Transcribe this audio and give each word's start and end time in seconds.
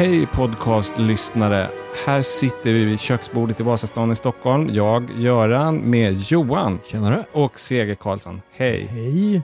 Hej 0.00 0.26
podcastlyssnare! 0.26 1.68
Här 2.06 2.22
sitter 2.22 2.72
vi 2.72 2.84
vid 2.84 3.00
köksbordet 3.00 3.60
i 3.60 3.62
Vasastan 3.62 4.12
i 4.12 4.16
Stockholm. 4.16 4.70
Jag, 4.72 5.10
Göran, 5.18 5.76
med 5.76 6.14
Johan 6.14 6.78
Tjenare. 6.86 7.24
och 7.32 7.58
Sege 7.58 7.94
Karlsson. 7.94 8.40
Hej! 8.52 8.86
Hej. 8.90 9.42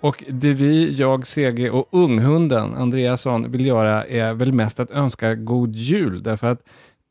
Och 0.00 0.24
det 0.28 0.52
vi, 0.52 0.92
jag, 0.92 1.26
Sege 1.26 1.70
och 1.70 1.88
unghunden 1.90 2.74
Andreasson 2.74 3.50
vill 3.50 3.66
göra 3.66 4.04
är 4.04 4.34
väl 4.34 4.52
mest 4.52 4.80
att 4.80 4.90
önska 4.90 5.34
god 5.34 5.76
jul. 5.76 6.22
Därför 6.22 6.46
att 6.46 6.60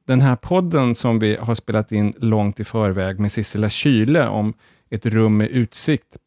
den 0.07 0.21
här 0.21 0.35
podden 0.35 0.95
som 0.95 1.19
vi 1.19 1.35
har 1.35 1.55
spelat 1.55 1.91
in 1.91 2.13
långt 2.17 2.59
i 2.59 2.63
förväg 2.63 3.19
med 3.19 3.31
Sissela 3.31 3.69
Kyle 3.69 4.17
om 4.17 4.53
ett 4.89 5.05
rum 5.05 5.37
med 5.37 5.49
utsikt. 5.49 6.17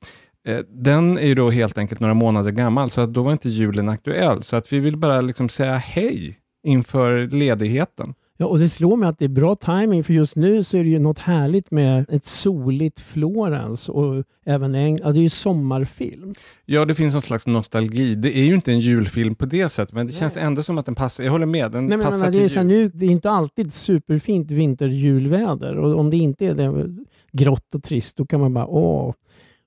eh, 0.46 0.58
Den 0.68 1.18
är 1.18 1.26
ju 1.26 1.34
då 1.34 1.50
helt 1.50 1.78
enkelt 1.78 2.00
några 2.00 2.14
månader 2.14 2.50
gammal, 2.50 2.90
så 2.90 3.00
att 3.00 3.12
då 3.12 3.22
var 3.22 3.32
inte 3.32 3.48
julen 3.48 3.88
aktuell. 3.88 4.42
Så 4.42 4.56
att 4.56 4.72
vi 4.72 4.78
vill 4.78 4.96
bara 4.96 5.20
liksom 5.20 5.48
säga 5.48 5.76
hej 5.76 6.40
inför 6.64 7.26
ledigheten. 7.26 8.14
Ja, 8.36 8.46
och 8.46 8.58
det 8.58 8.68
slår 8.68 8.96
mig 8.96 9.08
att 9.08 9.18
det 9.18 9.24
är 9.24 9.28
bra 9.28 9.56
timing 9.56 10.04
för 10.04 10.14
just 10.14 10.36
nu 10.36 10.64
så 10.64 10.76
är 10.76 10.84
det 10.84 10.90
ju 10.90 10.98
något 10.98 11.18
härligt 11.18 11.70
med 11.70 12.06
ett 12.08 12.24
soligt 12.24 13.00
Florens 13.00 13.88
och 13.88 14.24
även 14.46 14.74
en, 14.74 14.96
ja, 14.96 15.12
det 15.12 15.18
är 15.18 15.22
ju 15.22 15.28
sommarfilm. 15.28 16.34
Ja, 16.64 16.84
det 16.84 16.94
finns 16.94 17.14
någon 17.14 17.22
slags 17.22 17.46
nostalgi. 17.46 18.14
Det 18.14 18.38
är 18.38 18.44
ju 18.44 18.54
inte 18.54 18.72
en 18.72 18.80
julfilm 18.80 19.34
på 19.34 19.46
det 19.46 19.68
sättet, 19.68 19.94
men 19.94 20.06
det 20.06 20.12
Nej. 20.12 20.20
känns 20.20 20.36
ändå 20.36 20.62
som 20.62 20.78
att 20.78 20.86
den 20.86 20.94
passar. 20.94 21.24
Jag 21.24 21.30
håller 21.30 21.46
med, 21.46 21.70
den 21.72 21.86
Nej, 21.86 21.98
men, 21.98 22.06
passar 22.06 22.24
men, 22.24 22.32
till 22.32 22.40
det, 22.40 22.56
är 22.56 22.64
jul. 22.64 22.66
nu, 22.66 22.88
det 22.88 23.06
är 23.06 23.10
inte 23.10 23.30
alltid 23.30 23.72
superfint 23.72 24.50
vinterjulväder 24.50 25.76
och 25.76 25.98
om 25.98 26.10
det 26.10 26.16
inte 26.16 26.46
är 26.46 26.54
det 26.54 26.96
grått 27.32 27.74
och 27.74 27.82
trist 27.82 28.16
då 28.16 28.26
kan 28.26 28.40
man 28.40 28.54
bara 28.54 28.66
åh, 28.66 29.14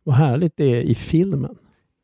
vad 0.04 0.16
härligt 0.16 0.58
det 0.58 0.66
är 0.66 0.82
i 0.82 0.95
filmen. 0.95 1.56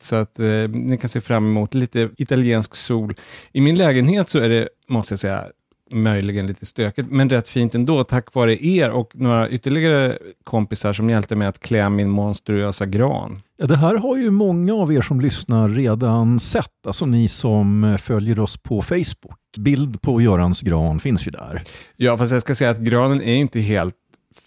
Så 0.04 0.16
att 0.16 0.40
eh, 0.40 0.70
ni 0.70 0.98
kan 0.98 1.09
se 1.09 1.22
fram 1.22 1.46
emot 1.46 1.73
lite 1.73 2.09
italiensk 2.18 2.76
sol. 2.76 3.16
I 3.52 3.62
min 3.62 3.76
lägenhet 3.76 4.30
så 4.30 4.40
är 4.40 4.50
det, 4.50 4.70
måste 4.88 5.12
jag 5.14 5.20
säga, 5.20 5.46
möjligen 5.94 6.48
lite 6.48 6.66
stökigt, 6.66 7.12
men 7.12 7.30
rätt 7.30 7.48
fint 7.48 7.76
ändå 7.76 8.04
tack 8.04 8.34
vare 8.34 8.66
er 8.66 8.92
och 8.92 9.12
några 9.14 9.50
ytterligare 9.50 10.18
kompisar 10.44 10.94
som 10.94 11.09
hjälpte 11.09 11.36
mig 11.36 11.48
att 11.48 11.59
klä 11.59 11.90
min 11.90 12.09
monstruösa 12.09 12.86
gran. 12.86 13.42
Ja, 13.58 13.66
det 13.66 13.78
här 13.78 13.96
har 13.96 14.18
ju 14.18 14.31
många 14.31 14.74
av 14.74 14.94
er 14.94 15.02
som 15.02 15.22
lyssnar 15.22 15.70
redan 15.70 16.40
sett, 16.40 16.88
alltså 16.88 17.06
ni 17.06 17.28
som 17.28 17.98
följer 18.02 18.40
oss 18.40 18.58
på 18.58 18.81
Facebook. 18.81 19.40
Bild 19.58 20.02
på 20.02 20.22
Görans 20.22 20.62
gran 20.62 21.00
finns 21.00 21.28
ju 21.28 21.31
där. 21.31 21.64
Ja, 21.96 22.18
fast 22.18 22.31
jag 22.31 22.42
ska 22.42 22.56
säga 22.56 22.70
att 22.70 22.80
granen 22.80 23.22
är 23.22 23.36
inte 23.36 23.59
helt 23.59 23.96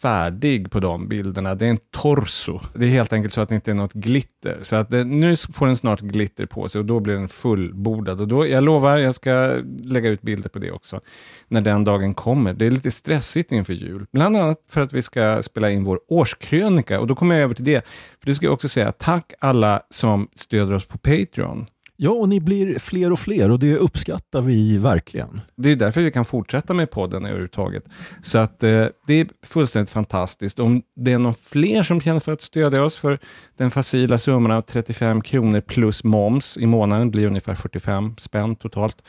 färdig 0.07 0.71
på 0.71 0.81
de 0.81 1.09
bilderna. 1.09 1.55
Det 1.55 1.67
är 1.67 1.71
en 1.71 1.79
torso. 1.93 2.61
Det 2.75 2.85
är 2.85 2.91
helt 2.91 3.13
enkelt 3.13 3.35
så 3.35 3.41
att 3.41 3.49
det 3.49 3.55
inte 3.55 3.71
är 3.71 3.75
något 3.75 3.93
glitter. 3.93 4.59
Så 4.63 4.77
att 4.77 4.91
det, 4.91 5.05
nu 5.05 5.37
får 5.37 5.67
den 5.67 5.77
snart 5.77 6.01
glitter 6.01 6.47
på 6.47 6.69
sig 6.69 6.79
och 6.79 6.85
då 6.85 7.01
blir 7.01 7.15
den 7.15 7.29
fullbordad. 7.29 8.21
Och 8.21 8.29
då, 8.29 8.47
jag 8.47 8.65
lovar, 8.65 8.97
jag 8.97 9.15
ska 9.15 9.61
lägga 9.83 10.09
ut 10.09 10.23
bilder 10.23 10.49
på 10.51 10.59
det 10.59 10.71
också 10.71 11.01
när 11.49 11.61
den 11.61 11.85
dagen 11.85 12.15
kommer. 12.15 12.55
Det 12.55 12.67
är 12.67 12.71
lite 12.71 12.91
stressigt 12.91 13.53
inför 13.53 13.73
jul. 13.73 14.07
Bland 14.13 14.37
annat 14.37 14.59
för 14.71 14.81
att 14.81 14.93
vi 14.93 15.03
ska 15.03 15.43
spela 15.43 15.71
in 15.71 15.85
vår 15.85 16.01
årskrönika 16.09 17.01
och 17.01 17.07
då 17.07 17.15
kommer 17.15 17.35
jag 17.35 17.45
över 17.45 17.55
till 17.55 17.65
det. 17.65 17.87
För 18.21 18.27
det 18.27 18.35
ska 18.35 18.47
jag 18.47 18.53
också 18.53 18.69
säga, 18.69 18.93
tack 18.93 19.33
alla 19.41 19.81
som 19.91 20.29
stöder 20.35 20.75
oss 20.75 20.87
på 20.87 20.99
Patreon. 20.99 21.67
Ja, 21.97 22.11
och 22.11 22.29
ni 22.29 22.41
blir 22.41 22.79
fler 22.79 23.13
och 23.13 23.21
fler 23.21 23.51
och 23.51 23.59
det 23.59 23.77
uppskattar 23.77 24.43
vi 24.43 24.79
verkligen. 24.79 25.41
Det 25.57 25.71
är 25.71 25.77
därför 25.77 26.01
vi 26.01 26.11
kan 26.11 26.25
fortsätta 26.25 26.75
med 26.75 26.91
podden 26.91 27.25
överhuvudtaget. 27.25 27.85
Så 28.23 28.39
att 28.39 28.63
eh, 28.63 28.87
det 29.07 29.21
är 29.21 29.27
fullständigt 29.47 29.91
fantastiskt. 29.91 30.59
Om 30.59 30.83
det 30.97 31.13
är 31.13 31.19
någon 31.19 31.35
fler 31.35 31.83
som 31.83 32.01
känner 32.01 32.21
för 32.21 32.33
att 32.33 32.41
stödja 32.41 32.85
oss 32.85 32.97
för 32.97 33.19
den 33.59 33.71
facila 33.71 34.19
summan 34.19 34.51
av 34.53 34.63
35 34.63 35.23
kronor 35.23 35.61
plus 35.61 36.05
moms 36.05 36.57
i 36.59 36.67
månaden, 36.67 37.11
blir 37.11 37.27
ungefär 37.27 37.55
45 37.55 38.15
spänn 38.19 38.57
totalt, 38.57 39.03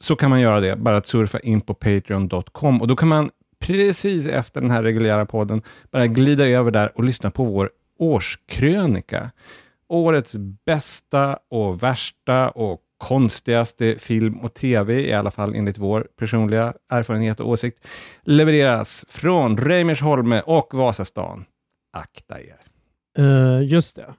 så 0.00 0.16
kan 0.16 0.30
man 0.30 0.40
göra 0.40 0.60
det. 0.60 0.76
Bara 0.76 0.96
att 0.96 1.06
surfa 1.06 1.38
in 1.38 1.60
på 1.60 1.74
patreon.com 1.74 2.80
och 2.80 2.88
då 2.88 2.96
kan 2.96 3.08
man 3.08 3.30
precis 3.58 4.26
efter 4.26 4.60
den 4.60 4.70
här 4.70 4.82
reguljära 4.82 5.26
podden 5.26 5.62
bara 5.90 6.06
glida 6.06 6.46
över 6.46 6.70
där 6.70 6.92
och 6.94 7.04
lyssna 7.04 7.30
på 7.30 7.44
vår 7.44 7.70
årskrönika. 7.98 9.30
Årets 9.88 10.36
bästa 10.66 11.38
och 11.50 11.82
värsta 11.82 12.48
och 12.50 12.80
konstigaste 12.98 13.98
film 13.98 14.40
och 14.40 14.54
tv, 14.54 15.08
i 15.08 15.12
alla 15.12 15.30
fall 15.30 15.54
enligt 15.54 15.78
vår 15.78 16.08
personliga 16.18 16.74
erfarenhet 16.88 17.40
och 17.40 17.48
åsikt, 17.48 17.86
levereras 18.22 19.04
från 19.08 19.56
Reimersholme 19.56 20.40
och 20.40 20.74
Vasastan. 20.74 21.44
Akta 21.92 22.40
er. 22.40 22.60
Uh, 23.18 23.64
just 23.64 23.96
det. 23.96 24.14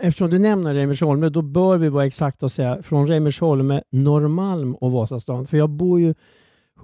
Eftersom 0.00 0.30
du 0.30 0.38
nämner 0.38 0.74
Reimersholme, 0.74 1.28
då 1.28 1.42
bör 1.42 1.78
vi 1.78 1.88
vara 1.88 2.06
exakta 2.06 2.46
och 2.46 2.52
säga 2.52 2.82
från 2.82 3.08
Reimersholme, 3.08 3.82
Norrmalm 3.90 4.74
och 4.74 4.92
Vasastan. 4.92 5.46
För 5.46 5.56
jag 5.56 5.70
bor 5.70 6.00
ju 6.00 6.14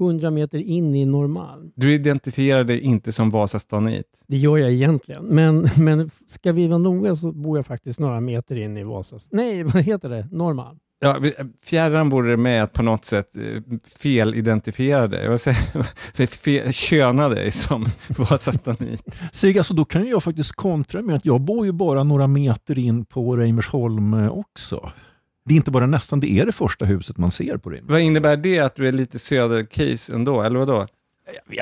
100 0.01 0.31
meter 0.31 0.59
in 0.59 0.95
i 0.95 1.05
Norrmalm. 1.07 1.73
Du 1.75 1.95
identifierar 1.95 2.65
dig 2.65 2.81
inte 2.81 3.13
som 3.13 3.31
Vasastanit. 3.31 4.07
Det 4.27 4.37
gör 4.37 4.57
jag 4.59 4.73
egentligen. 4.73 5.25
Men, 5.25 5.69
men 5.79 6.11
ska 6.27 6.53
vi 6.53 6.67
vara 6.67 6.79
noga 6.79 7.17
så 7.17 7.33
bor 7.33 7.59
jag 7.59 7.67
faktiskt 7.67 8.01
några 8.01 8.21
meter 8.21 8.57
in 8.57 8.77
i 8.77 8.85
Vasastan. 8.85 9.29
Nej, 9.37 9.63
vad 9.65 9.83
heter 9.83 10.09
det? 10.09 10.29
Norrmalm. 10.33 10.79
Ja, 11.03 11.19
vi- 11.21 11.35
fjärran 11.65 12.09
vore 12.11 12.31
det 12.31 12.37
med 12.37 12.63
att 12.63 12.73
på 12.73 12.83
något 12.83 13.05
sätt 13.05 13.37
eh, 13.37 13.43
felidentifiera 13.97 15.07
dig. 15.07 15.23
Jag 15.23 15.31
vill 15.31 15.39
säga, 15.39 15.57
fel, 16.27 16.73
köna 16.73 17.29
dig 17.29 17.51
som 17.51 17.87
Vasastanit. 18.19 19.03
Sig, 19.33 19.59
alltså, 19.59 19.75
då 19.75 19.85
kan 19.85 20.07
jag 20.09 20.23
faktiskt 20.23 20.53
kontra 20.53 21.03
med 21.03 21.17
att 21.17 21.25
jag 21.25 21.41
bor 21.41 21.67
ju 21.67 21.73
bara 21.73 22.05
några 22.05 22.27
meter 22.27 22.79
in 22.79 23.05
på 23.05 23.37
Reimersholm 23.37 24.15
eh, 24.15 24.31
också. 24.31 24.93
Det 25.51 25.55
är 25.55 25.57
inte 25.57 25.71
bara 25.71 25.87
nästan, 25.87 26.21
det 26.21 26.31
är 26.31 26.47
det 26.47 26.53
första 26.53 26.85
huset 26.85 27.19
man 27.19 27.31
ser 27.31 27.57
på 27.57 27.71
Reimersholm. 27.71 27.93
Vad 27.93 28.01
innebär 28.01 28.37
det 28.37 28.59
att 28.59 28.77
du 28.77 28.89
är 28.89 28.93
lite 28.93 29.19
södercase 29.19 30.15
ändå, 30.15 30.43
eller 30.43 30.59
vadå? 30.59 30.87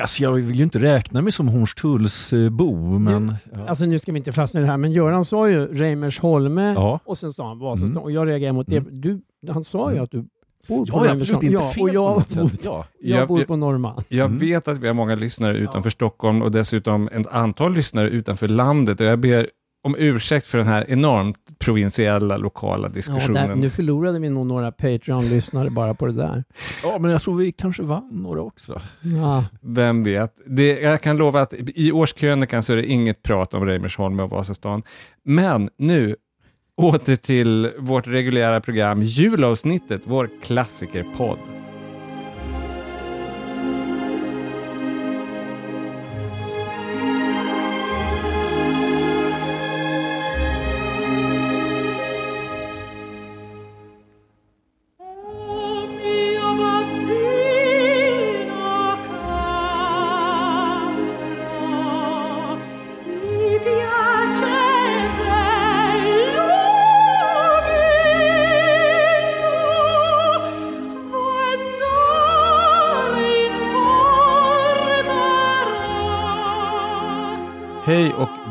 Alltså, 0.01 0.23
jag 0.23 0.31
vill 0.33 0.55
ju 0.55 0.63
inte 0.63 0.79
räkna 0.79 1.21
mig 1.21 1.31
som 1.31 1.47
Hornstulls-bo, 1.49 2.99
men... 2.99 3.35
Ja. 3.53 3.67
Alltså 3.67 3.85
nu 3.85 3.99
ska 3.99 4.11
vi 4.11 4.17
inte 4.17 4.31
fastna 4.31 4.59
i 4.59 4.63
det 4.63 4.69
här, 4.69 4.77
men 4.77 4.91
Göran 4.91 5.25
sa 5.25 5.49
ju 5.49 5.65
Reimersholme 5.67 6.73
Ja. 6.73 6.99
och 7.05 7.17
sen 7.17 7.33
sa 7.33 7.47
han 7.47 7.59
Vasastan. 7.59 7.91
Mm. 7.91 8.03
Och 8.03 8.11
jag 8.11 8.27
reagerar 8.27 8.53
mot 8.53 8.67
det. 8.67 8.77
Mm. 8.77 9.01
Du, 9.01 9.21
han 9.51 9.63
sa 9.63 9.89
ju 9.89 9.93
Mm. 9.93 10.03
att 10.03 10.11
du 10.11 10.17
bor 10.17 10.27
på 10.67 10.75
Ja, 10.75 10.81
absolut. 10.81 11.09
Reimersholme. 11.11 11.45
Inte 11.47 11.53
Ja, 11.53 11.71
fel 11.71 11.83
och 11.83 11.93
jag, 11.95 12.23
bor. 12.41 12.51
Ja. 12.63 12.85
jag 13.01 13.19
Jag- 13.19 13.27
bor 13.27 13.43
på 13.43 13.55
Norrmalm. 13.55 14.01
Jag 14.09 14.25
Mm. 14.25 14.39
vet 14.39 14.67
att 14.67 14.77
vi 14.77 14.87
har 14.87 14.93
många 14.93 15.15
lyssnare 15.15 15.57
utanför 15.57 15.89
Stockholm 15.89 16.41
och 16.41 16.51
dessutom 16.51 17.09
ett 17.11 17.27
antal 17.27 17.73
lyssnare 17.73 18.09
utanför 18.09 18.47
landet 18.47 18.99
och 18.99 19.05
jag 19.05 19.19
ber 19.19 19.47
om 19.83 19.95
ursäkt 19.97 20.45
för 20.45 20.57
den 20.57 20.67
här 20.67 20.85
enormt 20.87 21.37
provinsiella 21.59 22.37
lokala 22.37 22.87
Ja, 22.87 22.93
diskussionen. 22.93 23.47
där, 23.49 23.55
nu 23.55 23.69
förlorade 23.69 24.19
vi 24.19 24.29
nog 24.29 24.47
några 24.47 24.71
Patreon-lyssnare 24.71 25.69
bara 25.69 25.93
på 25.93 26.05
det 26.05 26.13
där. 26.13 26.43
ja, 26.83 26.97
men 26.99 27.11
jag 27.11 27.21
tror 27.21 27.35
vi 27.37 27.51
kanske 27.51 27.83
vann 27.83 28.09
några 28.11 28.41
också. 28.41 28.81
Ja. 29.01 29.45
Vem 29.61 30.03
vet? 30.03 30.33
Det, 30.45 30.79
jag 30.81 31.01
kan 31.01 31.17
lova 31.17 31.41
att 31.41 31.53
i 31.75 31.91
årskrönikan 31.91 32.63
så 32.63 32.73
är 32.73 32.77
det 32.77 32.85
inget 32.85 33.23
prat 33.23 33.53
om 33.53 33.65
Reimersholm 33.65 34.19
och 34.19 34.29
Vasastan. 34.29 34.83
Men 35.23 35.69
nu 35.77 36.15
åter 36.77 37.15
till 37.15 37.71
vårt 37.79 38.07
reguljära 38.07 38.61
program, 38.61 39.01
julavsnittet, 39.03 40.01
vår 40.05 40.29
klassikerpodd. 40.43 41.37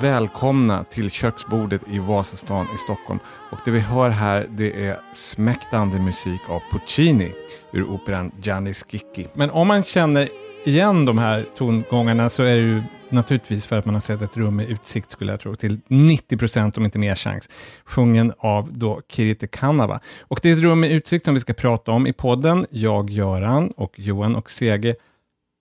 Välkomna 0.00 0.84
till 0.84 1.10
köksbordet 1.10 1.82
i 1.90 1.98
Vasastan 1.98 2.66
i 2.74 2.78
Stockholm. 2.78 3.20
Och 3.50 3.58
det 3.64 3.70
vi 3.70 3.80
hör 3.80 4.10
här 4.10 4.46
det 4.50 4.86
är 4.86 5.00
smäktande 5.12 6.00
musik 6.00 6.40
av 6.48 6.60
Puccini 6.72 7.32
ur 7.72 7.84
operan 7.84 8.32
Gianni 8.42 8.74
Schicchi. 8.74 9.26
Men 9.34 9.50
om 9.50 9.68
man 9.68 9.82
känner 9.82 10.28
igen 10.64 11.04
de 11.04 11.18
här 11.18 11.46
tongångarna 11.56 12.28
så 12.28 12.42
är 12.42 12.54
det 12.54 12.62
ju 12.62 12.82
naturligtvis 13.10 13.66
för 13.66 13.78
att 13.78 13.84
man 13.84 13.94
har 13.94 14.00
sett 14.00 14.22
ett 14.22 14.36
rum 14.36 14.56
med 14.56 14.70
utsikt 14.70 15.10
skulle 15.10 15.32
jag 15.32 15.40
tro, 15.40 15.56
till 15.56 15.80
90 15.88 16.38
procent 16.38 16.78
om 16.78 16.84
inte 16.84 16.98
mer 16.98 17.14
chans. 17.14 17.50
Sjungen 17.84 18.32
av 18.38 18.72
då 18.72 19.02
Kirite 19.08 19.46
Kanava. 19.46 20.00
Och 20.20 20.40
det 20.42 20.50
är 20.50 20.56
ett 20.56 20.62
rum 20.62 20.80
med 20.80 20.92
utsikt 20.92 21.24
som 21.24 21.34
vi 21.34 21.40
ska 21.40 21.52
prata 21.52 21.90
om 21.92 22.06
i 22.06 22.12
podden. 22.12 22.66
Jag, 22.70 23.10
Göran 23.10 23.70
och 23.70 23.98
Johan 23.98 24.36
och 24.36 24.50
Sege. 24.50 24.94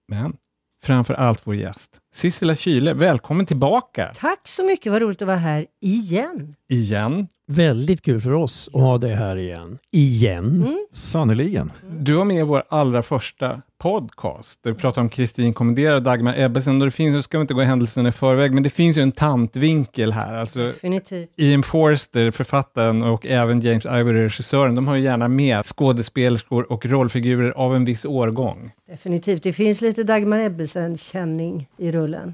Men 0.07 0.37
framför 0.83 1.13
allt 1.13 1.41
vår 1.43 1.55
gäst. 1.55 1.99
Sissela 2.13 2.55
Kyle, 2.55 2.93
välkommen 2.93 3.45
tillbaka 3.45 4.11
Tack 4.15 4.47
så 4.47 4.63
mycket, 4.63 4.91
vad 4.91 5.01
roligt 5.01 5.21
att 5.21 5.27
vara 5.27 5.37
här 5.37 5.65
igen. 5.81 6.55
igen. 6.69 7.27
Väldigt 7.51 8.01
kul 8.01 8.21
för 8.21 8.31
oss 8.31 8.69
att 8.73 8.81
ha 8.81 8.97
dig 8.97 9.15
här 9.15 9.35
igen. 9.35 9.77
Igen. 9.91 10.45
Mm. 10.45 10.85
Sannerligen. 10.93 11.71
Du 11.99 12.13
var 12.13 12.25
med 12.25 12.37
i 12.39 12.41
vår 12.41 12.63
allra 12.69 13.01
första 13.03 13.61
podcast, 13.79 14.63
där 14.63 14.71
vi 14.71 14.77
pratade 14.77 15.01
om 15.01 15.09
Kristin 15.09 15.53
Kommenderar 15.53 15.95
och 15.95 16.03
Dagmar 16.03 16.33
Ebbesen. 16.37 16.81
Och 16.81 16.87
det 16.87 16.91
finns, 16.91 17.15
nu 17.15 17.21
ska 17.21 17.37
vi 17.37 17.41
inte 17.41 17.53
gå 17.53 17.61
händelserna 17.61 18.09
i 18.09 18.11
förväg, 18.11 18.53
men 18.53 18.63
det 18.63 18.69
finns 18.69 18.97
ju 18.97 19.01
en 19.01 19.11
tantvinkel 19.11 20.11
här. 20.11 20.33
Alltså, 20.37 20.59
Definitivt. 20.59 21.29
Ian 21.37 21.63
Forster, 21.63 22.31
författaren, 22.31 23.03
och 23.03 23.25
även 23.25 23.59
James 23.61 23.85
Ivory, 23.85 24.23
regissören, 24.23 24.75
de 24.75 24.87
har 24.87 24.95
ju 24.95 25.01
gärna 25.03 25.27
med 25.27 25.65
skådespelerskor 25.65 26.71
och 26.71 26.85
rollfigurer 26.85 27.51
av 27.51 27.75
en 27.75 27.85
viss 27.85 28.05
årgång. 28.05 28.71
Definitivt. 28.89 29.43
Det 29.43 29.53
finns 29.53 29.81
lite 29.81 30.03
Dagmar 30.03 30.39
Ebbesen-känning 30.39 31.67
i 31.77 31.91
rullen. 31.97 32.33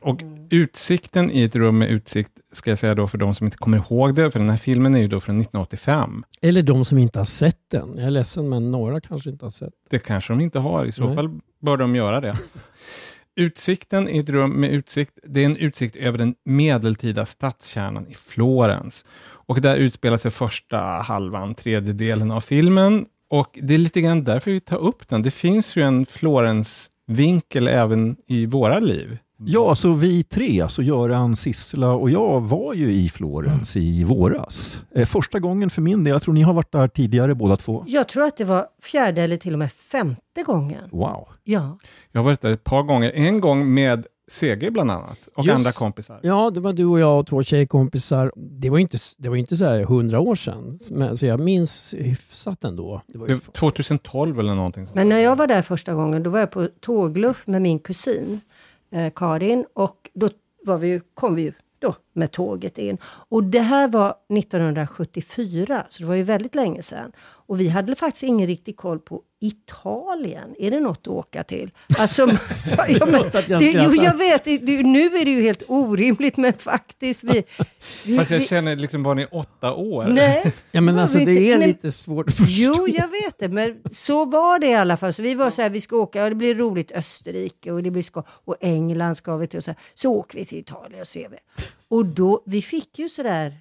Och 0.00 0.22
utsikten 0.50 1.30
i 1.30 1.42
ett 1.42 1.56
rum 1.56 1.78
med 1.78 1.90
utsikt, 1.90 2.32
ska 2.52 2.70
jag 2.70 2.78
säga 2.78 2.94
då 2.94 3.08
för 3.08 3.18
de 3.18 3.34
som 3.34 3.44
inte 3.44 3.56
kommer 3.56 3.78
ihåg 3.78 4.14
det, 4.14 4.30
för 4.30 4.38
den 4.38 4.50
här 4.50 4.56
filmen 4.56 4.94
är 4.94 4.98
ju 4.98 5.08
då 5.08 5.20
från 5.20 5.36
1985. 5.36 6.24
Eller 6.40 6.62
de 6.62 6.84
som 6.84 6.98
inte 6.98 7.18
har 7.18 7.24
sett 7.24 7.58
den. 7.70 7.92
Jag 7.96 8.06
är 8.06 8.10
ledsen, 8.10 8.48
men 8.48 8.70
några 8.70 9.00
kanske 9.00 9.30
inte 9.30 9.44
har 9.44 9.50
sett. 9.50 9.74
Det 9.90 9.98
kanske 9.98 10.32
de 10.32 10.40
inte 10.40 10.58
har, 10.58 10.84
i 10.84 10.92
så 10.92 11.06
Nej. 11.06 11.14
fall 11.14 11.40
bör 11.62 11.76
de 11.76 11.94
göra 11.94 12.20
det. 12.20 12.36
Utsikten 13.36 14.08
i 14.08 14.18
ett 14.18 14.28
rum 14.28 14.50
med 14.50 14.70
utsikt, 14.70 15.18
det 15.22 15.40
är 15.40 15.46
en 15.46 15.56
utsikt 15.56 15.96
över 15.96 16.18
den 16.18 16.34
medeltida 16.44 17.26
stadskärnan 17.26 18.06
i 18.06 18.14
Florens. 18.14 19.06
Och 19.22 19.60
där 19.60 19.76
utspelar 19.76 20.16
sig 20.16 20.30
första 20.30 20.78
halvan, 20.78 21.54
tredjedelen 21.54 22.30
av 22.30 22.40
filmen. 22.40 23.06
Och 23.30 23.58
det 23.62 23.74
är 23.74 23.78
lite 23.78 24.00
grann 24.00 24.24
därför 24.24 24.50
vi 24.50 24.60
tar 24.60 24.78
upp 24.78 25.08
den. 25.08 25.22
Det 25.22 25.30
finns 25.30 25.76
ju 25.76 25.82
en 25.82 26.06
Florens-vinkel 27.10 27.68
även 27.68 28.16
i 28.26 28.46
våra 28.46 28.78
liv. 28.78 29.18
Ja, 29.46 29.74
så 29.74 29.92
vi 29.92 30.22
tre, 30.22 30.60
alltså 30.60 30.82
Göran, 30.82 31.36
Sissela 31.36 31.92
och 31.92 32.10
jag 32.10 32.40
var 32.40 32.74
ju 32.74 32.92
i 32.92 33.08
Florens 33.08 33.76
i 33.76 34.04
våras. 34.04 34.78
Eh, 34.94 35.06
första 35.06 35.38
gången 35.38 35.70
för 35.70 35.82
min 35.82 36.04
del, 36.04 36.12
jag 36.12 36.22
tror 36.22 36.34
ni 36.34 36.42
har 36.42 36.52
varit 36.52 36.72
där 36.72 36.88
tidigare 36.88 37.34
båda 37.34 37.56
två. 37.56 37.84
Jag 37.86 38.08
tror 38.08 38.24
att 38.24 38.36
det 38.36 38.44
var 38.44 38.66
fjärde 38.82 39.22
eller 39.22 39.36
till 39.36 39.52
och 39.52 39.58
med 39.58 39.72
femte 39.72 40.42
gången. 40.46 40.82
Wow. 40.90 41.28
Ja, 41.44 41.78
Jag 42.12 42.20
har 42.20 42.24
varit 42.24 42.40
där 42.40 42.52
ett 42.52 42.64
par 42.64 42.82
gånger. 42.82 43.12
En 43.14 43.40
gång 43.40 43.74
med 43.74 44.06
CG 44.30 44.70
bland 44.72 44.90
annat 44.90 45.18
och 45.34 45.44
Just- 45.44 45.56
andra 45.56 45.72
kompisar. 45.72 46.20
Ja, 46.22 46.50
det 46.50 46.60
var 46.60 46.72
du 46.72 46.84
och 46.84 47.00
jag 47.00 47.20
och 47.20 47.26
två 47.26 47.42
tjejkompisar. 47.42 48.32
Det 48.36 48.70
var 48.70 48.78
inte, 48.78 48.98
det 49.18 49.28
var 49.28 49.36
inte 49.36 49.56
så 49.56 49.64
här 49.64 49.80
hundra 49.84 50.20
år 50.20 50.34
sedan, 50.34 50.78
men, 50.90 51.16
så 51.16 51.26
jag 51.26 51.40
minns 51.40 51.94
hyfsat 51.98 52.64
ändå. 52.64 53.02
Det 53.06 53.18
var 53.18 53.26
Det 53.26 53.32
ju, 53.32 53.38
var 53.46 53.52
2012 53.52 54.40
eller 54.40 54.54
någonting 54.54 54.86
sånt. 54.86 54.94
men 54.94 55.08
när 55.08 55.18
jag 55.18 55.36
var 55.36 55.46
där 55.46 55.62
första 55.62 55.94
gången, 55.94 56.22
då 56.22 56.30
var 56.30 56.38
jag 56.38 56.50
på 56.50 56.68
tågluff 56.80 57.46
med 57.46 57.62
min 57.62 57.78
kusin 57.78 58.40
eh, 58.92 59.12
Karin 59.16 59.64
och 59.74 60.10
då 60.14 60.28
var 60.64 60.78
vi 60.78 60.88
ju, 60.88 61.00
kom 61.14 61.34
vi 61.34 61.42
ju 61.42 61.52
då 61.78 61.94
med 62.12 62.30
tåget 62.32 62.78
in. 62.78 62.98
Och 63.04 63.44
det 63.44 63.60
här 63.60 63.88
var 63.88 64.14
1974, 64.28 65.86
så 65.90 66.02
det 66.02 66.08
var 66.08 66.14
ju 66.14 66.22
väldigt 66.22 66.54
länge 66.54 66.82
sedan. 66.82 67.12
Och 67.50 67.60
vi 67.60 67.68
hade 67.68 67.94
faktiskt 67.94 68.22
ingen 68.22 68.46
riktig 68.46 68.76
koll 68.76 68.98
på 68.98 69.22
Italien. 69.40 70.54
Är 70.58 70.70
det 70.70 70.80
något 70.80 70.98
att 70.98 71.08
åka 71.08 71.42
till? 71.42 71.70
Alltså, 71.98 72.22
ja, 72.88 73.06
men, 73.06 73.30
jag 73.48 73.60
det, 73.60 73.70
jo, 73.70 73.94
jag 73.94 74.16
vet, 74.16 74.44
det, 74.44 74.82
nu 74.82 75.04
är 75.04 75.24
det 75.24 75.30
ju 75.30 75.42
helt 75.42 75.62
orimligt, 75.68 76.36
men 76.36 76.52
faktiskt. 76.52 77.24
Vi, 77.24 77.44
vi, 78.04 78.16
Fast 78.16 78.30
jag 78.30 78.38
vi, 78.38 78.44
känner 78.44 78.76
liksom, 78.76 79.02
var 79.02 79.14
ni 79.14 79.26
åtta 79.26 79.74
år? 79.74 80.04
nej, 80.04 80.52
ja, 80.72 80.80
men 80.80 80.98
alltså 80.98 81.18
det 81.18 81.52
är 81.52 81.58
nej, 81.58 81.68
lite 81.68 81.92
svårt 81.92 82.28
att 82.28 82.34
förstå. 82.34 82.74
Jo, 82.76 82.88
jag 82.88 83.08
vet 83.08 83.38
det, 83.38 83.48
men 83.48 83.82
så 83.92 84.24
var 84.24 84.58
det 84.58 84.66
i 84.66 84.74
alla 84.74 84.96
fall. 84.96 85.12
Så 85.12 85.22
vi 85.22 85.34
var 85.34 85.50
så 85.50 85.62
här, 85.62 85.70
vi 85.70 85.80
ska 85.80 85.96
åka, 85.96 86.24
och 86.24 86.30
det 86.30 86.36
blir 86.36 86.54
roligt 86.54 86.92
Österrike 86.92 87.72
och 87.72 87.82
det 87.82 87.90
blir 87.90 88.02
ska, 88.02 88.22
och 88.28 88.56
England 88.60 89.14
ska 89.14 89.36
vi 89.36 89.46
till. 89.46 89.56
Och 89.56 89.64
så, 89.64 89.70
här. 89.70 89.80
så 89.94 90.12
åker 90.12 90.38
vi 90.38 90.44
till 90.44 90.58
Italien 90.58 91.00
och 91.00 91.08
ser 91.08 91.28
vi. 91.28 91.36
Och 91.88 92.06
då, 92.06 92.42
vi 92.46 92.62
fick 92.62 92.98
ju 92.98 93.08
sådär 93.08 93.58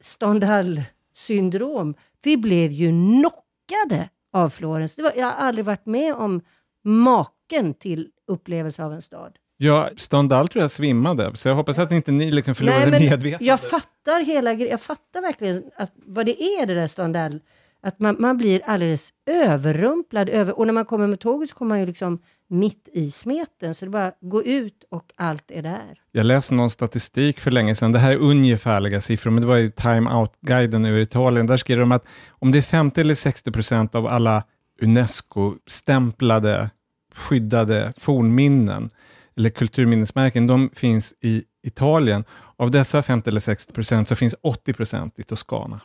Stendhal-syndrom. 0.00 1.94
Vi 2.22 2.36
blev 2.36 2.70
ju 2.70 2.88
knockade 2.88 4.08
av 4.32 4.48
Florens. 4.48 4.94
Det 4.94 5.02
var, 5.02 5.12
jag 5.16 5.26
har 5.26 5.32
aldrig 5.32 5.64
varit 5.64 5.86
med 5.86 6.14
om 6.14 6.40
maken 6.84 7.74
till 7.74 8.08
upplevelse 8.26 8.84
av 8.84 8.92
en 8.92 9.02
stad. 9.02 9.32
Ja, 9.56 9.90
Stendhal 9.96 10.48
tror 10.48 10.62
jag 10.62 10.70
svimmade, 10.70 11.36
så 11.36 11.48
jag 11.48 11.54
hoppas 11.54 11.78
att 11.78 11.92
inte 11.92 12.12
ni 12.12 12.32
liksom 12.32 12.54
förlorade 12.54 12.80
Nej, 12.80 12.90
men 12.90 13.00
medvetandet. 13.00 13.40
jag 13.46 13.60
fattar 13.60 14.24
hela 14.24 14.52
Jag 14.52 14.80
fattar 14.80 15.22
verkligen 15.22 15.62
att, 15.76 15.92
vad 15.94 16.26
det 16.26 16.42
är 16.42 16.66
det 16.66 16.74
där 16.74 16.88
Stendhal. 16.88 17.40
Att 17.82 18.00
man, 18.00 18.16
man 18.18 18.38
blir 18.38 18.62
alldeles 18.66 19.12
överrumplad. 19.26 20.28
Över, 20.28 20.58
och 20.58 20.66
när 20.66 20.72
man 20.72 20.84
kommer 20.84 21.06
med 21.06 21.20
tåget 21.20 21.50
så 21.50 21.56
kommer 21.56 21.68
man 21.68 21.80
ju 21.80 21.86
liksom 21.86 22.22
mitt 22.52 22.88
i 22.92 23.10
smeten. 23.10 23.74
Så 23.74 23.84
det 23.84 23.88
är 23.88 23.90
bara 23.90 24.12
gå 24.20 24.44
ut 24.44 24.84
och 24.90 25.12
allt 25.16 25.50
är 25.50 25.62
där. 25.62 26.00
Jag 26.12 26.26
läste 26.26 26.54
någon 26.54 26.70
statistik 26.70 27.40
för 27.40 27.50
länge 27.50 27.74
sedan, 27.74 27.92
det 27.92 27.98
här 27.98 28.12
är 28.12 28.16
ungefärliga 28.16 29.00
siffror, 29.00 29.30
men 29.30 29.40
det 29.40 29.46
var 29.46 29.58
i 29.58 29.70
Time 29.70 30.10
Out-guiden 30.10 30.84
över 30.84 30.98
Italien. 30.98 31.46
Där 31.46 31.56
skrev 31.56 31.78
de 31.78 31.92
att 31.92 32.06
om 32.30 32.52
det 32.52 32.58
är 32.58 32.62
50 32.62 33.00
eller 33.00 33.14
60 33.14 33.52
procent 33.52 33.94
av 33.94 34.06
alla 34.06 34.44
UNESCO-stämplade, 34.80 36.70
skyddade 37.14 37.92
fornminnen, 37.96 38.90
eller 39.36 39.50
kulturminnesmärken, 39.50 40.46
de 40.46 40.70
finns 40.74 41.14
i 41.20 41.44
Italien. 41.62 42.24
Av 42.56 42.70
dessa 42.70 43.02
50 43.02 43.30
eller 43.30 43.40
60 43.40 43.72
procent 43.72 44.08
så 44.08 44.16
finns 44.16 44.34
80 44.42 44.72
procent 44.72 45.18
i 45.18 45.22
Toscana. 45.22 45.80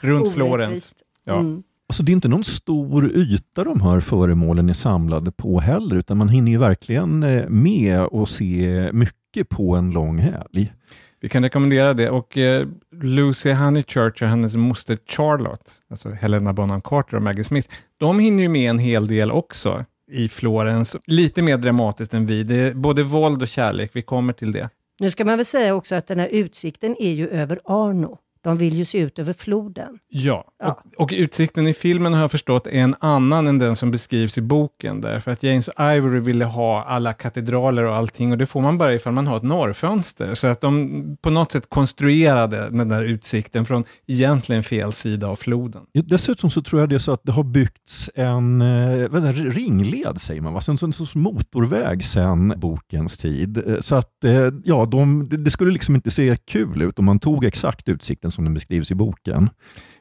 Runt 0.00 0.34
Florens. 0.34 0.94
Ja. 1.24 1.38
Mm. 1.38 1.62
Alltså 1.90 2.02
det 2.02 2.12
är 2.12 2.14
inte 2.14 2.28
någon 2.28 2.44
stor 2.44 3.16
yta 3.16 3.64
de 3.64 3.80
här 3.80 4.00
föremålen 4.00 4.68
är 4.68 4.72
samlade 4.72 5.32
på 5.32 5.60
heller, 5.60 5.96
utan 5.96 6.16
man 6.16 6.28
hinner 6.28 6.52
ju 6.52 6.58
verkligen 6.58 7.22
eh, 7.22 7.48
med 7.48 8.00
och 8.00 8.28
se 8.28 8.90
mycket 8.92 9.48
på 9.48 9.74
en 9.74 9.90
lång 9.90 10.18
helg. 10.18 10.72
Vi 11.20 11.28
kan 11.28 11.42
rekommendera 11.42 11.94
det. 11.94 12.10
Och 12.10 12.38
eh, 12.38 12.66
Lucy 13.02 13.52
Honeychurch 13.52 14.22
och 14.22 14.28
hennes 14.28 14.56
moster 14.56 14.98
Charlotte, 15.06 15.70
alltså 15.90 16.10
Helena 16.10 16.52
Bonham 16.52 16.80
Carter 16.82 17.16
och 17.16 17.22
Maggie 17.22 17.44
Smith, 17.44 17.68
de 17.96 18.18
hinner 18.18 18.42
ju 18.42 18.48
med 18.48 18.70
en 18.70 18.78
hel 18.78 19.06
del 19.06 19.30
också 19.30 19.84
i 20.10 20.28
Florens. 20.28 20.96
Lite 21.06 21.42
mer 21.42 21.56
dramatiskt 21.56 22.14
än 22.14 22.26
vi. 22.26 22.42
Det 22.42 22.54
är 22.54 22.74
både 22.74 23.02
våld 23.02 23.42
och 23.42 23.48
kärlek, 23.48 23.90
vi 23.92 24.02
kommer 24.02 24.32
till 24.32 24.52
det. 24.52 24.68
Nu 25.00 25.10
ska 25.10 25.24
man 25.24 25.36
väl 25.36 25.46
säga 25.46 25.74
också 25.74 25.94
att 25.94 26.06
den 26.06 26.18
här 26.18 26.28
utsikten 26.28 26.96
är 26.98 27.12
ju 27.12 27.28
över 27.28 27.60
Arno. 27.64 28.18
De 28.44 28.56
vill 28.58 28.76
ju 28.76 28.84
se 28.84 28.98
ut 28.98 29.18
över 29.18 29.32
floden. 29.32 29.98
Ja, 30.08 30.46
Ja. 30.62 30.82
Och, 30.96 31.02
och 31.02 31.10
utsikten 31.16 31.66
i 31.66 31.74
filmen 31.74 32.14
har 32.14 32.20
jag 32.20 32.30
förstått 32.30 32.66
är 32.66 32.70
en 32.80 32.94
annan 33.00 33.46
än 33.46 33.58
den 33.58 33.76
som 33.76 33.90
beskrivs 33.90 34.38
i 34.38 34.42
boken. 34.42 35.00
Därför 35.00 35.30
att 35.30 35.42
James 35.42 35.68
Ivory 35.78 36.20
ville 36.20 36.44
ha 36.44 36.84
alla 36.84 37.12
katedraler 37.12 37.82
och 37.84 37.96
allting 37.96 38.32
och 38.32 38.38
det 38.38 38.46
får 38.46 38.60
man 38.60 38.78
bara 38.78 38.94
ifall 38.94 39.12
man 39.12 39.26
har 39.26 39.36
ett 39.36 39.42
norrfönster. 39.42 40.34
Så 40.34 40.46
att 40.46 40.60
de 40.60 41.16
på 41.22 41.30
något 41.30 41.52
sätt 41.52 41.68
konstruerade 41.68 42.70
den 42.70 42.88
där 42.88 43.04
utsikten 43.04 43.64
från 43.66 43.84
egentligen 44.06 44.62
fel 44.62 44.92
sida 44.92 45.28
av 45.28 45.36
floden. 45.36 45.82
Ja, 45.92 46.02
Dessutom 46.06 46.50
så 46.50 46.62
tror 46.62 46.80
jag 46.82 46.88
det 46.88 46.94
är 46.94 46.98
så 46.98 47.12
att 47.12 47.24
det 47.24 47.32
har 47.32 47.42
byggts 47.44 48.10
en 48.14 48.60
eh, 48.62 49.08
vad 49.08 49.24
är 49.26 49.32
det, 49.32 49.50
ringled, 49.50 50.20
säger 50.20 50.40
man, 50.40 50.52
va? 50.54 50.60
Så 50.60 50.72
en 50.84 50.92
sorts 50.92 51.14
motorväg 51.14 52.04
sedan 52.04 52.54
bokens 52.56 53.18
tid. 53.18 53.62
Eh, 53.66 53.80
Så 53.80 53.94
att 53.94 54.24
eh, 54.24 54.48
ja, 54.64 54.86
de, 54.86 55.28
det 55.28 55.36
det 55.36 55.50
skulle 55.50 55.72
liksom 55.72 55.94
inte 55.94 56.10
se 56.10 56.36
kul 56.36 56.82
ut 56.82 56.98
om 56.98 57.04
man 57.04 57.18
tog 57.18 57.44
exakt 57.44 57.88
utsikten 57.88 58.29
som 58.30 58.44
den 58.44 58.54
beskrivs 58.54 58.90
i 58.90 58.94
boken. 58.94 59.50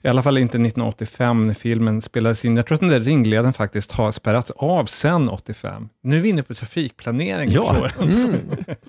I 0.04 0.08
alla 0.08 0.24
fall 0.24 0.38
inte 0.38 0.58
1985 0.58 1.48
när 1.48 1.54
filmen 1.54 2.02
spelades 2.02 2.46
in. 2.46 2.56
Jag 2.56 2.66
tror 2.66 2.76
att 2.76 2.80
den 2.82 2.90
där 2.90 3.00
ringleden 3.00 3.54
faktiskt 3.54 3.92
har 3.92 4.12
spärrats 4.12 4.52
av 4.52 4.86
sedan 4.86 5.30
85. 5.30 5.90
Nu 6.04 6.18
är 6.18 6.22
vi 6.22 6.30
inne 6.30 6.44
på 6.44 6.54
trafikplanering. 6.54 7.52
Ja. 7.52 7.74
Florens. 7.96 8.26
Mm. 8.26 8.40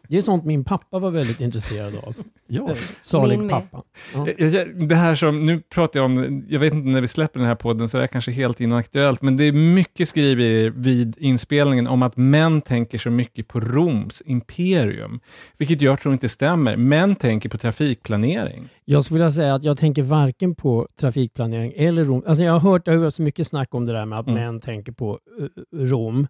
Det 0.09 0.16
är 0.18 0.23
sånt 0.23 0.44
min 0.44 0.64
pappa 0.64 0.99
var 0.99 1.11
väldigt 1.11 1.40
intresserad 1.40 1.94
av. 2.06 2.14
Ja. 2.47 2.70
Eh, 2.70 2.76
Salig 3.00 3.50
pappa. 3.50 3.82
Ja. 4.14 4.26
Jag- 4.38 4.50
jag- 4.50 4.88
Det 4.88 4.94
här 4.94 5.14
som, 5.14 5.47
nu 5.47 5.61
pratar 5.61 6.00
jag 6.00 6.04
om, 6.04 6.44
jag 6.49 6.61
vet 6.61 6.73
inte 6.73 6.88
när 6.88 7.00
vi 7.00 7.09
släpper 7.09 7.40
den 7.40 7.49
här 7.49 7.54
podden 7.54 7.88
så 7.88 7.97
är 7.99 8.02
det 8.02 8.09
kanske 8.09 8.30
helt 8.30 8.61
inaktuellt, 8.61 9.23
men 9.23 9.37
det 9.37 9.44
är 9.44 9.52
mycket 9.52 10.09
skrivet 10.09 10.75
vid 10.76 11.16
inspelningen 11.18 11.87
om 11.87 12.02
att 12.02 12.16
män 12.16 12.61
tänker 12.61 12.99
så 12.99 13.11
mycket 13.11 13.49
på 13.49 13.61
Roms 13.61 14.23
imperium, 14.26 15.20
vilket 15.59 15.82
jag 15.82 16.00
tror 16.00 16.12
inte 16.14 16.28
stämmer. 16.28 16.76
Män 16.76 17.14
tänker 17.16 17.49
på 17.49 17.59
trafikplanering. 17.59 18.68
Jag 18.90 19.04
skulle 19.04 19.18
vilja 19.18 19.30
säga 19.30 19.54
att 19.54 19.64
jag 19.64 19.78
tänker 19.78 20.02
varken 20.02 20.54
på 20.54 20.88
trafikplanering 21.00 21.73
eller 21.76 22.04
Rom. 22.04 22.23
Alltså 22.26 22.44
jag 22.44 22.52
har 22.52 22.61
hört 22.61 22.85
det 22.85 22.90
har 22.97 23.11
så 23.11 23.23
mycket 23.23 23.47
snack 23.47 23.75
om 23.75 23.85
det 23.85 23.92
där 23.92 24.06
med 24.06 24.18
att 24.18 24.26
Mm. 24.26 24.40
män 24.40 24.61
tänker 24.61 24.92
på 24.92 25.18
uh, 25.40 25.49
Rom. 25.87 26.26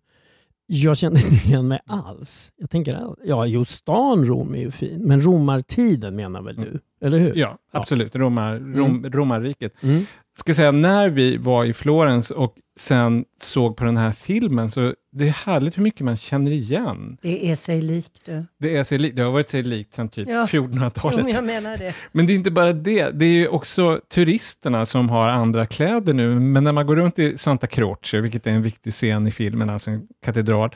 Jag 0.67 0.97
känner 0.97 1.33
inte 1.33 1.47
igen 1.49 1.69
mig 1.69 1.81
alls. 1.87 2.53
Jag 2.57 2.71
tänker, 2.71 3.15
ja, 3.25 3.47
just 3.47 3.71
stan 3.71 4.25
Rom 4.27 4.55
är 4.55 4.59
ju 4.59 4.71
fin, 4.71 5.03
men 5.07 5.21
romartiden 5.21 6.17
menar 6.17 6.43
väl 6.43 6.57
du? 6.57 6.81
Eller 7.03 7.19
hur? 7.19 7.33
Ja, 7.37 7.59
absolut. 7.73 8.17
Romar, 8.17 8.59
Rom, 8.59 9.07
romarriket. 9.13 9.83
Mm. 9.83 10.07
Ska 10.35 10.55
säga, 10.55 10.71
när 10.73 11.09
vi 11.09 11.37
var 11.37 11.65
i 11.65 11.73
Florens 11.73 12.31
och 12.31 12.55
sen 12.79 13.25
såg 13.41 13.77
på 13.77 13.85
den 13.85 13.97
här 13.97 14.13
filmen, 14.13 14.71
så 14.71 14.95
det 15.13 15.29
är 15.29 15.33
härligt 15.33 15.79
hur 15.79 15.83
mycket 15.83 16.01
man 16.01 16.17
känner 16.17 16.51
igen. 16.51 17.17
Det 17.23 17.51
är 17.51 17.57
sig 17.57 17.83
likt 17.83 18.21
du. 18.25 18.45
Det, 18.59 18.77
är 18.77 18.85
sig 18.85 18.99
li- 18.99 19.11
det 19.11 19.23
har 19.23 19.31
varit 19.31 19.49
sig 19.49 19.63
likt 19.63 19.95
sedan 19.95 20.09
typ 20.09 20.29
Ja. 20.29 20.45
1400-talet. 20.47 21.19
Jo, 21.19 21.25
men 21.25 21.35
jag 21.35 21.45
menar 21.45 21.77
det. 21.77 21.95
Men 22.13 22.27
det 22.27 22.33
är 22.33 22.35
inte 22.35 22.51
bara 22.51 22.73
det, 22.73 23.11
det 23.19 23.25
är 23.25 23.33
ju 23.33 23.49
också 23.49 24.01
turisterna 24.15 24.87
som 24.87 25.11
har 25.11 25.29
andra 25.29 25.67
kläder 25.67 26.15
nu. 26.15 26.41
Men 26.41 26.65
när 26.65 26.73
man 26.73 26.87
går 26.87 26.97
runt 26.97 27.19
i 27.19 27.39
Santa 27.39 27.67
Croce, 27.67 28.21
vilket 28.21 28.47
är 28.47 28.51
en 28.51 28.63
viktig 28.63 28.93
scen 28.93 29.27
i 29.27 29.31
filmen, 29.31 29.71
alltså 29.71 29.91
en 29.91 30.03
katedral, 30.25 30.71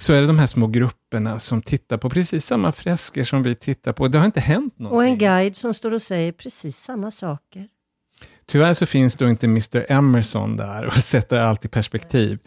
så 0.00 0.12
är 0.12 0.20
det 0.20 0.26
de 0.26 0.38
här 0.38 0.46
små 0.46 0.66
grupperna 0.66 1.38
som 1.38 1.62
tittar 1.62 1.96
på 1.96 2.10
precis 2.10 2.46
samma 2.46 2.72
fresker 2.72 3.24
som 3.24 3.42
vi 3.42 3.54
tittar 3.54 3.92
på. 3.92 4.08
Det 4.08 4.18
har 4.18 4.26
inte 4.26 4.40
hänt 4.40 4.78
någonting. 4.78 4.96
Och 4.96 5.04
en 5.04 5.18
guide 5.18 5.56
som 5.56 5.74
står 5.74 5.94
och 5.94 6.02
säger 6.02 6.32
precis 6.32 6.76
samma 6.76 7.10
saker. 7.10 7.68
Tyvärr 8.46 8.72
så 8.74 8.86
finns 8.86 9.16
då 9.16 9.28
inte 9.28 9.46
Mr 9.46 9.92
Emerson 9.92 10.56
där 10.56 10.86
och 10.86 10.94
sätter 11.04 11.40
allt 11.40 11.64
i 11.64 11.68
perspektiv, 11.68 12.38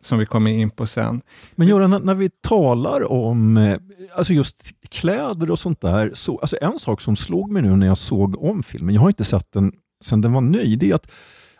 som 0.00 0.18
vi 0.18 0.26
kommer 0.26 0.50
in 0.50 0.70
på 0.70 0.86
sen. 0.86 1.20
Men 1.54 1.68
Göran, 1.68 1.90
när- 2.04 2.14
vi 2.14 2.30
talar 2.30 3.12
om 3.12 3.56
eh, 3.56 3.78
alltså 4.16 4.32
just 4.32 4.72
kläder 4.88 5.50
och 5.50 5.58
sånt 5.58 5.80
där, 5.80 6.10
så, 6.14 6.38
alltså 6.38 6.56
en 6.60 6.78
sak 6.78 7.00
som 7.00 7.16
slog 7.16 7.50
mig 7.50 7.62
nu 7.62 7.76
när 7.76 7.86
jag 7.86 7.98
såg 7.98 8.44
om 8.44 8.62
filmen, 8.62 8.94
jag 8.94 9.02
har 9.02 9.08
inte 9.08 9.24
sett 9.24 9.52
den 9.52 9.72
sedan 10.04 10.20
den 10.20 10.32
var 10.32 10.40
ny, 10.40 10.76
det 10.76 10.90
är 10.90 10.94
att 10.94 11.10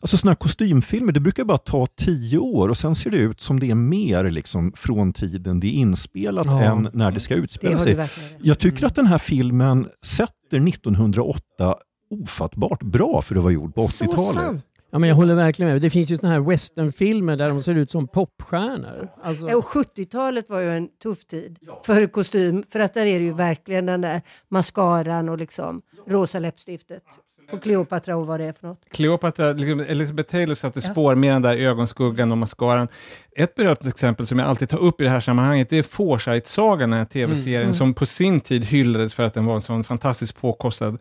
Alltså 0.04 0.16
såna 0.16 0.30
här 0.30 0.36
kostymfilmer, 0.36 1.12
det 1.12 1.20
brukar 1.20 1.44
bara 1.44 1.58
ta 1.58 1.86
tio 1.86 2.38
år 2.38 2.68
och 2.68 2.76
sen 2.76 2.94
ser 2.94 3.10
det 3.10 3.16
ut 3.16 3.40
som 3.40 3.60
det 3.60 3.70
är 3.70 3.74
mer 3.74 4.30
liksom 4.30 4.72
från 4.76 5.12
tiden 5.12 5.60
det 5.60 5.66
är 5.66 5.70
inspelat 5.72 6.46
Ja. 6.46 6.62
än 6.62 6.88
när 6.92 7.10
det 7.12 7.20
ska 7.20 7.34
utspela 7.34 7.78
sig. 7.78 8.08
Jag 8.42 8.58
tycker 8.58 8.86
att 8.86 8.94
den 8.94 9.06
här 9.06 9.18
filmen 9.18 9.88
sätter 10.02 10.68
1908 10.68 11.76
ofattbart 12.10 12.82
bra 12.82 13.22
för 13.22 13.36
att 13.36 13.42
vara 13.42 13.52
gjord 13.52 13.74
på 13.74 13.88
Så 13.88 14.04
80-talet. 14.04 14.34
sant. 14.34 14.62
Ja, 14.90 14.98
men 14.98 15.08
jag 15.08 15.16
håller 15.16 15.34
verkligen 15.34 15.72
med. 15.72 15.82
Det 15.82 15.90
finns 15.90 16.10
ju 16.10 16.16
såna 16.16 16.32
här 16.32 16.40
westernfilmer 16.40 17.36
där 17.36 17.48
de 17.48 17.62
ser 17.62 17.74
ut 17.74 17.90
som 17.90 18.08
popstjärnor. 18.08 19.08
Alltså, 19.22 19.48
Ja, 19.50 19.56
Och 19.56 19.64
70-talet 19.64 20.48
var 20.48 20.60
ju 20.60 20.76
en 20.76 20.88
tuff 21.02 21.24
tid 21.24 21.58
för 21.84 22.06
kostym. 22.06 22.64
För 22.70 22.80
att 22.80 22.94
där 22.94 23.06
är 23.06 23.18
det 23.18 23.24
ju 23.24 23.32
verkligen 23.32 23.86
den 23.86 24.00
där 24.00 24.22
mascaran 24.48 25.28
och 25.28 25.38
liksom 25.38 25.82
rosa 26.06 26.38
läppstiftet. 26.38 27.02
På 27.50 27.58
Cleopatra 27.58 28.16
och 28.16 28.26
vad 28.26 28.40
det 28.40 28.46
är 28.46 28.52
för 28.52 28.66
något. 28.66 28.78
Cleopatra, 28.90 29.52
liksom 29.52 29.80
Elizabeth 29.80 30.30
Taylor 30.30 30.54
satte 30.54 30.80
spår 30.80 31.14
med 31.14 31.32
den 31.32 31.42
där 31.42 31.56
ögonskuggan 31.56 32.32
och 32.32 32.38
mascaran. 32.38 32.88
Ett 33.36 33.54
berömt 33.54 33.86
exempel 33.86 34.26
som 34.26 34.38
jag 34.38 34.48
alltid 34.48 34.68
tar 34.68 34.78
upp 34.78 35.00
i 35.00 35.04
det 35.04 35.10
här 35.10 35.20
sammanhanget, 35.20 35.68
det 35.68 35.78
är 35.78 35.82
Forsyth-sagan, 35.82 36.90
den 36.90 36.98
här 36.98 37.06
tv-serien 37.06 37.74
som 37.74 37.94
på 37.94 38.06
sin 38.06 38.40
tid 38.40 38.64
hyllades 38.64 39.14
för 39.14 39.22
att 39.22 39.34
den 39.34 39.44
var 39.44 39.54
en 39.54 39.60
sån 39.60 39.84
fantastiskt 39.84 40.40
påkostad, 40.40 40.98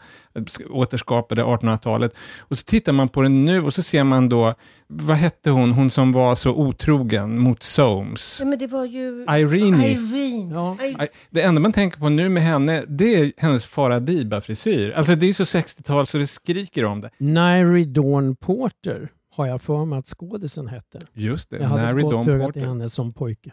återskapade 0.70 1.44
1800-talet. 1.44 2.16
Och 2.40 2.58
så 2.58 2.64
tittar 2.64 2.94
man 2.94 3.10
på 3.10 3.22
den 3.22 3.46
nu 3.46 3.64
och 3.64 3.74
så 3.74 3.84
ser 3.84 4.04
man 4.04 4.30
då, 4.30 4.54
vad 5.02 5.18
hette 5.18 5.50
hon, 5.50 5.72
hon 5.72 5.90
som 5.90 6.12
var 6.12 6.36
så 6.36 6.52
otrogen 6.56 7.40
mot 7.40 7.64
Soames? 7.64 8.38
Ja, 8.42 8.46
men 8.48 8.60
det 8.60 8.68
var 8.68 8.86
ju... 8.86 9.26
Irene. 9.30 9.88
Irene. 9.90 10.54
Ja. 11.00 11.08
Det 11.30 11.42
enda 11.42 11.62
man 11.62 11.74
tänker 11.74 12.00
på 12.00 12.10
nu 12.10 12.30
med 12.30 12.44
henne, 12.44 12.84
det 12.88 13.16
är 13.16 13.32
hennes 13.38 13.66
Farah 13.66 14.00
Diba-frisyr. 14.02 14.92
Alltså 14.92 15.16
det 15.16 15.30
är 15.30 15.34
så 15.34 15.44
60-tal 15.44 16.08
så 16.08 16.18
det 16.18 16.28
skriker 16.28 16.86
om 16.86 17.02
det. 17.02 17.10
Nairi 17.18 17.86
Dawn 17.86 18.36
Porter 18.36 19.10
har 19.36 19.48
jag 19.48 19.62
för 19.62 19.86
mig 19.86 20.00
att 20.00 20.08
skådisen 20.08 20.68
hette. 20.68 21.02
Just 21.14 21.50
det, 21.50 21.58
Jag 21.58 21.68
hade 21.68 21.82
Mary 21.84 21.98
ett 21.98 22.02
gott 22.04 22.12
Dawn 22.12 22.30
öga 22.30 22.38
till 22.38 22.46
Porter. 22.46 22.62
henne 22.68 22.90
som 22.90 23.14
pojke. 23.14 23.52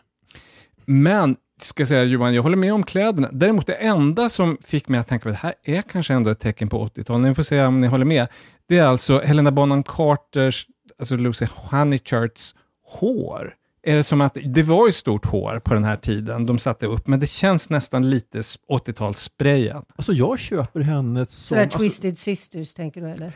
Men, 0.87 1.37
ska 1.61 1.87
säga 1.87 2.05
Johan, 2.05 2.35
jag 2.35 2.43
håller 2.43 2.57
med 2.57 2.75
om 2.75 2.83
kläderna. 2.83 3.29
Däremot 3.33 3.67
det 3.67 3.75
enda 3.75 4.29
som 4.29 4.59
fick 4.63 4.89
mig 4.89 5.01
att 5.01 5.09
tänka 5.09 5.29
att 5.29 5.35
det 5.35 5.41
här 5.43 5.55
är 5.65 5.83
kanske 5.83 6.15
ändå 6.15 6.31
ett 6.31 6.41
tecken 6.41 6.69
på 6.69 6.87
80-tal, 6.87 7.21
ni 7.21 7.35
får 7.35 7.43
se 7.43 7.63
om 7.65 7.81
ni 7.81 7.87
håller 7.87 8.05
med. 8.05 8.27
Det 8.69 8.79
är 8.79 8.85
alltså 8.85 9.21
Helena 9.21 9.51
Bonham 9.53 9.83
Carters, 9.83 10.67
alltså 11.01 11.17
Lucy 11.17 11.47
Honeychurchs 11.55 12.55
hår. 12.87 13.55
Är 13.83 13.97
det 13.97 14.03
som 14.03 14.21
att, 14.21 14.37
det 14.45 14.63
var 14.63 14.87
ju 14.87 14.93
stort 14.93 15.27
hår 15.27 15.61
på 15.65 15.75
den 15.75 15.85
här 15.85 15.97
tiden 15.97 16.47
de 16.47 16.59
satte 16.59 16.87
upp, 16.87 17.07
men 17.07 17.21
det 17.21 17.27
känns 17.27 17.71
nästan 17.71 18.11
lite 18.11 18.39
80-talssprayat. 18.41 19.85
Alltså 19.97 20.13
jag 20.13 20.39
köper 20.39 20.81
henne 20.81 21.27
som... 21.27 21.33
Sådär 21.33 21.63
alltså, 21.63 21.79
Twisted 21.79 22.19
Sisters, 22.19 22.75
tänker 22.75 23.01
du 23.01 23.11
eller? 23.11 23.33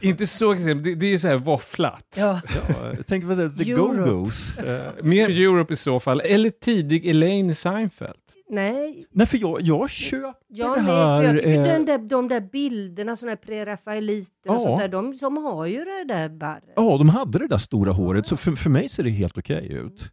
Inte 0.00 0.26
så 0.26 0.52
extremt, 0.52 0.84
det, 0.84 0.94
det 0.94 1.06
är 1.06 1.10
ju 1.10 1.18
så 1.18 1.28
här 1.28 1.36
våfflat. 1.36 2.16
Ja. 2.16 2.40
Ja, 2.54 3.02
tänker 3.06 3.28
på 3.28 3.34
det, 3.34 3.64
The 3.64 3.72
Europe. 3.72 4.00
Go-Go's. 4.00 4.68
Eh, 4.86 5.04
Mer 5.04 5.28
Europe 5.28 5.72
i 5.72 5.76
så 5.76 6.00
fall, 6.00 6.20
eller 6.20 6.50
tidig 6.50 7.06
Elaine 7.06 7.54
Seinfeld. 7.54 8.14
Nej, 8.48 9.06
nej, 9.10 9.26
för 9.26 9.38
jag, 9.38 9.60
jag 9.60 9.90
köper 9.90 10.34
jag 10.48 10.76
det 10.76 10.80
här. 10.80 11.20
För 11.20 11.26
jag 11.34 11.36
tycker 11.38 11.58
eh, 11.58 11.64
den 11.64 11.84
där, 11.84 11.98
de 11.98 12.28
där 12.28 12.40
bilderna, 12.40 13.16
sådana 13.16 13.30
här 13.30 13.36
prerafaeliter 13.36 14.50
och 14.50 14.56
Ja. 14.56 14.58
sånt 14.60 14.80
där, 14.80 14.88
de, 14.88 15.16
de 15.16 15.36
har 15.36 15.66
ju 15.66 15.84
det 15.84 16.04
där 16.08 16.28
barret. 16.28 16.72
Ja, 16.76 16.98
de 16.98 17.08
hade 17.08 17.38
det 17.38 17.46
där 17.48 17.58
stora 17.58 17.92
håret, 17.92 18.26
så 18.26 18.36
för, 18.36 18.52
för 18.52 18.70
mig 18.70 18.88
ser 18.88 19.02
det 19.02 19.10
helt 19.10 19.38
okej 19.38 19.72
ut. 19.72 20.10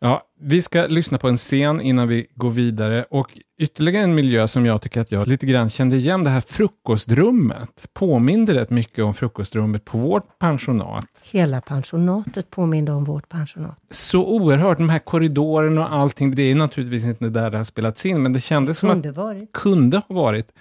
Ja, 0.00 0.22
vi 0.40 0.62
ska 0.62 0.86
lyssna 0.86 1.18
på 1.18 1.28
en 1.28 1.36
scen 1.36 1.80
innan 1.80 2.08
vi 2.08 2.26
går 2.34 2.50
vidare 2.50 3.04
och 3.10 3.38
ytterligare 3.58 4.04
en 4.04 4.14
miljö 4.14 4.48
som 4.48 4.66
jag 4.66 4.82
tycker 4.82 5.00
att 5.00 5.12
jag 5.12 5.28
lite 5.28 5.46
grann 5.46 5.70
kände 5.70 5.96
igen, 5.96 6.24
det 6.24 6.30
här 6.30 6.40
frukostrummet. 6.40 7.88
Påminner 7.92 8.54
rätt 8.54 8.70
mycket 8.70 9.04
om 9.04 9.14
frukostrummet 9.14 9.84
på 9.84 9.98
vårt 9.98 10.38
pensionat. 10.38 11.06
Hela 11.30 11.60
pensionatet 11.60 12.50
påminner 12.50 12.92
om 12.92 13.04
vårt 13.04 13.28
pensionat. 13.28 13.78
Så 13.90 14.26
oerhört, 14.26 14.78
de 14.78 14.88
här 14.88 14.98
korridorerna 14.98 15.86
och 15.86 15.94
allting, 15.94 16.30
det 16.30 16.42
är 16.42 16.54
naturligtvis 16.54 17.04
inte 17.04 17.28
där 17.28 17.50
det 17.50 17.56
har 17.56 17.64
spelats 17.64 18.06
in, 18.06 18.22
men 18.22 18.32
det 18.32 18.40
kändes 18.40 18.78
som 18.78 18.90
att 18.90 19.06
varit. 19.06 19.52
kunde 19.52 19.96
ha 19.96 20.14
varit. 20.14 20.52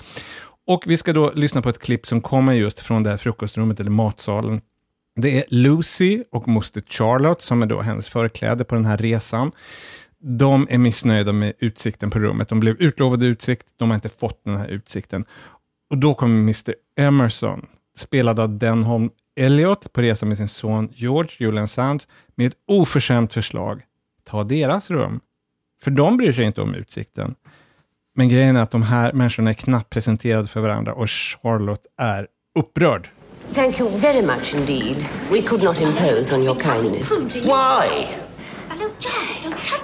Och 0.67 0.83
vi 0.87 0.97
ska 0.97 1.13
då 1.13 1.31
lyssna 1.35 1.61
på 1.61 1.69
ett 1.69 1.79
klipp 1.79 2.07
som 2.07 2.21
kommer 2.21 2.53
just 2.53 2.79
från 2.79 3.03
det 3.03 3.09
här 3.09 3.17
frukostrummet, 3.17 3.79
eller 3.79 3.91
matsalen. 3.91 4.61
Det 5.19 5.37
är 5.37 5.45
Lucy 5.47 6.23
och 6.31 6.47
moster 6.47 6.83
Charlotte, 6.89 7.41
som 7.41 7.63
är 7.63 7.65
då 7.65 7.81
hennes 7.81 8.07
förkläde 8.07 8.63
på 8.63 8.75
den 8.75 8.85
här 8.85 8.97
resan. 8.97 9.51
De 10.19 10.67
är 10.69 10.77
missnöjda 10.77 11.33
med 11.33 11.53
utsikten 11.59 12.09
på 12.09 12.19
rummet. 12.19 12.49
De 12.49 12.59
blev 12.59 12.81
utlovade 12.81 13.25
utsikt, 13.25 13.67
de 13.77 13.89
har 13.89 13.95
inte 13.95 14.09
fått 14.09 14.43
den 14.43 14.57
här 14.57 14.67
utsikten. 14.67 15.23
Och 15.89 15.97
då 15.97 16.13
kommer 16.13 16.39
Mr 16.39 16.75
Emerson, 16.97 17.65
spelad 17.95 18.39
av 18.39 18.57
Denholm 18.57 19.09
Elliot, 19.35 19.93
på 19.93 20.01
resa 20.01 20.25
med 20.25 20.37
sin 20.37 20.47
son 20.47 20.89
George, 20.93 21.31
Julian 21.39 21.67
Sands, 21.67 22.07
med 22.35 22.47
ett 22.47 22.57
oförskämt 22.67 23.33
förslag. 23.33 23.81
Ta 24.23 24.43
deras 24.43 24.91
rum. 24.91 25.19
För 25.83 25.91
de 25.91 26.17
bryr 26.17 26.33
sig 26.33 26.45
inte 26.45 26.61
om 26.61 26.75
utsikten. 26.75 27.35
Men 28.15 28.29
grejen 28.29 28.55
är 28.55 28.61
att 28.61 28.71
de 28.71 28.83
här 28.83 29.13
människorna 29.13 29.49
är 29.49 29.53
knappt 29.53 29.89
presenterade 29.89 30.47
för 30.47 30.61
varandra 30.61 30.93
och 30.93 31.09
Charlotte 31.09 31.85
är 31.97 32.27
upprörd. 32.55 33.09
Thank 33.51 33.79
you 33.79 33.89
very 33.89 34.21
much 34.21 34.53
indeed. 34.53 34.97
We 35.31 35.41
could 35.41 35.63
not 35.63 35.79
impose 35.79 36.31
on 36.31 36.43
your 36.43 36.55
kindness. 36.55 37.09
Why? 37.45 38.15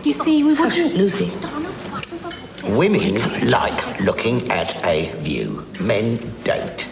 You 0.04 0.12
see, 0.12 0.44
we 0.44 0.54
wouldn't, 0.54 0.96
Lucy. 0.96 1.40
Women 2.68 3.50
like 3.50 4.00
looking 4.00 4.50
at 4.52 4.84
a 4.86 5.12
view. 5.18 5.66
Men 5.80 6.18
don't. 6.44 6.88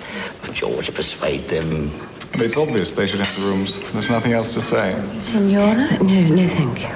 George, 0.53 0.93
persuade 0.93 1.41
them. 1.41 1.89
But 2.31 2.41
it's 2.41 2.57
obvious 2.57 2.93
they 2.93 3.07
should 3.07 3.19
have 3.19 3.35
the 3.39 3.47
rooms. 3.47 3.79
There's 3.91 4.09
nothing 4.09 4.33
else 4.33 4.53
to 4.53 4.61
say. 4.61 4.93
Signora? 5.21 6.01
No, 6.03 6.27
no, 6.35 6.47
thank 6.47 6.81
you. 6.81 6.87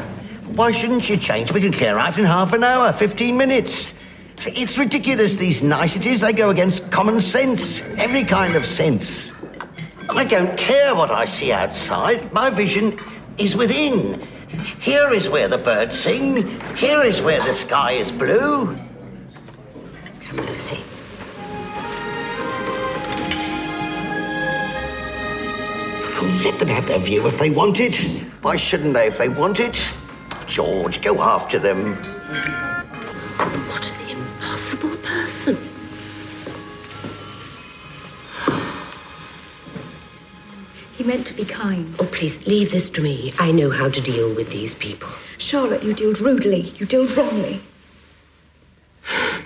Why 0.55 0.71
shouldn't 0.71 1.09
you 1.09 1.17
change? 1.17 1.51
We 1.51 1.61
can 1.61 1.71
clear 1.71 1.97
out 1.97 2.17
in 2.17 2.25
half 2.25 2.53
an 2.53 2.63
hour, 2.63 2.91
15 2.93 3.37
minutes. 3.37 3.93
It's 4.47 4.77
ridiculous, 4.77 5.35
these 5.35 5.63
niceties. 5.63 6.21
They 6.21 6.33
go 6.33 6.49
against 6.49 6.91
common 6.91 7.19
sense, 7.19 7.81
every 7.97 8.23
kind 8.23 8.55
of 8.55 8.65
sense. 8.65 9.31
I 10.09 10.23
don't 10.23 10.57
care 10.57 10.93
what 10.95 11.11
I 11.11 11.25
see 11.25 11.51
outside. 11.51 12.31
My 12.31 12.49
vision 12.49 12.97
is 13.37 13.55
within. 13.55 14.21
Here 14.79 15.11
is 15.11 15.29
where 15.29 15.47
the 15.47 15.57
birds 15.57 15.97
sing. 15.97 16.59
Here 16.75 17.01
is 17.01 17.21
where 17.21 17.41
the 17.41 17.53
sky 17.53 17.93
is 17.93 18.11
blue. 18.11 18.77
Come, 20.21 20.37
Lucy. 20.37 20.79
Oh, 26.17 26.41
let 26.45 26.59
them 26.59 26.69
have 26.69 26.87
their 26.87 26.99
view 26.99 27.27
if 27.27 27.39
they 27.39 27.49
want 27.49 27.79
it. 27.79 27.95
Why 28.41 28.57
shouldn't 28.57 28.93
they 28.93 29.07
if 29.07 29.17
they 29.17 29.29
want 29.29 29.59
it? 29.59 29.83
George, 30.47 31.01
go 31.01 31.21
after 31.21 31.59
them. 31.59 31.95
What 33.67 33.91
an 33.91 34.17
impossible 34.17 34.95
person. 34.97 35.74
Meant 41.05 41.27
to 41.27 41.33
be 41.33 41.45
kind. 41.45 41.93
Oh, 41.99 42.09
please, 42.11 42.45
leave 42.47 42.71
this 42.71 42.89
to 42.89 43.01
me. 43.01 43.33
I 43.39 43.51
know 43.51 43.69
how 43.69 43.89
to 43.89 44.01
deal 44.01 44.33
with 44.33 44.51
these 44.51 44.75
people. 44.75 45.09
Charlotte, 45.37 45.83
you 45.83 45.93
dealt 45.93 46.19
rudely. 46.19 46.61
You 46.77 46.85
dealt 46.85 47.15
wrongly. 47.15 47.61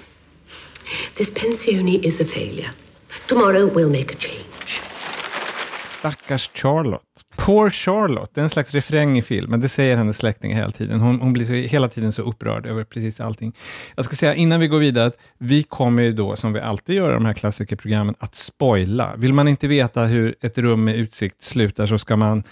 This 1.16 1.30
pensione 1.32 2.02
is 2.02 2.22
a 2.22 2.26
failure. 2.26 2.72
Tomorrow 3.28 3.68
we'll 3.68 3.90
make 3.90 4.14
a 4.14 4.16
change. 4.16 4.82
Stackars 5.84 6.48
Charlotte. 6.54 7.09
Poor 7.40 7.70
Charlotte, 7.70 8.32
det 8.34 8.42
är 8.42 8.44
en 8.44 8.50
slags 8.50 8.74
refräng 8.74 9.18
i 9.18 9.22
filmen, 9.22 9.60
det 9.60 9.70
säger 9.70 9.98
hennes 9.98 10.18
släktingar 10.18 10.58
hela 10.58 10.72
tiden. 10.72 11.00
Hon, 11.00 11.22
hon 11.22 11.34
blir 11.34 11.46
så, 11.46 11.54
hela 11.54 11.88
tiden 11.88 12.12
så 12.12 12.22
upprörd 12.22 12.66
över 12.66 12.84
precis 12.84 13.20
allting. 13.20 13.56
Jag 13.96 14.06
ska 14.06 14.16
säga 14.16 14.36
innan 14.36 14.60
vi 14.60 14.68
går 14.68 14.80
vidare 14.80 15.06
att 15.06 15.18
vi 15.38 15.64
kommer 15.64 16.04
ju 16.04 16.12
då, 16.12 16.36
som 16.36 16.54
vi 16.54 16.60
alltid 16.60 16.96
gör 16.96 17.12
i 17.12 17.14
de 17.14 17.26
här 17.26 17.34
klassikerprogrammen, 17.34 18.16
att 18.20 18.36
spoila. 18.36 19.16
Vill 19.16 19.34
man 19.34 19.48
inte 19.48 19.68
veta 19.68 20.06
hur 20.06 20.36
ett 20.42 20.58
rum 20.58 20.84
med 20.84 20.96
utsikt 20.96 21.42
slutar 21.42 21.86
så 21.86 21.98
ska 21.98 22.16
man 22.16 22.44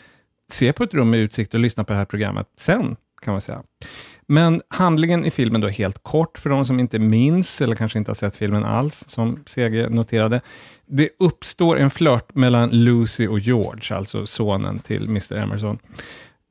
se 0.51 0.73
på 0.73 0.83
ett 0.83 0.93
rum 0.93 1.09
med 1.09 1.19
utsikt 1.19 1.53
och 1.53 1.59
lyssna 1.59 1.83
på 1.83 1.93
det 1.93 1.99
här 1.99 2.05
programmet 2.05 2.47
sen, 2.59 2.95
kan 3.21 3.31
man 3.31 3.41
säga. 3.41 3.61
Men 4.27 4.61
handlingen 4.69 5.25
i 5.25 5.31
filmen 5.31 5.61
då 5.61 5.67
helt 5.67 6.03
kort 6.03 6.37
för 6.37 6.49
de 6.49 6.65
som 6.65 6.79
inte 6.79 6.99
minns 6.99 7.61
eller 7.61 7.75
kanske 7.75 7.99
inte 7.99 8.11
har 8.11 8.15
sett 8.15 8.35
filmen 8.35 8.65
alls, 8.65 9.05
som 9.07 9.43
CG 9.45 9.89
noterade. 9.89 10.41
Det 10.85 11.09
uppstår 11.19 11.79
en 11.79 11.89
flört 11.89 12.35
mellan 12.35 12.69
Lucy 12.69 13.27
och 13.27 13.39
George, 13.39 13.97
alltså 13.97 14.25
sonen 14.25 14.79
till 14.79 15.03
Mr 15.03 15.33
Emerson. 15.33 15.79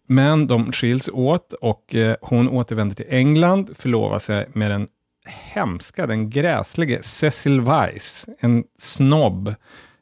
Men 0.08 0.46
de 0.46 0.72
skiljs 0.72 1.10
åt 1.12 1.52
och 1.52 1.94
eh, 1.94 2.16
hon 2.20 2.48
återvänder 2.48 2.96
till 2.96 3.06
England, 3.08 3.70
förlovar 3.78 4.18
sig 4.18 4.48
med 4.52 4.70
den 4.70 4.88
hemska, 5.26 6.06
den 6.06 6.30
gräslige 6.30 7.02
Cecil 7.02 7.60
Weiss, 7.60 8.28
en 8.40 8.64
snobb. 8.78 9.54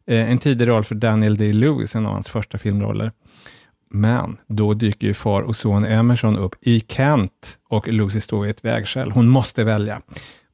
Eh, 0.06 0.30
en 0.30 0.38
tidig 0.38 0.68
roll 0.68 0.84
för 0.84 0.94
Daniel 0.94 1.36
Day-Lewis, 1.36 1.96
en 1.96 2.06
av 2.06 2.12
hans 2.12 2.28
första 2.28 2.58
filmroller. 2.58 3.12
Men 3.94 4.36
då 4.46 4.74
dyker 4.74 5.06
ju 5.06 5.14
far 5.14 5.42
och 5.42 5.56
son 5.56 5.84
Emerson 5.84 6.38
upp 6.38 6.54
i 6.60 6.80
Kent 6.88 7.58
och 7.68 7.88
Lucy 7.88 8.20
står 8.20 8.40
vid 8.40 8.50
ett 8.50 8.64
vägskäl. 8.64 9.10
Hon 9.10 9.28
måste 9.28 9.64
välja. 9.64 10.00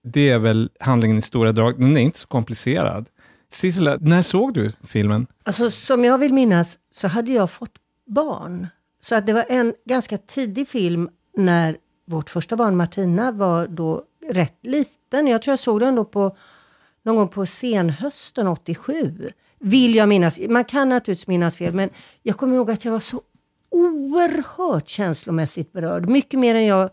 Det 0.03 0.31
är 0.31 0.39
väl 0.39 0.71
handlingen 0.81 1.19
i 1.19 1.23
stora 1.23 1.53
drag. 1.53 1.81
Den 1.81 1.97
är 1.97 2.01
inte 2.01 2.19
så 2.19 2.29
komplicerad. 2.29 3.09
Sissela, 3.49 3.97
när 4.01 4.23
såg 4.23 4.55
du 4.55 4.73
filmen? 4.83 5.27
Alltså 5.45 5.71
som 5.71 6.05
jag 6.05 6.19
vill 6.19 6.33
minnas 6.33 6.79
så 6.95 7.09
hade 7.09 7.33
jag 7.33 7.51
fått 7.51 7.73
barn. 8.07 8.67
Så 9.03 9.15
att 9.15 9.27
det 9.27 9.33
var 9.33 9.45
en 9.49 9.75
ganska 9.85 10.19
tidig 10.19 10.69
film 10.69 11.09
när 11.37 11.77
vårt 12.07 12.31
första 12.31 12.57
barn 12.57 12.77
Martina 12.77 13.33
var 13.33 13.67
då 13.67 14.03
rätt 14.29 14.59
liten. 14.63 15.27
Jag 15.27 15.43
tror 15.43 15.53
jag 15.53 15.59
såg 15.59 15.81
den 15.81 15.95
då 15.95 16.05
på 16.05 16.37
någon 17.03 17.17
gång 17.17 17.29
på 17.29 17.47
senhösten 17.47 18.49
87. 18.49 19.31
Vill 19.59 19.95
jag 19.95 20.09
minnas. 20.09 20.41
Man 20.49 20.65
kan 20.65 20.89
naturligtvis 20.89 21.27
minnas 21.27 21.57
fel, 21.57 21.75
men 21.75 21.91
jag 22.23 22.37
kommer 22.37 22.57
ihåg 22.57 22.71
att 22.71 22.85
jag 22.85 22.93
var 22.93 23.01
så 23.01 23.23
oerhört 23.71 24.89
känslomässigt 24.89 25.73
berörd. 25.73 26.09
Mycket 26.09 26.41
mer 26.41 26.55
än 26.55 26.67
jag 26.67 26.91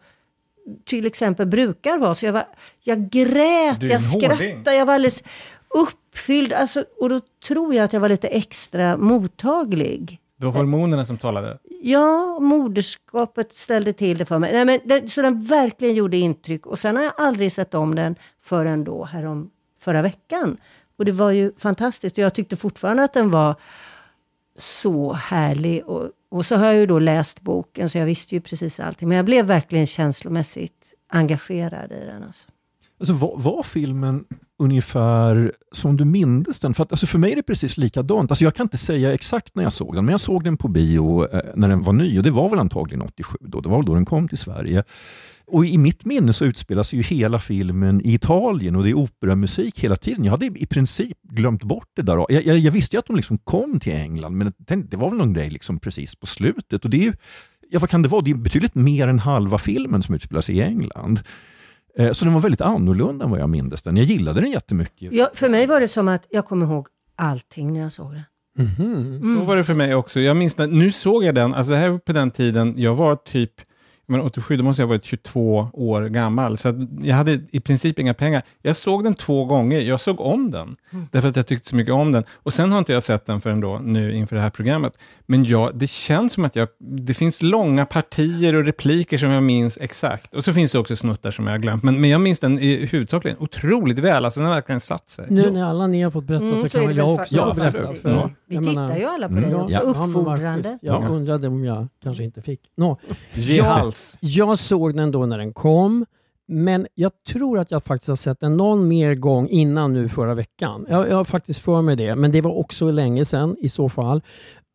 till 0.86 1.06
exempel 1.06 1.48
brukar 1.48 1.98
vara. 1.98 2.16
Så 2.16 2.26
jag, 2.26 2.34
var, 2.34 2.48
jag 2.80 3.10
grät, 3.10 3.82
jag 3.82 3.92
en 3.92 4.02
hårding. 4.02 4.02
skrattade, 4.02 4.78
jag 4.78 4.86
var 4.86 4.94
alldeles 4.94 5.24
uppfylld. 5.70 6.54
Alltså, 6.54 6.86
och 7.00 7.10
då 7.10 7.22
tror 7.48 7.74
jag 7.74 7.84
att 7.84 7.94
jag 7.94 8.00
var 8.00 8.10
lite 8.10 8.28
extra 8.28 8.98
mottaglig. 8.98 10.20
Det 10.38 10.46
var 10.46 10.54
hormonerna 10.54 11.06
som 11.06 11.18
talade. 11.18 11.58
Ja, 11.82 12.40
moderskapet 12.40 13.54
ställde 13.54 13.94
till 13.94 14.18
det 14.18 14.26
för 14.26 14.40
mig. 14.40 14.54
Nej, 14.54 14.66
men 14.66 14.80
den, 14.86 15.10
så 15.10 15.22
den 15.22 15.42
verkligen 15.42 15.96
gjorde 15.96 16.18
intryck. 16.18 16.66
Och 16.66 16.80
sen 16.80 16.96
har 16.96 17.04
jag 17.04 17.14
aldrig 17.18 17.52
sett 17.52 17.74
om 17.74 17.96
den 17.96 18.16
förrän 18.42 18.84
då, 18.84 19.04
härom 19.04 19.50
förra 19.80 20.02
veckan. 20.02 20.58
Och 20.98 21.06
det 21.06 21.12
var 21.12 21.32
ju 21.32 21.52
fantastiskt. 21.58 22.18
Och 22.18 22.24
jag 22.24 22.34
tyckte 22.34 22.56
fortfarande 22.56 23.04
att 23.04 23.14
den 23.14 23.32
var 23.32 23.56
så 24.58 25.14
härlig. 25.14 25.86
Och, 25.86 26.10
och 26.32 26.46
så 26.46 26.56
har 26.56 26.66
jag 26.66 26.76
ju 26.76 26.86
då 26.86 27.00
läst 27.00 27.42
boken, 27.42 27.90
så 27.90 27.98
jag 27.98 28.06
visste 28.06 28.36
ju 28.36 28.42
precis 28.42 28.80
allting. 28.80 29.08
Men 29.08 29.16
jag 29.16 29.26
blev 29.26 29.46
verkligen 29.46 29.86
känslomässigt 29.86 30.94
engagerad 31.10 31.92
i 31.92 32.06
den. 32.06 32.24
Alltså. 32.24 32.50
Alltså, 33.00 33.14
var, 33.14 33.38
var 33.38 33.64
filmen 33.64 34.26
ungefär 34.60 35.52
som 35.72 35.98
du 35.98 36.06
mindes 36.06 36.60
den? 36.60 36.74
För, 36.74 36.84
att, 36.84 36.92
alltså, 36.92 37.08
för 37.08 37.20
mig 37.20 37.32
är 37.32 37.36
det 37.36 37.44
precis 37.44 37.78
likadant. 37.78 38.32
Alltså, 38.32 38.44
jag 38.44 38.56
kan 38.56 38.66
inte 38.66 38.78
säga 38.78 39.14
exakt 39.14 39.56
när 39.56 39.64
jag 39.64 39.74
såg 39.74 39.96
den, 39.96 40.06
men 40.06 40.12
jag 40.12 40.22
såg 40.22 40.44
den 40.44 40.58
på 40.58 40.68
bio 40.68 41.34
eh, 41.34 41.42
när 41.56 41.68
den 41.68 41.84
var 41.84 41.94
ny 41.94 42.18
och 42.18 42.24
det 42.24 42.32
var 42.32 42.50
väl 42.50 42.60
antagligen 42.60 43.02
87 43.02 43.38
då. 43.42 43.62
Det 43.62 43.70
var 43.70 43.78
väl 43.78 43.86
då 43.86 43.94
den 43.94 44.06
kom 44.06 44.28
till 44.28 44.38
Sverige. 44.38 44.84
Och 45.48 45.66
i 45.66 45.78
mitt 45.78 46.06
minne 46.06 46.34
så 46.34 46.46
utspelar 46.46 46.84
sig 46.84 46.98
ju 47.00 47.04
hela 47.04 47.40
filmen 47.40 48.02
i 48.02 48.14
Italien 48.14 48.76
och 48.76 48.84
det 48.84 48.90
är 48.90 48.94
operamusik 48.98 49.80
hela 49.80 49.96
tiden. 49.96 50.24
Jag 50.24 50.32
hade 50.32 50.46
i 50.46 50.66
princip 50.66 51.18
glömt 51.24 51.64
bort 51.64 51.88
det 51.96 52.02
där. 52.02 52.26
Jag, 52.30 52.46
jag, 52.46 52.58
jag 52.58 52.72
visste 52.72 52.96
ju 52.96 53.00
att 53.00 53.06
de 53.06 53.16
liksom 53.16 53.38
kom 53.38 53.80
till 53.80 53.94
England, 53.94 54.34
men 54.38 54.54
det, 54.58 54.76
det 54.76 54.98
var 54.98 55.10
väl 55.10 55.18
någon 55.20 55.34
grej 55.34 55.50
liksom 55.50 55.80
precis 55.80 56.16
på 56.16 56.26
slutet. 56.26 56.84
Och 56.86 56.90
det 56.92 56.98
är 56.98 57.02
ju, 57.02 57.14
ja, 57.70 57.80
vad 57.80 57.90
kan 57.90 58.02
det 58.02 58.10
vara? 58.10 58.22
Det 58.22 58.32
är 58.32 58.36
betydligt 58.36 58.76
mer 58.76 59.08
än 59.08 59.20
halva 59.20 59.58
filmen 59.58 60.02
som 60.02 60.16
utspelar 60.16 60.42
sig 60.42 60.58
i 60.58 60.62
England. 60.62 61.20
Eh, 61.98 62.12
Så 62.12 62.26
den 62.26 62.34
var 62.34 62.42
väldigt 62.42 62.62
annorlunda 62.62 63.26
än 63.26 63.32
vad 63.32 63.40
jag 63.40 63.50
mindes 63.50 63.82
den. 63.82 63.98
Jag 63.98 64.06
gillade 64.06 64.42
den 64.42 64.52
jättemycket. 64.52 65.14
Ja, 65.14 65.30
för 65.34 65.50
mig 65.50 65.68
var 65.68 65.80
det 65.82 65.88
som 65.88 66.08
att 66.08 66.28
jag 66.30 66.46
kommer 66.46 66.66
ihåg 66.66 66.88
allting 67.16 67.74
när 67.74 67.80
jag 67.80 67.94
såg 67.94 68.12
den. 68.12 68.24
Så 69.38 69.44
var 69.44 69.56
det 69.56 69.64
för 69.64 69.74
mig 69.74 69.96
också. 69.96 70.20
Jag 70.20 70.38
minns 70.38 70.58
när, 70.58 70.68
nu 70.68 70.92
såg 70.92 71.24
jag 71.24 71.36
den, 71.36 71.54
alltså 71.54 71.74
här 71.74 71.98
på 71.98 72.14
den 72.14 72.32
tiden, 72.32 72.74
jag 72.78 72.96
var 72.96 73.16
typ, 73.16 73.52
men 74.08 74.22
87, 74.22 74.58
då 74.58 74.64
måste 74.64 74.82
jag 74.82 74.88
ha 74.88 74.94
varit 74.94 75.04
22 75.04 75.70
år 75.74 76.02
gammal, 76.02 76.58
så 76.58 76.88
jag 77.02 77.16
hade 77.16 77.40
i 77.52 77.60
princip 77.60 78.00
inga 78.00 78.14
pengar. 78.14 78.42
Jag 78.62 78.76
såg 78.76 79.04
den 79.04 79.16
två 79.16 79.46
gånger, 79.46 79.80
jag 79.82 80.02
såg 80.02 80.22
om 80.22 80.52
den, 80.52 80.76
därför 81.12 81.28
att 81.28 81.36
jag 81.36 81.48
tyckte 81.48 81.70
så 81.70 81.76
mycket 81.76 81.94
om 81.94 82.12
den. 82.12 82.24
Och 82.34 82.54
sen 82.54 82.72
har 82.72 82.80
inte 82.80 82.94
jag 82.94 83.04
sett 83.04 83.26
den 83.26 83.42
förrän 83.42 83.60
då, 83.60 83.80
nu 83.84 84.14
inför 84.14 84.36
det 84.36 84.42
här 84.42 84.50
programmet. 84.50 84.94
Men 85.26 85.44
jag, 85.44 85.72
det 85.74 85.90
känns 85.90 86.34
som 86.34 86.46
att 86.46 86.56
jag, 86.56 86.68
det 86.80 87.14
finns 87.14 87.42
långa 87.42 87.86
partier 87.86 88.56
och 88.56 88.66
repliker 88.66 89.18
som 89.18 89.30
jag 89.30 89.44
minns 89.44 89.78
exakt. 89.82 90.36
Och 90.36 90.44
så 90.44 90.54
finns 90.54 90.72
det 90.72 90.80
också 90.80 90.96
snuttar 90.96 91.32
som 91.32 91.48
jag 91.48 91.54
har 91.54 91.60
glömt, 91.60 91.84
men, 91.84 92.02
men 92.02 92.10
jag 92.10 92.22
minns 92.22 92.40
den 92.40 92.60
i 92.60 92.86
huvudsakligen 92.86 93.38
otroligt 93.40 94.00
väl, 94.00 94.26
alltså 94.26 94.40
den 94.40 94.48
har 94.48 94.56
verkligen 94.56 94.82
satt 94.82 95.10
sig. 95.10 95.26
Nu 95.30 95.52
när 95.52 95.64
alla 95.64 95.88
ni 95.88 96.02
har 96.02 96.12
fått 96.12 96.24
berätta 96.24 96.48
Mm, 96.48 96.70
så 96.70 96.78
kan 96.78 96.88
väl 96.88 96.98
jag 96.98 97.14
också 97.14 97.36
ja, 97.36 97.54
berätta. 97.56 98.30
Vi 98.48 98.56
jag 98.56 98.64
tittar 98.64 98.76
menar- 98.82 98.98
ju 98.98 99.04
alla 99.06 99.28
på 99.28 99.34
Mm. 99.38 99.44
dig 99.44 99.52
Ja, 99.52 99.64
också, 99.64 99.74
ja, 99.76 99.82
uppfordrande. 99.82 100.80
Jag 100.82 101.04
Ja. 101.04 101.08
undrade 101.10 101.48
om 101.48 101.64
jag 101.66 101.88
kanske 102.04 102.24
inte 102.24 102.42
fick. 102.42 102.62
Nå, 102.78 102.98
Ge 103.34 103.58
Ja. 103.58 103.64
hals. 103.64 104.18
jag 104.22 104.60
såg 104.60 104.96
den 104.98 105.12
då 105.12 105.26
när 105.26 105.38
den 105.38 105.54
kom, 105.54 106.06
men 106.48 106.88
jag 106.96 107.12
tror 107.28 107.60
att 107.60 107.72
jag 107.72 107.84
faktiskt 107.84 108.10
har 108.10 108.16
sett 108.16 108.40
den 108.40 108.58
någon 108.58 108.88
mer 108.88 109.16
gång 109.16 109.48
innan 109.50 109.94
nu 109.94 110.10
förra 110.10 110.34
veckan. 110.36 110.86
Jag, 110.90 111.10
jag 111.10 111.16
har 111.16 111.24
faktiskt 111.26 111.60
för 111.60 111.82
mig 111.82 111.96
det, 111.96 112.16
men 112.16 112.32
det 112.32 112.42
var 112.42 112.58
också 112.58 112.92
länge 112.92 113.26
sedan 113.26 113.56
i 113.60 113.70
så 113.70 113.90
fall. 113.90 114.22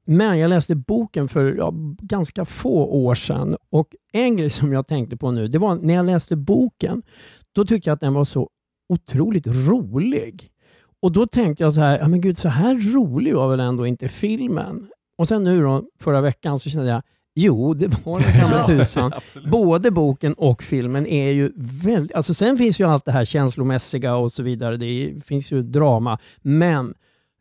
Men 0.06 0.38
jag 0.38 0.48
läste 0.48 0.74
boken 0.74 1.28
för 1.28 1.54
ja, 1.58 1.72
ganska 2.00 2.44
få 2.44 2.84
år 2.86 3.14
sedan 3.14 3.56
och 3.70 3.88
en 4.12 4.36
grej 4.36 4.50
som 4.50 4.72
jag 4.72 4.86
tänkte 4.86 5.16
på 5.16 5.30
nu, 5.30 5.48
det 5.48 5.58
var 5.58 5.74
när 5.74 5.94
jag 5.94 6.06
läste 6.06 6.36
boken, 6.36 7.02
då 7.52 7.64
tyckte 7.64 7.90
jag 7.90 7.94
att 7.94 8.00
den 8.00 8.14
var 8.14 8.24
så 8.24 8.48
otroligt 8.88 9.46
rolig. 9.46 10.48
Och 11.02 11.12
då 11.12 11.26
tänkte 11.26 11.64
jag 11.64 11.72
så 11.72 11.80
här, 11.80 11.98
ja 11.98 12.08
men 12.08 12.20
gud 12.20 12.38
så 12.38 12.48
här 12.48 12.92
rolig 12.92 13.34
var 13.34 13.50
väl 13.50 13.60
ändå 13.60 13.86
inte 13.86 14.08
filmen? 14.08 14.88
Och 15.18 15.28
sen 15.28 15.44
nu 15.44 15.62
då, 15.62 15.84
förra 16.00 16.20
veckan 16.20 16.60
så 16.60 16.70
kände 16.70 16.90
jag, 16.90 17.02
jo 17.34 17.74
det 17.74 18.04
var 18.04 18.20
den 18.20 18.40
gamla 18.40 18.66
tusan. 18.66 19.12
Både 19.50 19.90
boken 19.90 20.34
och 20.34 20.62
filmen 20.62 21.06
är 21.06 21.30
ju 21.30 21.52
väldigt, 21.84 22.16
alltså 22.16 22.34
sen 22.34 22.58
finns 22.58 22.80
ju 22.80 22.84
allt 22.84 23.04
det 23.04 23.12
här 23.12 23.24
känslomässiga 23.24 24.14
och 24.14 24.32
så 24.32 24.42
vidare, 24.42 24.76
det 24.76 24.86
är, 24.86 25.20
finns 25.20 25.52
ju 25.52 25.62
drama, 25.62 26.18
men 26.42 26.94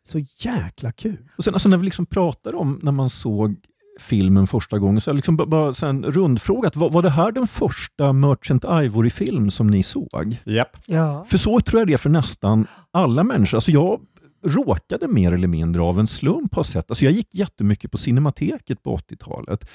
så 0.04 0.18
jäkla 0.38 0.92
kul. 0.92 1.28
Och 1.36 1.44
sen 1.44 1.54
alltså, 1.54 1.68
när 1.68 1.76
vi 1.76 1.84
liksom 1.84 2.06
pratar 2.06 2.54
om 2.54 2.80
när 2.82 2.92
man 2.92 3.10
såg 3.10 3.56
filmen 4.00 4.46
första 4.46 4.78
gången, 4.78 5.00
så 5.00 5.10
jag 5.10 5.16
liksom 5.16 5.36
bara, 5.36 5.74
sen 5.74 6.04
rundfrågat, 6.04 6.76
var, 6.76 6.90
var 6.90 7.02
det 7.02 7.10
här 7.10 7.32
den 7.32 7.46
första 7.46 8.12
Merchant 8.12 8.64
Ivory-film 8.64 9.50
som 9.50 9.66
ni 9.66 9.82
såg? 9.82 10.36
Japp. 10.44 10.76
Ja. 10.86 11.24
För 11.28 11.38
så 11.38 11.60
tror 11.60 11.80
jag 11.80 11.88
det 11.88 11.92
är 11.92 11.98
för 11.98 12.10
nästan 12.10 12.66
alla 12.92 13.24
människor. 13.24 13.56
Alltså 13.56 13.70
jag 13.70 14.00
råkade 14.46 15.08
mer 15.08 15.32
eller 15.32 15.48
mindre 15.48 15.82
av 15.82 16.00
en 16.00 16.06
slump 16.06 16.54
ha 16.54 16.64
sett, 16.64 16.90
alltså 16.90 17.04
jag 17.04 17.14
gick 17.14 17.34
jättemycket 17.34 17.90
på 17.90 17.98
Cinemateket 17.98 18.82
på 18.82 18.96
80-talet. 18.96 19.68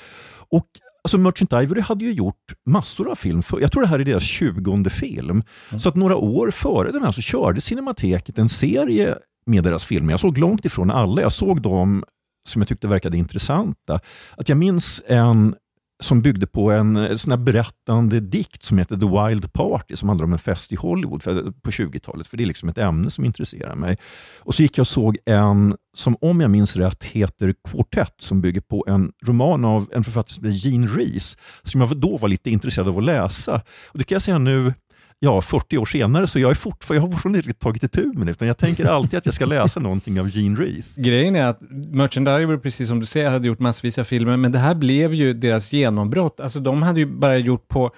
Och 0.49 0.67
Alltså 1.03 1.17
Merchant 1.17 1.53
Ivory 1.53 1.81
hade 1.81 2.05
ju 2.05 2.11
gjort 2.11 2.53
massor 2.65 3.11
av 3.11 3.15
film. 3.15 3.43
För, 3.43 3.59
jag 3.59 3.71
tror 3.71 3.81
det 3.81 3.87
här 3.87 3.99
är 3.99 4.03
deras 4.03 4.23
20 4.23 4.89
film. 4.89 5.43
Så 5.79 5.89
att 5.89 5.95
några 5.95 6.15
år 6.15 6.51
före 6.51 6.91
den 6.91 7.03
här 7.03 7.11
så 7.11 7.21
körde 7.21 7.61
Cinemateket 7.61 8.37
en 8.37 8.49
serie 8.49 9.15
med 9.45 9.63
deras 9.63 9.85
filmer. 9.85 10.13
Jag 10.13 10.19
såg 10.19 10.37
långt 10.37 10.65
ifrån 10.65 10.91
alla. 10.91 11.21
Jag 11.21 11.31
såg 11.31 11.61
dem 11.61 12.03
som 12.47 12.61
jag 12.61 12.67
tyckte 12.67 12.87
verkade 12.87 13.17
intressanta. 13.17 13.99
Att 14.37 14.49
jag 14.49 14.57
minns 14.57 15.03
en 15.07 15.55
som 15.99 16.21
byggde 16.21 16.47
på 16.47 16.71
en 16.71 16.97
eh, 16.97 17.15
sån 17.15 17.31
här 17.31 17.37
berättande 17.37 18.19
dikt 18.19 18.63
som 18.63 18.77
heter 18.77 18.97
The 18.97 19.29
Wild 19.29 19.53
Party 19.53 19.95
som 19.95 20.09
handlar 20.09 20.25
om 20.25 20.33
en 20.33 20.39
fest 20.39 20.73
i 20.73 20.75
Hollywood 20.75 21.23
för, 21.23 21.45
eh, 21.45 21.51
på 21.63 21.71
20-talet. 21.71 22.27
För 22.27 22.37
det 22.37 22.43
är 22.43 22.45
liksom 22.45 22.69
ett 22.69 22.77
ämne 22.77 23.09
som 23.09 23.25
intresserar 23.25 23.75
mig. 23.75 23.97
Och 24.39 24.55
så 24.55 24.61
gick 24.61 24.77
jag 24.77 24.83
och 24.83 24.87
såg 24.87 25.17
en 25.25 25.75
som 25.97 26.17
om 26.21 26.41
jag 26.41 26.51
minns 26.51 26.75
rätt 26.75 27.03
heter 27.03 27.53
Quartet 27.69 28.13
som 28.17 28.41
bygger 28.41 28.61
på 28.61 28.85
en 28.87 29.11
roman 29.25 29.65
av 29.65 29.89
en 29.91 30.03
författare 30.03 30.35
som 30.35 30.45
heter 30.45 30.67
Jean 30.67 30.87
Rees 30.87 31.37
som 31.63 31.81
jag 31.81 31.97
då 31.97 32.17
var 32.17 32.27
lite 32.27 32.49
intresserad 32.49 32.87
av 32.87 32.97
att 32.97 33.03
läsa. 33.03 33.61
Och 33.87 33.97
det 33.97 34.03
kan 34.03 34.15
jag 34.15 34.21
säga 34.21 34.37
nu 34.37 34.73
Ja, 35.19 35.41
40 35.41 35.77
år 35.77 35.85
senare, 35.85 36.27
så 36.27 36.39
jag, 36.39 36.51
är 36.51 36.55
fortfar- 36.55 36.93
jag 36.95 37.01
har 37.01 37.09
fortfarande 37.11 37.39
inte 37.39 37.53
tagit 37.53 37.83
itu 37.83 38.05
med 38.15 38.27
det, 38.27 38.31
utan 38.31 38.47
jag 38.47 38.57
tänker 38.57 38.85
alltid 38.85 39.17
att 39.17 39.25
jag 39.25 39.35
ska 39.35 39.45
läsa 39.45 39.79
någonting 39.79 40.19
av 40.19 40.29
Jean 40.37 40.57
Rees. 40.57 40.95
Grejen 40.95 41.35
är 41.35 41.43
att 41.45 41.59
Merchant 41.91 42.27
Ivory, 42.27 42.57
precis 42.57 42.87
som 42.87 42.99
du 42.99 43.05
säger, 43.05 43.29
hade 43.29 43.47
gjort 43.47 43.59
massvis 43.59 43.97
av 43.97 44.03
filmer, 44.03 44.37
men 44.37 44.51
det 44.51 44.59
här 44.59 44.75
blev 44.75 45.13
ju 45.13 45.33
deras 45.33 45.73
genombrott. 45.73 46.39
Alltså 46.39 46.59
de 46.59 46.83
hade 46.83 46.99
ju 46.99 47.05
bara 47.05 47.37
gjort 47.37 47.67
på 47.67 47.91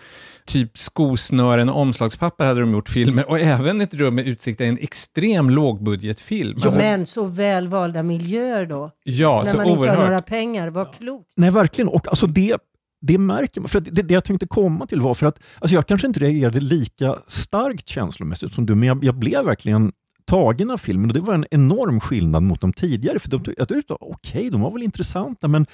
typ 0.45 0.77
skosnören 0.77 1.69
och 1.69 1.81
omslagspapper 1.81 2.45
hade 2.45 2.59
de 2.61 2.71
gjort 2.71 2.89
filmer, 2.89 3.29
och 3.29 3.39
även 3.39 3.81
Ett 3.81 3.93
rum 3.93 4.15
med 4.15 4.27
utsikt 4.27 4.61
är 4.61 4.65
en 4.65 4.77
extrem 4.81 5.49
lågbudgetfilm. 5.49 6.53
Alltså, 6.63 6.77
Men 6.79 7.05
så 7.07 7.23
väl 7.25 8.03
miljöer 8.03 8.65
då. 8.65 8.91
ja, 9.03 9.41
när 9.45 9.51
så 9.51 9.57
man 9.57 9.67
inte 9.67 9.89
har 9.91 10.03
några 10.05 10.21
pengar. 10.21 10.67
Vad 10.69 10.93
klokt. 10.93 11.25
Nej, 11.37 11.51
verkligen. 11.51 11.87
Och 11.87 12.07
alltså 12.07 12.27
det, 12.27 12.57
det 13.01 13.17
märker 13.17 13.61
man. 13.61 13.69
För 13.69 13.79
det, 13.79 14.01
det 14.01 14.13
jag 14.13 14.23
tänkte 14.23 14.47
komma 14.47 14.87
till 14.87 15.01
var 15.01 15.13
för 15.13 15.25
att 15.25 15.39
alltså 15.59 15.75
jag 15.75 15.87
kanske 15.87 16.07
inte 16.07 16.19
reagerade 16.19 16.59
lika 16.59 17.15
starkt 17.27 17.87
känslomässigt 17.87 18.53
som 18.53 18.65
du, 18.65 18.75
men 18.75 18.87
jag, 18.87 19.03
jag 19.03 19.15
blev 19.15 19.45
verkligen 19.45 19.91
tagen 20.25 20.71
av 20.71 20.77
filmen 20.77 21.09
och 21.09 21.13
det 21.13 21.21
var 21.21 21.33
en 21.33 21.45
enorm 21.51 21.99
skillnad 21.99 22.43
mot 22.43 22.61
de 22.61 22.73
tidigare. 22.73 23.19
För 23.19 23.29
de, 23.29 23.43
jag 23.57 23.67
tyckte, 23.67 23.93
okej, 23.99 24.49
de 24.49 24.61
var 24.61 24.71
väl 24.71 24.83
intressanta, 24.83 25.47
men 25.47 25.65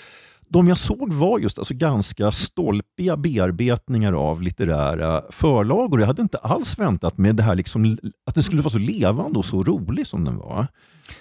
de 0.48 0.68
jag 0.68 0.78
såg 0.78 1.14
var 1.14 1.40
just 1.40 1.60
alltså 1.60 1.74
ganska 1.74 2.32
stolpiga 2.32 3.18
bearbetningar 3.18 4.14
av 4.14 4.42
litterära 4.42 5.24
förlagor. 5.30 6.00
Jag 6.00 6.08
hade 6.08 6.22
inte 6.22 6.38
alls 6.38 6.80
väntat 6.80 7.18
mig 7.18 7.34
det 7.34 7.44
här 7.44 7.56
liksom, 7.56 7.98
att 8.26 8.36
det 8.36 8.44
skulle 8.44 8.62
vara 8.62 8.72
så 8.72 8.78
levande 8.78 9.40
och 9.40 9.46
så 9.46 9.64
rolig 9.64 10.08
som 10.08 10.26
den 10.26 10.38
var. 10.38 10.68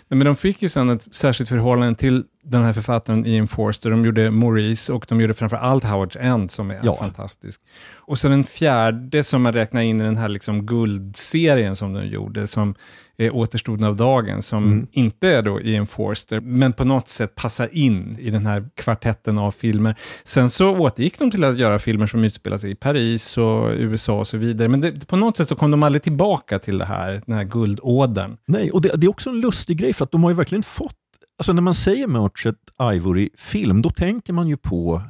Nej, 0.09 0.19
men 0.19 0.25
de 0.25 0.37
fick 0.37 0.63
ju 0.63 0.69
sen 0.69 0.89
ett 0.91 1.15
särskilt 1.15 1.49
förhållande 1.49 1.95
till 1.99 2.25
den 2.45 2.63
här 2.63 2.73
författaren 2.73 3.27
Ian 3.27 3.49
Forster. 3.49 3.91
De 3.91 4.05
gjorde 4.05 4.31
Maurice 4.31 4.93
och 4.93 5.07
de 5.09 5.21
gjorde 5.21 5.35
framför 5.35 5.57
allt 5.57 5.85
Howard's 5.85 6.19
End 6.21 6.51
som 6.51 6.71
är 6.71 6.81
Ja. 6.83 6.97
fantastisk. 6.97 7.61
Och 7.95 8.19
sen 8.19 8.33
en 8.33 8.45
fjärde 8.45 9.25
som 9.25 9.43
man 9.43 9.53
räknar 9.53 9.83
in 9.83 10.01
i 10.01 10.05
den 10.05 10.17
här 10.17 10.29
liksom 10.29 10.67
guldserien 10.67 11.77
som 11.77 11.93
de 11.93 12.07
gjorde, 12.07 12.47
som 12.47 12.75
är 13.17 13.35
Återstoden 13.35 13.85
av 13.85 13.97
dagen, 13.97 14.43
som 14.43 14.65
Mm. 14.65 14.87
inte 14.93 15.29
är 15.29 15.43
då 15.43 15.61
Ian 15.61 15.87
Forster, 15.87 16.41
men 16.41 16.73
på 16.73 16.85
något 16.85 17.09
sätt 17.09 17.35
passar 17.35 17.69
in 17.73 18.17
i 18.19 18.31
den 18.31 18.47
här 18.47 18.69
kvartetten 18.75 19.39
av 19.39 19.51
filmer. 19.51 19.95
Sen 20.25 20.51
så 20.51 20.77
återgick 20.79 21.19
de 21.19 21.31
till 21.31 21.45
att 21.45 21.59
göra 21.59 21.79
filmer 21.79 22.07
som 22.07 22.25
utspelar 22.25 22.57
sig 22.57 22.71
i 22.71 22.75
Paris 22.75 23.39
och 23.39 23.71
USA 23.71 24.19
och 24.19 24.27
så 24.27 24.37
vidare, 24.37 24.69
men 24.69 24.81
det, 24.81 25.07
på 25.07 25.17
något 25.17 25.37
sätt 25.37 25.49
så 25.49 25.55
kom 25.57 25.71
de 25.71 25.83
aldrig 25.83 26.03
tillbaka 26.03 26.59
till 26.59 26.79
det 26.79 26.85
här, 26.85 27.23
den 27.27 27.37
här 27.37 27.45
guldådern. 27.45 28.37
Nej, 28.47 28.71
och 28.71 28.81
det, 28.83 28.93
det 28.97 29.07
är 29.07 29.11
också 29.11 29.31
en 29.31 29.41
lustig 29.41 29.77
grej 29.79 29.93
för 29.93 30.05
att 30.05 30.11
de 30.13 30.23
har 30.23 30.31
ju 30.31 30.37
verkligen 30.37 30.63
fått, 30.63 30.97
alltså 31.39 31.53
när 31.53 31.63
man 31.63 31.75
säger 31.75 32.07
Merchant 32.07 32.59
Ivory 32.95 33.29
film, 33.39 33.83
då 33.83 33.91
tänker 33.91 34.33
man 34.33 34.49
ju 34.49 34.57
på 34.57 35.03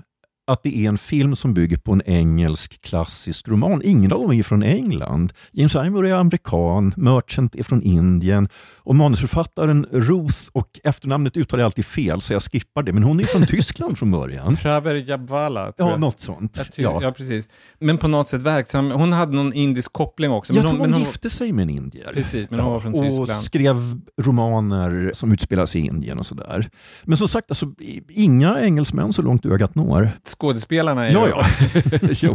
att 0.47 0.63
det 0.63 0.77
är 0.79 0.89
en 0.89 0.99
film 0.99 1.37
som 1.37 1.55
bygger 1.55 1.77
på 1.77 1.93
en 1.93 2.03
engelsk 2.07 2.83
klassisk 2.83 3.49
roman. 3.49 3.81
Ingen 3.85 4.13
av 4.13 4.21
dem 4.21 4.33
är 4.33 4.43
från 4.43 4.63
England. 4.63 5.33
James 5.53 5.75
Ivory 5.75 6.11
är 6.11 6.15
amerikan, 6.15 6.95
Merchant 6.97 7.55
är 7.55 7.63
från 7.63 7.83
Indien 7.83 8.49
och 8.85 8.95
manusförfattaren 8.97 9.87
Ruth, 9.93 10.39
och 10.53 10.81
efternamnet 10.85 11.37
uttalar 11.37 11.61
jag 11.63 11.67
alltid 11.67 11.87
fel 11.87 12.21
så 12.21 12.33
jag 12.33 12.43
skippar 12.43 12.83
det, 12.83 12.93
men 12.93 13.03
hon 13.03 13.21
är 13.21 13.25
från 13.25 13.47
Tyskland 13.47 13.99
från 13.99 14.11
början. 14.11 14.57
Praver 14.57 14.95
Jabvala, 14.95 15.73
tror 15.73 15.89
Ja, 15.89 15.91
jag. 15.91 16.01
något 16.01 16.21
sånt. 16.21 16.57
Jag 16.57 16.67
ja. 16.77 16.99
Ja. 17.03 17.13
precis. 17.13 17.49
Men 17.79 17.99
på 17.99 18.09
något 18.09 18.29
sätt 18.29 18.43
verksam. 18.43 18.91
Hon 18.91 19.13
hade 19.13 19.33
någon 19.37 19.53
indisk 19.53 19.93
koppling 19.93 20.31
också. 20.31 20.53
Jag 20.53 20.63
men 20.63 20.71
tror 20.73 20.81
hon, 20.81 20.91
men 20.91 21.01
gifte 21.01 21.31
sig 21.31 21.53
med 21.53 21.63
en 21.63 21.71
indier. 21.71 22.11
Precis, 22.15 22.51
men 22.51 22.61
hon 22.61 22.73
var 22.73 22.81
från 22.81 22.95
och 22.95 23.03
Tyskland. 23.05 23.41
skrev 23.43 24.01
romaner 24.21 25.11
som 25.15 25.33
utspelar 25.33 25.67
sig 25.67 25.81
i 25.81 25.87
Indien 25.87 26.19
och 26.19 26.27
sådär. 26.27 26.71
Men 27.05 27.19
som 27.19 27.29
sagt, 27.29 27.51
alltså, 27.51 27.67
inga 28.09 28.61
engelsmän 28.61 29.13
så 29.13 29.23
långt 29.23 29.47
ögat 29.47 29.75
når. 29.75 30.11
Skådespelarna 30.25 31.07
är 31.09 31.13
Ja, 31.13 31.27
ju 31.27 31.31
ja. 31.31 31.47
jo. 32.21 32.35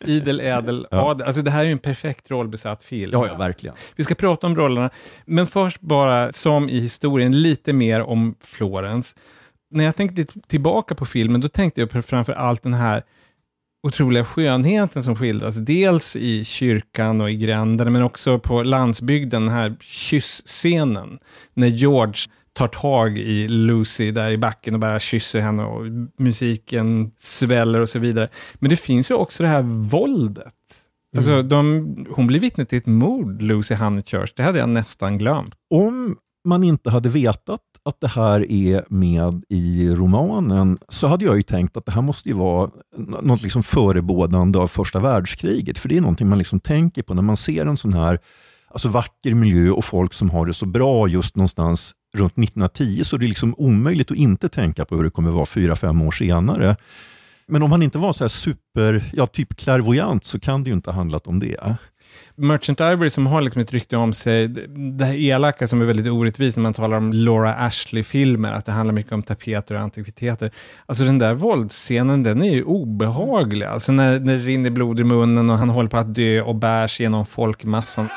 idel, 0.06 0.40
ädel, 0.40 0.86
Ja. 0.90 1.10
adel. 1.10 1.26
Alltså 1.26 1.42
det 1.42 1.50
här 1.50 1.60
är 1.60 1.64
ju 1.64 1.72
en 1.72 1.78
perfekt 1.78 2.30
rollbesatt 2.30 2.82
film. 2.82 3.10
ja, 3.14 3.26
ja, 3.26 3.36
verkligen. 3.36 3.76
Vi 3.96 4.04
ska 4.04 4.14
prata 4.14 4.46
om 4.46 4.56
rollerna, 4.56 4.90
men 5.26 5.46
först 5.66 5.80
bara 5.80 6.32
som 6.32 6.68
i 6.68 6.80
historien 6.80 7.42
lite 7.42 7.72
mer 7.72 8.00
om 8.00 8.34
Florens. 8.40 9.16
När 9.70 9.84
jag 9.84 9.96
tänkte 9.96 10.24
tillbaka 10.24 10.94
på 10.94 11.06
filmen, 11.06 11.40
då 11.40 11.48
tänkte 11.48 11.80
jag 11.80 11.90
på 11.90 12.02
framför 12.02 12.32
allt 12.32 12.62
den 12.62 12.74
här 12.74 13.02
otroliga 13.82 14.24
skönheten 14.24 15.02
som 15.02 15.16
skildras. 15.16 15.56
Dels 15.56 16.16
i 16.16 16.44
kyrkan 16.44 17.20
och 17.20 17.30
i 17.30 17.36
gränderna, 17.36 17.90
men 17.90 18.02
också 18.02 18.38
på 18.38 18.62
landsbygden, 18.62 19.42
den 19.42 19.54
här 19.54 19.76
kyssscenen. 19.80 21.18
När 21.54 21.66
George 21.66 22.20
tar 22.52 22.68
tag 22.68 23.18
i 23.18 23.48
Lucy 23.48 24.10
där 24.10 24.30
i 24.30 24.38
backen 24.38 24.74
och 24.74 24.80
bara 24.80 25.00
kysser 25.00 25.40
henne 25.40 25.64
och 25.64 25.84
musiken 26.18 27.12
sväller 27.16 27.80
och 27.80 27.88
så 27.88 27.98
vidare. 27.98 28.28
Men 28.54 28.70
det 28.70 28.76
finns 28.76 29.10
ju 29.10 29.14
också 29.14 29.42
det 29.42 29.48
här 29.48 29.62
våldet. 29.62 30.54
Alltså, 31.16 31.42
de, 31.42 32.06
hon 32.10 32.26
blir 32.26 32.40
vittne 32.40 32.64
till 32.64 32.78
ett 32.78 32.86
mord, 32.86 33.42
Lucy 33.42 33.74
Honeychurch. 33.74 34.32
Det 34.36 34.42
hade 34.42 34.58
jag 34.58 34.68
nästan 34.68 35.18
glömt. 35.18 35.54
Om 35.74 36.16
man 36.48 36.64
inte 36.64 36.90
hade 36.90 37.08
vetat 37.08 37.60
att 37.84 38.00
det 38.00 38.08
här 38.08 38.52
är 38.52 38.84
med 38.88 39.44
i 39.48 39.88
romanen 39.88 40.78
så 40.88 41.06
hade 41.06 41.24
jag 41.24 41.36
ju 41.36 41.42
tänkt 41.42 41.76
att 41.76 41.86
det 41.86 41.92
här 41.92 42.02
måste 42.02 42.28
ju 42.28 42.34
vara 42.34 42.70
något 42.96 43.42
liksom 43.42 43.62
förebådande 43.62 44.58
av 44.58 44.68
första 44.68 45.00
världskriget. 45.00 45.78
För 45.78 45.88
det 45.88 45.96
är 45.96 46.00
någonting 46.00 46.28
man 46.28 46.38
liksom 46.38 46.60
tänker 46.60 47.02
på 47.02 47.14
när 47.14 47.22
man 47.22 47.36
ser 47.36 47.66
en 47.66 47.76
sån 47.76 47.94
här 47.94 48.18
alltså 48.68 48.88
vacker 48.88 49.34
miljö 49.34 49.70
och 49.70 49.84
folk 49.84 50.14
som 50.14 50.30
har 50.30 50.46
det 50.46 50.54
så 50.54 50.66
bra 50.66 51.08
just 51.08 51.36
någonstans 51.36 51.94
runt 52.16 52.32
1910 52.32 53.04
så 53.04 53.16
är 53.16 53.20
det 53.20 53.26
liksom 53.26 53.54
omöjligt 53.58 54.10
att 54.10 54.16
inte 54.16 54.48
tänka 54.48 54.84
på 54.84 54.96
hur 54.96 55.04
det 55.04 55.10
kommer 55.10 55.30
vara 55.30 55.46
fyra, 55.46 55.76
fem 55.76 56.02
år 56.02 56.10
senare. 56.10 56.76
Men 57.48 57.62
om 57.62 57.72
han 57.72 57.82
inte 57.82 57.98
var 57.98 58.12
så 58.12 58.24
här 58.24 58.28
super, 58.28 59.10
ja 59.12 59.26
typ 59.26 59.56
clairvoyant 59.56 60.24
så 60.24 60.40
kan 60.40 60.64
det 60.64 60.70
ju 60.70 60.76
inte 60.76 60.90
ha 60.90 60.94
handlat 60.94 61.26
om 61.26 61.38
det. 61.38 61.76
Merchant 62.34 62.80
Ivory 62.80 63.10
som 63.10 63.26
har 63.26 63.40
liksom 63.40 63.60
ett 63.60 63.72
rykte 63.72 63.96
om 63.96 64.12
sig, 64.12 64.48
det 64.48 64.66
det 64.68 65.04
här 65.04 65.14
elaka 65.14 65.68
som 65.68 65.80
är 65.80 65.84
väldigt 65.84 66.06
orättvist 66.06 66.56
när 66.56 66.62
man 66.62 66.74
talar 66.74 66.96
om 66.96 67.12
Laura 67.12 67.54
Ashley-filmer, 67.54 68.52
att 68.52 68.64
det 68.64 68.72
handlar 68.72 68.94
mycket 68.94 69.12
om 69.12 69.22
tapeter 69.22 69.74
och 69.74 69.80
antikviteter. 69.80 70.50
Alltså 70.86 71.04
den 71.04 71.18
där 71.18 71.34
våldsscenen, 71.34 72.22
den 72.22 72.42
är 72.42 72.54
ju 72.54 72.62
obehaglig. 72.64 73.66
Alltså 73.66 73.92
när, 73.92 74.20
när 74.20 74.34
det 74.34 74.42
rinner 74.42 74.70
blod 74.70 75.00
i 75.00 75.04
munnen 75.04 75.50
och 75.50 75.58
han 75.58 75.68
håller 75.68 75.88
på 75.88 75.96
att 75.96 76.14
dö 76.14 76.42
och 76.42 76.54
bärs 76.54 77.00
genom 77.00 77.26
folkmassan. 77.26 78.08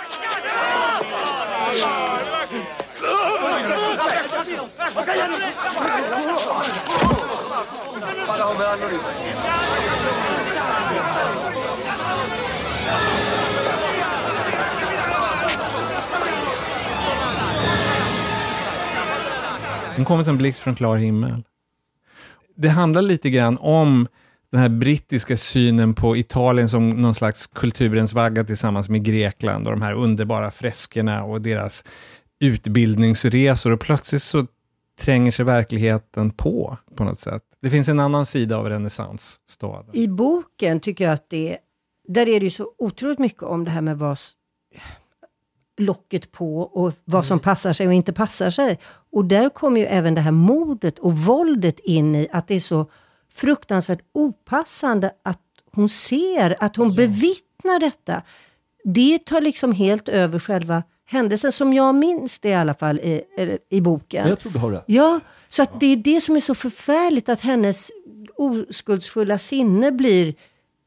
Den 20.00 20.06
kommer 20.06 20.24
som 20.24 20.38
blixt 20.38 20.60
från 20.60 20.76
klar 20.76 20.98
himmel. 20.98 21.44
Det 22.56 22.70
handlar 22.70 23.02
lite 23.02 23.30
grann 23.30 23.58
om 23.58 24.08
den 24.52 24.60
här 24.60 24.70
brittiska 24.70 25.38
synen 25.38 25.94
på 25.94 26.18
Italien 26.18 26.70
som 26.70 26.90
någon 26.90 27.16
slags 27.16 27.48
kulturens 27.48 28.14
vagga 28.14 28.44
tillsammans 28.44 28.90
med 28.90 29.04
Grekland 29.04 29.68
och 29.68 29.74
de 29.74 29.82
här 29.82 29.94
underbara 29.94 30.52
freskerna 30.52 31.24
och 31.24 31.42
deras 31.42 31.84
utbildningsresor 32.40 33.72
och 33.72 33.80
plötsligt 33.80 34.22
så 34.22 34.48
tränger 35.00 35.32
sig 35.32 35.46
verkligheten 35.46 36.32
på 36.32 36.78
på 36.96 37.04
något 37.04 37.20
sätt. 37.20 37.44
Det 37.62 37.70
finns 37.70 37.90
en 37.90 38.00
annan 38.00 38.26
sida 38.26 38.58
av 38.58 38.70
renässansstaden. 38.70 39.96
I 39.96 40.08
boken 40.08 40.80
tycker 40.80 41.04
jag 41.04 41.14
att 41.14 41.30
det, 41.30 41.58
där 42.08 42.28
är 42.28 42.40
det 42.40 42.46
ju 42.46 42.52
så 42.52 42.72
otroligt 42.78 43.20
mycket 43.20 43.44
om 43.44 43.66
det 43.66 43.72
här 43.72 43.82
med 43.82 43.98
vad 43.98 44.18
locket 45.80 46.32
på 46.32 46.62
och 46.62 46.94
vad 47.06 47.26
som 47.26 47.40
passar 47.40 47.74
sig 47.74 47.88
och 47.88 47.94
inte 47.94 48.14
passar 48.14 48.50
sig. 48.50 48.80
Och 49.12 49.26
där 49.26 49.50
kommer 49.50 49.82
ju 49.82 49.88
även 49.88 50.16
det 50.16 50.22
här 50.22 50.32
mordet 50.32 51.00
och 51.00 51.14
våldet 51.14 51.80
in 51.80 52.16
i 52.16 52.28
att 52.32 52.48
det 52.48 52.56
är 52.56 52.60
så 52.60 52.86
fruktansvärt 53.34 54.02
opassande 54.14 55.12
att 55.24 55.42
hon 55.72 55.90
ser, 55.90 56.56
att 56.60 56.76
hon 56.76 56.96
bevittnar 56.96 57.80
detta. 57.80 58.22
Det 58.84 59.20
tar 59.26 59.42
liksom 59.42 59.72
helt 59.72 60.10
över 60.10 60.40
själva 60.40 60.84
händelsen, 61.06 61.52
som 61.52 61.74
jag 61.74 61.96
minns 61.96 62.40
det 62.40 62.50
i 62.50 62.54
alla 62.54 62.74
fall 62.74 63.00
i, 63.00 63.24
i 63.70 63.82
boken. 63.82 64.28
Jag 64.28 64.40
tror 64.40 64.52
du 64.52 64.60
har 64.60 64.72
rätt. 64.72 64.84
Ja, 64.88 65.20
så 65.50 65.64
att 65.64 65.80
det 65.80 65.86
är 65.86 65.98
det 65.98 66.22
som 66.22 66.36
är 66.36 66.40
så 66.40 66.56
förfärligt, 66.56 67.30
att 67.30 67.42
hennes 67.42 67.92
oskuldsfulla 68.36 69.38
sinne 69.38 69.92
blir 69.92 70.36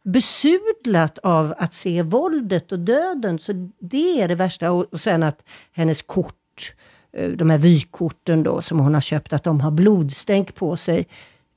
besudlat 0.02 1.18
av 1.18 1.54
att 1.58 1.74
se 1.74 2.02
våldet 2.02 2.72
och 2.72 2.78
döden. 2.78 3.38
Så 3.38 3.70
det 3.78 4.22
är 4.22 4.28
det 4.28 4.34
värsta. 4.34 4.70
Och, 4.70 4.84
och 4.92 5.00
sen 5.00 5.22
att 5.22 5.44
hennes 5.72 6.02
kort, 6.02 6.74
eh, 7.12 7.30
de 7.30 7.50
här 7.50 7.58
vykorten 7.58 8.42
då 8.42 8.62
som 8.62 8.78
hon 8.78 8.94
har 8.94 9.00
köpt, 9.00 9.32
att 9.32 9.44
de 9.44 9.60
har 9.60 9.70
blodstänk 9.70 10.54
på 10.54 10.76
sig. 10.76 11.06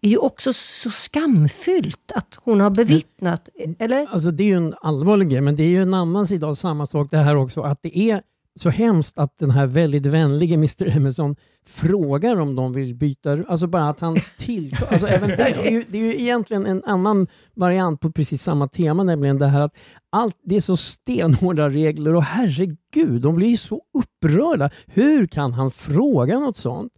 är 0.01 0.09
ju 0.09 0.17
också 0.17 0.53
så 0.53 0.91
skamfyllt 0.91 2.11
att 2.15 2.37
hon 2.43 2.61
har 2.61 2.69
bevittnat, 2.69 3.49
eller? 3.79 4.07
Alltså 4.11 4.31
det 4.31 4.43
är 4.43 4.47
ju 4.47 4.57
en 4.57 4.73
allvarlig 4.81 5.29
grej, 5.29 5.41
men 5.41 5.55
det 5.55 5.63
är 5.63 5.69
ju 5.69 5.81
en 5.81 5.93
annan 5.93 6.27
sida 6.27 6.47
av 6.47 6.53
samma 6.53 6.85
sak 6.85 7.11
det 7.11 7.17
här 7.17 7.35
också. 7.35 7.61
Att 7.61 7.79
det 7.81 7.97
är 7.97 8.21
så 8.59 8.69
hemskt 8.69 9.17
att 9.17 9.37
den 9.39 9.51
här 9.51 9.65
väldigt 9.65 10.05
vänlige 10.05 10.53
Mr 10.53 10.97
Emerson 10.97 11.35
frågar 11.67 12.39
om 12.39 12.55
de 12.55 12.73
vill 12.73 12.95
byta 12.95 13.43
Alltså 13.47 13.67
bara 13.67 13.89
att 13.89 13.99
han 13.99 14.17
tillför... 14.37 14.85
Alltså 14.85 15.07
även 15.07 15.29
det, 15.29 15.35
det, 15.35 15.67
är 15.67 15.71
ju, 15.71 15.85
det 15.89 15.97
är 15.97 16.01
ju 16.01 16.21
egentligen 16.21 16.65
en 16.65 16.83
annan 16.83 17.27
variant 17.53 17.99
på 17.99 18.11
precis 18.11 18.43
samma 18.43 18.67
tema, 18.67 19.03
nämligen 19.03 19.39
det 19.39 19.47
här 19.47 19.59
att 19.59 19.75
allt, 20.09 20.37
det 20.43 20.55
är 20.55 20.61
så 20.61 20.77
stenhårda 20.77 21.69
regler 21.69 22.13
och 22.15 22.23
herregud, 22.23 23.21
de 23.21 23.35
blir 23.35 23.47
ju 23.47 23.57
så 23.57 23.81
upprörda. 23.93 24.69
Hur 24.87 25.27
kan 25.27 25.53
han 25.53 25.71
fråga 25.71 26.39
något 26.39 26.57
sånt? 26.57 26.93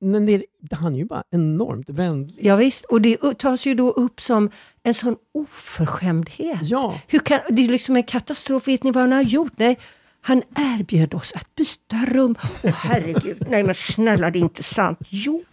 Men 0.00 0.26
det, 0.26 0.44
han 0.70 0.94
är 0.94 0.98
ju 0.98 1.04
bara 1.04 1.22
enormt 1.30 1.90
vänlig. 1.90 2.38
Ja, 2.40 2.56
visst, 2.56 2.84
och 2.84 3.00
det 3.00 3.38
tas 3.38 3.66
ju 3.66 3.74
då 3.74 3.90
upp 3.90 4.20
som 4.20 4.50
en 4.82 4.94
sån 4.94 5.16
oförskämdhet. 5.34 6.58
Ja. 6.62 7.00
Hur 7.08 7.18
kan, 7.18 7.40
det 7.48 7.64
är 7.64 7.68
liksom 7.68 7.96
en 7.96 8.02
katastrof. 8.02 8.68
Vet 8.68 8.82
ni 8.82 8.90
vad 8.90 9.02
han 9.02 9.12
har 9.12 9.22
gjort? 9.22 9.52
Nej, 9.56 9.78
han 10.26 10.42
erbjöd 10.56 11.14
oss 11.14 11.32
att 11.34 11.54
byta 11.54 11.96
rum. 12.06 12.36
Åh 12.64 12.70
herregud, 12.70 13.42
nej 13.48 13.62
men 13.62 13.74
snälla 13.74 14.30
det 14.30 14.38
är 14.38 14.40
inte 14.40 14.62
sant. 14.62 14.98
Jo, 15.10 15.44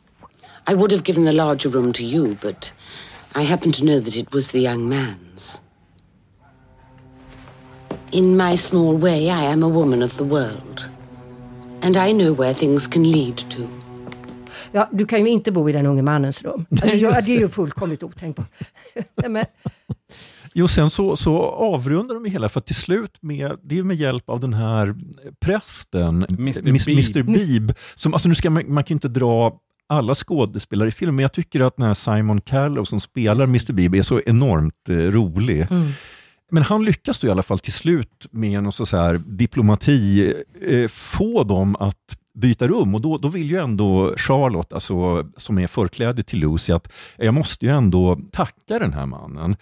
I 0.71 0.73
would 0.73 0.91
have 0.91 1.03
given 1.05 1.25
the 1.25 1.31
larger 1.31 1.69
room 1.69 1.93
to 1.93 2.01
you, 2.01 2.35
but 2.41 2.73
I 3.35 3.43
happen 3.43 3.71
to 3.71 3.81
know 3.81 3.99
that 3.99 4.15
it 4.15 4.33
was 4.33 4.51
the 4.51 4.59
young 4.59 4.89
man's. 4.89 5.61
In 8.11 8.37
my 8.37 8.57
small 8.57 8.97
way, 8.97 9.25
I 9.25 9.53
am 9.53 9.63
a 9.63 9.69
woman 9.69 10.03
of 10.03 10.17
the 10.17 10.23
world. 10.23 10.85
And 11.81 11.95
I 11.95 12.13
know 12.13 12.33
where 12.33 12.53
things 12.53 12.87
can 12.87 13.11
lead 13.11 13.37
to. 13.37 13.67
ja, 14.71 14.89
du 14.91 15.05
kan 15.05 15.19
ju 15.19 15.29
inte 15.29 15.51
bo 15.51 15.69
i 15.69 15.71
den 15.71 15.85
unge 15.85 16.01
mannens 16.01 16.41
rum. 16.41 16.65
Nej, 16.69 16.99
det, 16.99 17.33
är 17.35 17.39
ju 17.39 17.49
fullkomligt 17.49 18.03
otänkbart. 18.03 18.51
Men, 19.27 19.45
Jo, 20.53 20.67
sen 20.67 20.89
så, 20.89 21.15
så 21.17 21.37
avrundar 21.43 22.15
de 22.15 22.25
hela, 22.25 22.49
för 22.49 22.59
att 22.59 22.65
till 22.65 22.75
slut, 22.75 23.17
med, 23.21 23.57
det 23.63 23.77
är 23.77 23.83
med 23.83 23.95
hjälp 23.95 24.29
av 24.29 24.39
den 24.39 24.53
här 24.53 24.95
prästen, 25.39 26.25
Mr. 26.29 26.61
Mis- 26.61 26.85
Beeb. 26.85 26.97
Mr. 26.97 27.23
Beeb, 27.23 27.73
som, 27.95 28.13
alltså 28.13 28.29
nu 28.29 28.35
ska 28.35 28.49
man, 28.49 28.63
man 28.73 28.83
kan 28.83 28.93
ju 28.93 28.95
inte 28.95 29.07
dra 29.07 29.53
alla 29.87 30.15
skådespelare 30.15 30.87
i 30.87 30.91
filmen, 30.91 31.15
men 31.15 31.23
jag 31.23 31.33
tycker 31.33 31.61
att 31.61 31.77
den 31.77 31.85
här 31.85 31.93
Simon 31.93 32.41
Callow 32.41 32.83
som 32.85 32.99
spelar 32.99 33.43
Mr. 33.43 33.73
Beeb 33.73 33.95
är 33.95 34.01
så 34.01 34.21
enormt 34.25 34.89
eh, 34.89 34.95
rolig. 34.95 35.67
Men 36.51 36.63
han 36.63 36.85
lyckas 36.85 37.19
då 37.19 37.27
i 37.27 37.31
alla 37.31 37.43
fall 37.43 37.59
till 37.59 37.73
slut 37.73 38.27
med 38.31 38.63
någon 38.63 38.71
så 38.71 38.97
här 38.97 39.21
diplomati 39.25 40.33
eh, 40.67 40.87
få 40.87 41.43
dem 41.43 41.75
att 41.79 42.17
byta 42.33 42.67
rum 42.67 42.95
och 42.95 43.01
då, 43.01 43.17
då 43.17 43.27
vill 43.27 43.51
ju 43.51 43.57
ändå 43.57 44.13
Charlotte, 44.17 44.73
alltså, 44.73 45.25
som 45.37 45.57
är 45.59 45.67
förklädd 45.67 46.27
till 46.27 46.39
Lucy, 46.39 46.73
att 46.73 46.91
jag 47.17 47.33
måste 47.33 47.65
ju 47.65 47.71
ändå 47.71 48.19
tacka 48.31 48.79
den 48.79 48.93
här 48.93 49.05
mannen. 49.05 49.55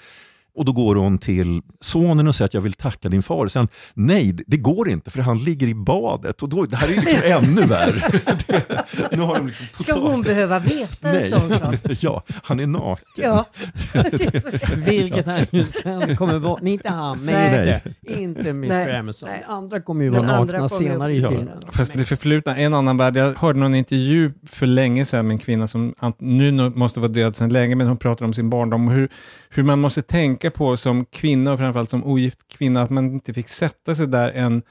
Och 0.59 0.65
då 0.65 0.71
går 0.71 0.95
hon 0.95 1.17
till 1.17 1.61
sonen 1.81 2.27
och 2.27 2.35
säger 2.35 2.45
att 2.45 2.53
jag 2.53 2.61
vill 2.61 2.73
tacka 2.73 3.09
din 3.09 3.23
far. 3.23 3.45
Och 3.45 3.51
sen, 3.51 3.67
nej, 3.93 4.35
det- 4.47 4.57
går 4.57 4.89
inte 4.89 5.11
för 5.11 5.19
han 5.21 5.37
ligger 5.37 5.67
i 5.67 5.73
badet. 5.75 6.41
Och 6.43 6.49
då, 6.49 6.65
det 6.65 6.75
här 6.75 6.87
är 6.87 6.91
ju 6.93 7.01
liksom 7.01 7.19
ännu 7.31 7.61
värre. 7.65 8.09
Det, 8.47 8.85
nu 9.11 9.21
har 9.21 9.35
de 9.35 9.47
liksom 9.47 9.67
Ska 9.73 9.93
hon 9.99 10.21
behöva 10.21 10.59
veta 10.59 11.09
en 11.09 11.15
Nej, 11.15 11.29
sån 11.29 11.49
sak? 11.49 11.75
ja, 12.01 12.23
han 12.43 12.59
är 12.59 12.67
naken. 12.67 13.03
Ja. 13.15 13.45
Är 13.93 14.39
så- 14.39 14.75
Vilket 14.91 15.25
han 15.25 15.39
ju 15.51 15.65
sen 15.65 16.15
kommer 16.15 16.39
vara, 16.39 16.59
nej 16.61 16.73
inte 16.73 16.89
han, 16.89 17.19
men 17.19 17.35
Nej. 17.65 17.81
inte 18.07 18.49
Mr 18.49 18.67
Nej. 18.69 18.95
Emerson. 18.95 19.29
Nej. 19.29 19.43
Andra 19.47 19.81
kommer 19.81 20.03
ju 20.03 20.09
vara 20.09 20.31
andra 20.31 20.53
nakna 20.53 20.69
senare 20.69 21.13
i 21.13 21.19
Ja. 21.19 21.29
filmen. 21.29 21.57
Fast 21.71 21.93
det 21.93 22.05
förflutna, 22.05 22.57
en 22.57 22.73
annan 22.73 22.97
värld. 22.97 23.15
Jag 23.17 23.33
hörde 23.33 23.59
någon 23.59 23.75
intervju 23.75 24.31
för 24.47 24.65
länge 24.65 25.05
sedan 25.05 25.27
med 25.27 25.33
en 25.33 25.39
kvinna 25.39 25.67
som 25.67 25.93
nu 26.17 26.51
måste 26.51 26.99
vara 26.99 27.11
död 27.11 27.35
sedan 27.35 27.53
länge, 27.53 27.75
men 27.75 27.87
hon 27.87 27.97
pratar 27.97 28.25
om 28.25 28.33
sin 28.33 28.49
barndom 28.49 28.87
och 28.87 28.93
hur, 28.93 29.09
hur 29.49 29.63
man 29.63 29.79
måste 29.79 30.01
tänka 30.01 30.48
på 30.49 30.77
som 30.77 31.05
kvinna 31.05 31.53
och 31.53 31.59
framförallt 31.59 31.89
som 31.89 32.03
ogift 32.03 32.47
kvinna, 32.47 32.81
att 32.81 32.89
man 32.89 33.05
inte 33.05 33.33
fick 33.33 33.47
sätta 33.47 33.95
sig 33.95 34.07
där 34.07 34.31
en 34.31 34.61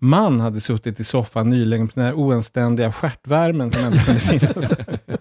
man 0.00 0.40
hade 0.40 0.60
suttit 0.60 1.00
i 1.00 1.04
soffan 1.04 1.50
nyligen 1.50 1.88
på 1.88 1.92
den 1.94 2.04
här 2.04 2.14
oanständiga 2.14 2.92
stjärtvärmen 2.92 3.70
som 3.70 3.84
ändå 3.84 3.98
kunde 3.98 4.20
finnas 4.20 4.68
där. 4.68 4.98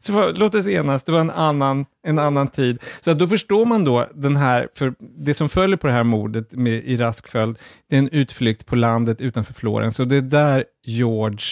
Så 0.00 0.12
för, 0.12 0.34
låt 0.34 0.54
oss 0.54 0.66
enas, 0.66 1.02
det 1.02 1.12
var 1.12 1.20
en 1.20 1.30
annan, 1.30 1.86
en 2.02 2.18
annan 2.18 2.48
tid. 2.48 2.82
Så 3.00 3.14
då 3.14 3.28
förstår 3.28 3.66
man 3.66 3.84
då 3.84 4.06
den 4.14 4.36
här, 4.36 4.68
för 4.74 4.94
det 4.98 5.34
som 5.34 5.48
följer 5.48 5.76
på 5.76 5.86
det 5.86 5.92
här 5.92 6.02
mordet 6.02 6.52
med, 6.52 6.84
i 6.84 6.96
rask 6.96 7.28
följd, 7.28 7.58
det 7.90 7.96
är 7.96 7.98
en 7.98 8.08
utflykt 8.08 8.66
på 8.66 8.76
landet 8.76 9.20
utanför 9.20 9.54
Florens. 9.54 9.96
Så 9.96 10.04
det 10.04 10.16
är 10.16 10.22
där 10.22 10.64
George, 10.84 11.44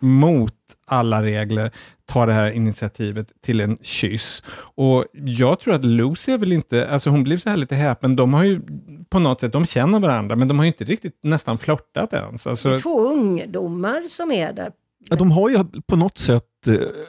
mot 0.00 0.54
alla 0.86 1.22
regler, 1.22 1.70
tar 2.08 2.26
det 2.26 2.32
här 2.32 2.50
initiativet 2.50 3.32
till 3.44 3.60
en 3.60 3.78
kyss. 3.82 4.42
Och 4.58 5.04
jag 5.12 5.60
tror 5.60 5.74
att 5.74 5.84
Lucy 5.84 6.32
är 6.32 6.38
väl 6.38 6.52
inte, 6.52 6.88
alltså 6.90 7.10
hon 7.10 7.22
blir 7.24 7.38
så 7.38 7.50
här 7.50 7.56
lite 7.56 7.74
häpen, 7.74 8.16
de 8.16 8.34
har 8.34 8.44
ju 8.44 8.60
på 9.10 9.18
något 9.18 9.40
sätt, 9.40 9.52
de 9.52 9.66
känner 9.66 10.00
varandra, 10.00 10.36
men 10.36 10.48
de 10.48 10.58
har 10.58 10.64
ju 10.64 10.68
inte 10.68 10.84
riktigt 10.84 11.18
nästan 11.22 11.58
flörtat 11.58 12.12
ens. 12.12 12.44
Det 12.44 12.48
är 12.48 12.50
Alltså, 12.50 12.78
två 12.78 13.00
ungdomar 13.00 14.08
som 14.08 14.32
är 14.32 14.52
där. 14.52 14.72
Ja, 15.10 15.16
de 15.16 15.30
har 15.30 15.50
ju 15.50 15.64
på 15.86 15.96
något 15.96 16.18
sätt 16.18 16.44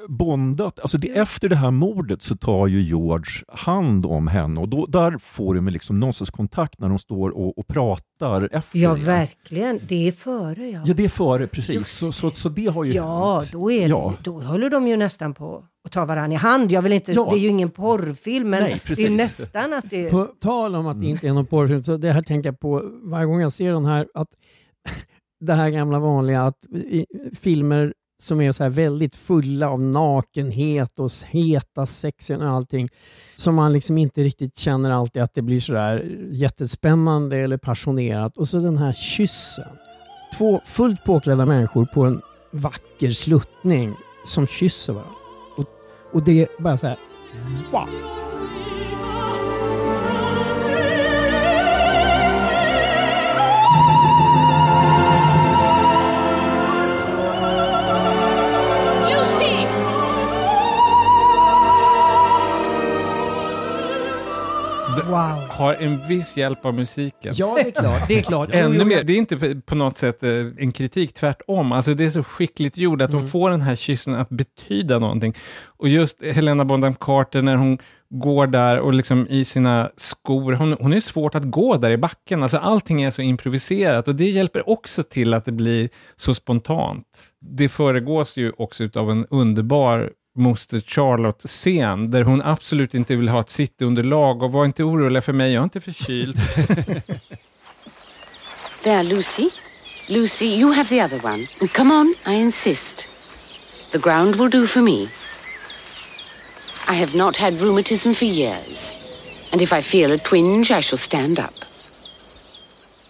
bondat. 0.08 0.80
Alltså 0.80 0.98
det, 0.98 1.10
efter 1.18 1.50
det 1.50 1.56
här 1.56 1.72
mordet 1.72 2.22
så 2.22 2.36
tar 2.36 2.68
ju 2.68 2.82
George 2.82 3.44
hand 3.48 4.06
om 4.06 4.28
henne 4.28 4.60
och 4.60 4.70
då, 4.70 4.86
där 4.86 5.18
får 5.18 5.56
de 5.56 5.68
liksom 5.68 6.00
någon 6.00 6.14
sorts 6.14 6.32
kontakt 6.32 6.80
när 6.80 6.90
de 6.90 7.00
står 7.00 7.30
och, 7.30 7.58
och 7.58 7.68
pratar 7.68 8.50
efter. 8.52 8.80
Ja, 8.80 8.94
det. 8.94 9.00
verkligen. 9.02 9.80
Det 9.88 10.08
är 10.08 10.12
före, 10.12 10.70
ja. 10.70 10.82
Ja, 10.86 10.94
det 10.94 11.06
är 11.06 11.10
före, 11.10 11.48
precis. 11.48 11.88
Så, 11.98 12.12
så, 12.12 12.32
så 12.32 12.50
det 12.50 12.66
har 12.66 12.84
ju 12.84 12.92
Ja, 12.92 13.38
hänt. 13.40 13.52
då, 13.52 13.72
är 13.72 13.88
Ja. 13.90 14.14
Det, 14.18 14.24
då 14.32 14.40
håller 14.42 14.70
de 14.70 14.88
ju 14.88 14.98
nästan 14.98 15.34
på 15.34 15.64
att 15.86 15.92
ta 15.92 16.06
varandra 16.06 16.36
i 16.36 16.38
hand. 16.38 16.72
Jag 16.72 16.82
vill 16.82 16.94
inte, 16.94 17.12
Ja. 17.12 17.28
Det 17.32 17.36
är 17.36 17.40
ju 17.40 17.48
ingen 17.48 17.70
porrfilm, 17.70 18.50
men 18.50 18.64
Nej, 18.64 18.82
det 18.88 19.06
är 19.06 19.10
nästan 19.10 19.74
att 19.74 19.90
det 19.90 20.06
är... 20.06 20.10
På 20.10 20.26
tal 20.42 20.76
om 20.76 20.88
att 20.88 21.02
det 21.02 21.08
inte 21.08 21.28
är 21.28 21.34
någon 21.34 21.46
porrfilm, 21.46 21.84
så 21.84 21.98
det 21.98 22.12
här 22.12 22.22
tänker 22.22 22.50
jag 22.50 22.60
på 22.60 22.84
varje 23.04 23.26
gång 23.26 23.42
jag 23.42 23.52
ser 23.52 23.72
den 23.74 23.86
här, 23.86 24.08
att 24.14 24.28
det 25.46 25.54
här 25.54 25.70
gamla 25.70 26.00
vanliga 26.00 26.44
att 26.44 26.58
filmer 27.40 27.94
som 28.22 28.42
är 28.42 28.52
så 28.52 28.64
här 28.64 28.70
väldigt 28.70 29.16
fulla 29.16 29.70
av 29.70 29.80
nakenhet 29.80 31.00
och 31.00 31.12
heta 31.28 31.86
sexen 31.86 32.42
och 32.42 32.50
allting, 32.50 32.90
som 33.36 33.56
man 33.56 33.74
liksom 33.74 33.98
inte 33.98 34.24
riktigt 34.24 34.58
känner 34.58 34.92
alltid 34.92 35.22
att 35.22 35.34
det 35.34 35.42
blir 35.42 35.60
så 35.60 35.74
där 35.74 36.28
jättespännande 36.32 37.38
eller 37.38 37.58
passionerat. 37.58 38.38
Och 38.38 38.48
så 38.48 38.60
den 38.60 38.78
här 38.78 38.94
kyssen. 38.94 39.68
Två 40.38 40.62
fullt 40.66 41.04
påklädda 41.04 41.46
människor 41.46 41.86
på 41.86 42.04
en 42.04 42.22
vacker 42.52 43.12
sluttning 43.12 43.96
som 44.26 44.48
kysser 44.48 44.94
varandra. 44.94 45.16
Och, 45.58 45.66
och 46.14 46.24
det 46.24 46.42
är 46.42 46.48
bara 46.62 46.78
så 46.78 46.88
här, 46.88 46.98
wow! 47.72 48.29
Har 65.60 65.74
en 65.74 66.08
viss 66.08 66.38
hjälp 66.38 66.66
av 66.66 66.74
musiken. 66.74 67.34
Ja, 67.38 67.58
det 67.64 67.68
är 67.68 67.72
klart. 67.82 68.08
Det 68.08 68.18
är 68.20 68.22
klart. 68.24 68.50
Ännu 68.54 68.86
mer, 68.86 69.04
det 69.04 69.14
är 69.14 69.18
inte 69.18 69.62
på- 69.66 69.76
något 69.76 69.98
sätt 69.98 70.24
eh, 70.24 70.30
en 70.58 70.72
kritik, 70.72 71.14
tvärtom. 71.14 71.72
Alltså 71.72 71.94
det 71.94 72.06
är 72.06 72.10
så 72.10 72.24
skickligt 72.24 72.78
gjort 72.78 73.02
att 73.02 73.10
Mm. 73.10 73.22
de 73.22 73.30
får 73.30 73.50
den 73.50 73.62
här 73.62 73.76
kyssen 73.76 74.16
att 74.16 74.30
betyda 74.30 75.00
någonting. 75.00 75.34
Och 75.66 75.88
just 75.90 76.24
Helena 76.26 76.66
Bonham 76.66 76.96
Carter 76.96 77.42
när 77.42 77.56
hon 77.56 77.78
går 78.12 78.48
där 78.48 78.80
och 78.80 78.94
liksom 78.94 79.28
i 79.30 79.46
sina 79.46 79.90
skor, 79.96 80.54
hon, 80.54 80.76
hon 80.80 80.94
är 80.94 81.00
svårt 81.00 81.36
att 81.36 81.44
gå 81.44 81.78
där 81.78 81.92
i 81.92 81.98
backen. 81.98 82.44
Alltså 82.44 82.58
allting 82.58 83.02
är 83.02 83.10
så 83.12 83.22
improviserat 83.22 84.08
och 84.08 84.16
det 84.16 84.30
hjälper 84.30 84.70
också 84.70 85.04
till 85.04 85.34
att 85.34 85.46
det 85.46 85.52
blir 85.52 85.90
så 86.16 86.34
spontant. 86.34 87.06
Det 87.42 87.70
föregås 87.70 88.38
ju 88.38 88.52
också 88.58 88.90
av 88.96 89.12
en 89.12 89.26
underbar 89.30 90.12
Moster 90.40 90.82
Charlotte-scen 90.82 92.12
där 92.12 92.24
hon 92.24 92.42
absolut 92.42 92.94
inte 92.94 93.16
vill 93.16 93.30
ha 93.30 93.40
ett 93.40 93.50
sittunderlag 93.50 94.44
och 94.44 94.52
var 94.52 94.66
inte 94.66 94.84
orolig 94.84 95.24
för 95.24 95.34
mig, 95.34 95.54
jag 95.54 95.60
är 95.60 95.64
inte 95.64 95.82
förkyld. 95.82 96.38
There, 98.84 99.04
Lucy. 99.04 99.50
Lucy, 100.10 100.46
you 100.46 100.72
have 100.72 100.90
the 100.90 101.04
other 101.04 101.26
one. 101.26 101.48
Come 101.76 101.94
on, 101.94 102.16
I 102.28 102.36
insist. 102.36 103.08
The 103.92 104.00
ground 104.00 104.36
will 104.36 104.50
do 104.50 104.68
for 104.68 104.82
me. 104.82 105.08
I 106.88 106.94
have 107.00 107.18
not 107.18 107.38
had 107.38 107.54
rheumatism 107.62 108.14
for 108.14 108.28
years. 108.28 108.94
And 109.52 109.62
if 109.62 109.74
I 109.74 109.82
feel 109.82 110.12
a 110.12 110.18
twinge, 110.18 110.72
I 110.72 110.82
shall 110.82 110.98
stand 110.98 111.40
up. 111.40 111.54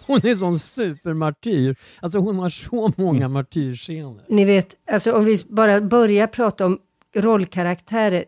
Hon 0.06 0.26
är 0.26 0.34
sån 0.34 0.58
supermartyr. 0.58 1.76
Alltså 2.00 2.18
hon 2.18 2.38
har 2.38 2.50
så 2.50 2.92
många 2.96 3.28
martyrscener. 3.28 4.24
Ni 4.28 4.44
vet, 4.44 4.74
alltså 4.90 5.12
om 5.12 5.24
vi 5.24 5.44
bara 5.48 5.80
börjar 5.80 6.26
prata 6.26 6.66
om 6.66 6.78
rollkaraktärer. 7.16 8.24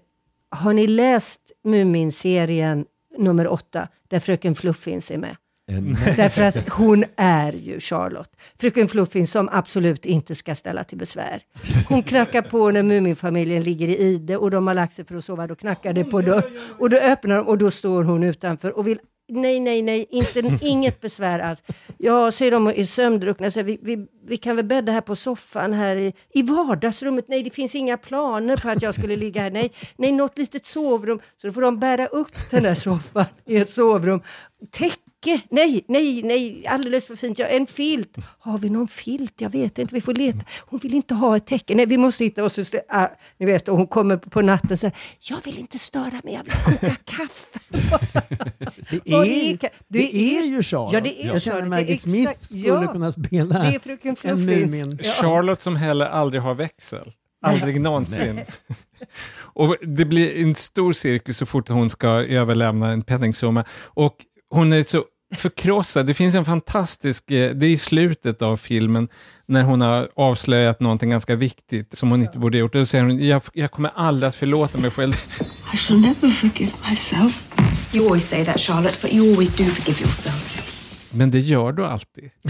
Har 0.50 0.72
ni 0.72 0.86
läst 0.86 1.40
Mumin-serien 1.64 2.84
nummer 3.18 3.48
åtta, 3.48 3.88
där 4.08 4.18
Fröken 4.20 4.54
Fluffins 4.54 5.10
är 5.10 5.18
med? 5.18 5.36
En- 5.72 5.96
Därför 6.16 6.42
att 6.42 6.68
hon 6.68 7.04
är 7.16 7.52
ju 7.52 7.80
Charlotte. 7.80 8.30
Fröken 8.60 8.88
Fluffins 8.88 9.30
som 9.30 9.48
absolut 9.52 10.06
inte 10.06 10.34
ska 10.34 10.54
ställa 10.54 10.84
till 10.84 10.98
besvär. 10.98 11.42
Hon 11.88 12.02
knackar 12.02 12.42
på 12.42 12.70
när 12.70 12.82
Muminfamiljen 12.82 13.62
ligger 13.62 13.88
i 13.88 13.96
ide 13.98 14.36
och 14.36 14.50
de 14.50 14.66
har 14.66 14.74
lagt 14.74 14.94
sig 14.94 15.04
för 15.04 15.14
att 15.14 15.24
sova. 15.24 15.46
Då 15.46 15.54
knackar 15.54 15.92
det 15.92 16.04
på 16.04 16.20
dörren 16.20 16.42
och 16.78 16.90
då 16.90 16.96
öppnar 16.96 17.36
de 17.36 17.46
och 17.46 17.58
då 17.58 17.70
står 17.70 18.04
hon 18.04 18.22
utanför 18.22 18.78
och 18.78 18.86
vill 18.86 18.98
Nej, 19.34 19.60
nej, 19.60 19.82
nej, 19.82 20.06
inte, 20.10 20.58
inget 20.66 21.00
besvär 21.00 21.38
alls. 21.38 21.62
Ja, 21.98 22.32
säger 22.32 22.50
de 22.50 22.66
och 22.66 22.78
är 22.78 22.84
sömndruckna. 22.84 23.50
Så 23.50 23.62
vi, 23.62 23.78
vi, 23.82 24.06
vi 24.26 24.36
kan 24.36 24.56
väl 24.56 24.64
bädda 24.64 24.92
här 24.92 25.00
på 25.00 25.16
soffan 25.16 25.72
här 25.72 25.96
i, 25.96 26.12
i 26.34 26.42
vardagsrummet. 26.42 27.24
Nej, 27.28 27.42
det 27.42 27.50
finns 27.50 27.74
inga 27.74 27.96
planer 27.96 28.56
på 28.56 28.68
att 28.68 28.82
jag 28.82 28.94
skulle 28.94 29.16
ligga 29.16 29.42
här. 29.42 29.50
Nej, 29.50 29.72
nej, 29.96 30.12
något 30.12 30.38
litet 30.38 30.66
sovrum. 30.66 31.20
Så 31.40 31.46
då 31.46 31.52
får 31.52 31.60
de 31.62 31.78
bära 31.78 32.06
upp 32.06 32.50
den 32.50 32.62
där 32.62 32.74
soffan 32.74 33.24
i 33.46 33.56
ett 33.56 33.70
sovrum. 33.70 34.22
Täcke, 35.22 35.40
nej, 35.50 35.84
nej, 35.88 36.22
nej, 36.22 36.66
alldeles 36.66 37.06
för 37.06 37.16
fint. 37.16 37.38
Ja, 37.38 37.46
en 37.46 37.66
filt. 37.66 38.16
Har 38.38 38.58
vi 38.58 38.70
någon 38.70 38.88
filt? 38.88 39.34
Jag 39.36 39.50
vet 39.50 39.78
inte, 39.78 39.94
vi 39.94 40.00
får 40.00 40.14
leta. 40.14 40.38
Hon 40.60 40.78
vill 40.82 40.94
inte 40.94 41.14
ha 41.14 41.36
ett 41.36 41.46
täcke. 41.46 41.74
Nej, 41.74 41.86
vi 41.86 41.98
måste 41.98 42.24
hitta 42.24 42.44
oss. 42.44 42.72
Ah, 42.88 43.06
ni 43.38 43.46
vet, 43.46 43.68
och 43.68 43.76
hon 43.76 43.86
kommer 43.86 44.16
på 44.16 44.42
natten 44.42 44.78
så 44.78 44.86
här. 44.86 44.96
Jag 45.20 45.38
vill 45.44 45.58
inte 45.58 45.78
störa 45.78 46.20
mig, 46.24 46.34
jag 46.34 46.44
vill 46.44 46.52
koka 46.78 46.96
kaffe. 47.04 47.58
Det 48.90 49.10
är, 49.12 49.24
är- 49.24 49.58
det 49.88 50.14
är 50.38 50.42
ju 50.42 50.62
Charlotte. 50.62 50.92
Ja, 50.92 51.00
det 51.00 51.22
är 51.22 51.26
Jag 51.26 51.42
känner 51.42 51.56
Charlotte. 51.56 51.68
Maggie 51.70 51.86
Det 51.86 51.92
är 51.92 51.98
Smith 51.98 52.32
skulle 52.44 52.66
ja. 52.68 52.92
kunna 52.92 53.12
spela 53.12 53.58
Det 53.58 53.74
är 53.74 53.78
fröken 53.78 54.16
en. 54.22 54.44
Mumin. 54.44 54.98
Ja. 55.02 55.10
Charlotte 55.10 55.60
som 55.60 55.76
heller 55.76 56.06
aldrig 56.06 56.42
har 56.42 56.54
växel. 56.54 57.12
Aldrig 57.44 57.80
någonsin. 57.80 58.40
Och 59.54 59.76
det 59.82 60.04
blir 60.04 60.42
en 60.42 60.54
stor 60.54 60.92
cirkus 60.92 61.36
så 61.36 61.46
fort 61.46 61.68
hon 61.68 61.90
ska 61.90 62.08
överlämna 62.08 62.88
en 62.92 63.02
penningsumma. 63.02 63.64
Och 63.84 64.16
hon 64.52 64.72
är 64.72 64.82
så 64.82 65.04
förkrossad. 65.34 66.06
Det 66.06 66.14
finns 66.14 66.34
en 66.34 66.44
fantastisk, 66.44 67.30
eh, 67.30 67.50
det 67.50 67.66
är 67.66 67.70
i 67.70 67.76
slutet 67.76 68.42
av 68.42 68.56
filmen, 68.56 69.08
när 69.46 69.62
hon 69.62 69.80
har 69.80 70.08
avslöjat 70.16 70.80
någonting 70.80 71.10
ganska 71.10 71.36
viktigt 71.36 71.98
som 71.98 72.10
hon 72.10 72.22
inte 72.22 72.38
borde 72.38 72.58
ha 72.58 72.60
gjort. 72.60 72.72
Då 72.72 72.86
säger 72.86 73.04
hon, 73.04 73.26
jag, 73.26 73.42
jag 73.52 73.70
kommer 73.70 73.90
aldrig 73.94 74.28
att 74.28 74.34
förlåta 74.34 74.78
mig 74.78 74.90
själv. 74.90 75.12
I 75.74 75.76
shall 75.76 76.00
never 76.00 76.30
forgive 76.30 76.72
myself. 76.90 77.48
You 77.94 78.06
always 78.06 78.28
say 78.28 78.44
that, 78.44 78.60
Charlotte, 78.60 79.02
but 79.02 79.12
you 79.12 79.32
always 79.32 79.54
do 79.56 79.64
forgive 79.64 80.00
yourself. 80.00 80.68
Men 81.10 81.30
det 81.30 81.40
gör 81.40 81.72
du 81.72 81.86
alltid. 81.86 82.30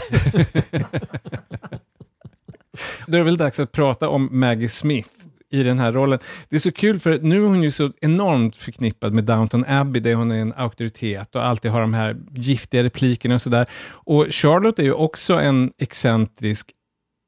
Då 3.07 3.17
är 3.17 3.19
det 3.19 3.23
väl 3.23 3.37
dags 3.37 3.61
att 3.61 3.73
prata 3.73 4.09
om 4.09 4.29
Maggie 4.31 4.69
Smith 4.69 5.09
i 5.53 5.62
den 5.62 5.79
här 5.79 5.93
rollen. 5.93 6.19
Det 6.49 6.57
är 6.57 6.61
så 6.61 6.73
kul 6.73 7.01
för 7.01 7.19
nu 7.19 7.37
är 7.37 7.47
hon 7.47 7.62
ju 7.62 7.71
så 7.71 7.93
enormt 8.01 8.57
förknippad 8.57 9.12
med 9.12 9.25
Downton 9.25 9.65
Abbey 9.69 10.01
där 10.01 10.15
hon 10.15 10.31
är 10.31 10.38
en 10.38 10.53
auktoritet 10.57 11.35
och 11.35 11.47
alltid 11.47 11.71
har 11.71 11.81
de 11.81 11.95
här 11.95 12.17
giftiga 12.35 12.85
replikerna 12.85 13.35
och 13.35 13.43
sådär. 13.43 13.67
Och 13.91 14.27
Charlotte 14.31 14.79
är 14.79 14.83
ju 14.83 14.93
också 14.93 15.35
en 15.35 15.73
excentrisk 15.79 16.73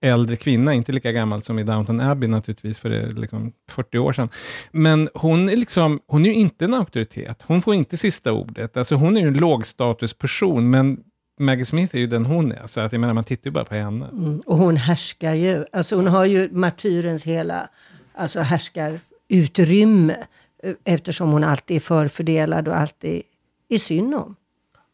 äldre 0.04 0.36
kvinna, 0.36 0.74
inte 0.74 0.92
lika 0.92 1.12
gammal 1.12 1.42
som 1.42 1.58
i 1.58 1.62
Downton 1.62 2.00
Abbey 2.00 2.28
naturligtvis, 2.28 2.78
för 2.78 2.88
det 2.88 3.00
är 3.00 3.06
liksom 3.06 3.52
40 3.70 3.98
år 3.98 4.12
sedan. 4.12 4.28
Men 4.72 5.08
hon 5.14 5.48
är, 5.48 5.56
liksom, 5.56 6.00
hon 6.06 6.24
är 6.26 6.28
ju 6.28 6.34
inte 6.34 6.64
en 6.64 6.74
auktoritet. 6.74 7.42
Hon 7.46 7.62
får 7.62 7.74
inte 7.74 7.96
sista 7.96 8.32
ordet. 8.32 8.76
Alltså 8.76 8.94
hon 8.94 9.16
är 9.16 9.20
ju 9.20 9.28
en 9.28 9.38
lågstatusperson, 9.38 10.70
men 10.70 10.98
Maggie 11.40 11.64
Smith 11.64 11.96
är 11.96 12.00
ju 12.00 12.06
den 12.06 12.24
hon 12.24 12.52
är. 12.52 12.66
Så 12.66 12.80
att 12.80 12.92
jag 12.92 13.00
menar, 13.00 13.14
man 13.14 13.24
tittar 13.24 13.50
ju 13.50 13.54
bara 13.54 13.64
på 13.64 13.74
henne. 13.74 14.06
Mm. 14.06 14.40
Och 14.40 14.58
hon 14.58 14.76
härskar 14.76 15.34
ju. 15.34 15.64
Alltså 15.72 15.96
hon 15.96 16.06
har 16.06 16.24
ju 16.24 16.48
martyrens 16.52 17.24
hela 17.24 17.68
alltså 18.14 18.40
härskarutrymme. 18.40 19.00
utrymme 19.28 20.16
eh, 20.62 20.74
Eftersom 20.84 21.32
hon 21.32 21.44
alltid 21.44 21.76
är 21.76 21.80
förfördelad 21.80 22.68
och 22.68 22.76
alltid 22.76 23.22
är 23.68 23.78
synd 23.78 24.14
om. 24.14 24.36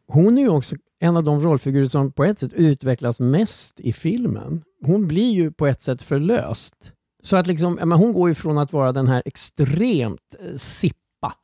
Hon 0.09 0.39
är 0.39 0.43
ju 0.43 0.49
också 0.49 0.77
en 0.99 1.17
av 1.17 1.25
de 1.25 1.41
rollfigurer 1.41 1.87
som 1.87 2.13
på 2.13 2.25
ett 2.25 2.39
sätt 2.39 2.53
utvecklas 2.53 3.21
mest 3.21 3.81
i 3.81 3.93
filmen. 3.93 4.63
Hon 4.85 5.09
blir 5.09 5.33
ju 5.33 5.53
på 5.53 5.67
ett 5.67 5.83
sätt 5.83 6.03
förlöst. 6.03 6.93
Så 7.23 7.37
att 7.37 7.47
liksom, 7.47 7.75
men 7.75 7.93
hon 7.93 8.13
går 8.13 8.29
ju 8.29 8.35
från 8.35 8.59
att 8.59 8.73
vara 8.73 8.93
den 8.93 9.09
här 9.09 9.23
extremt 9.25 10.35
eh, 10.41 10.57
sipp. 10.57 10.97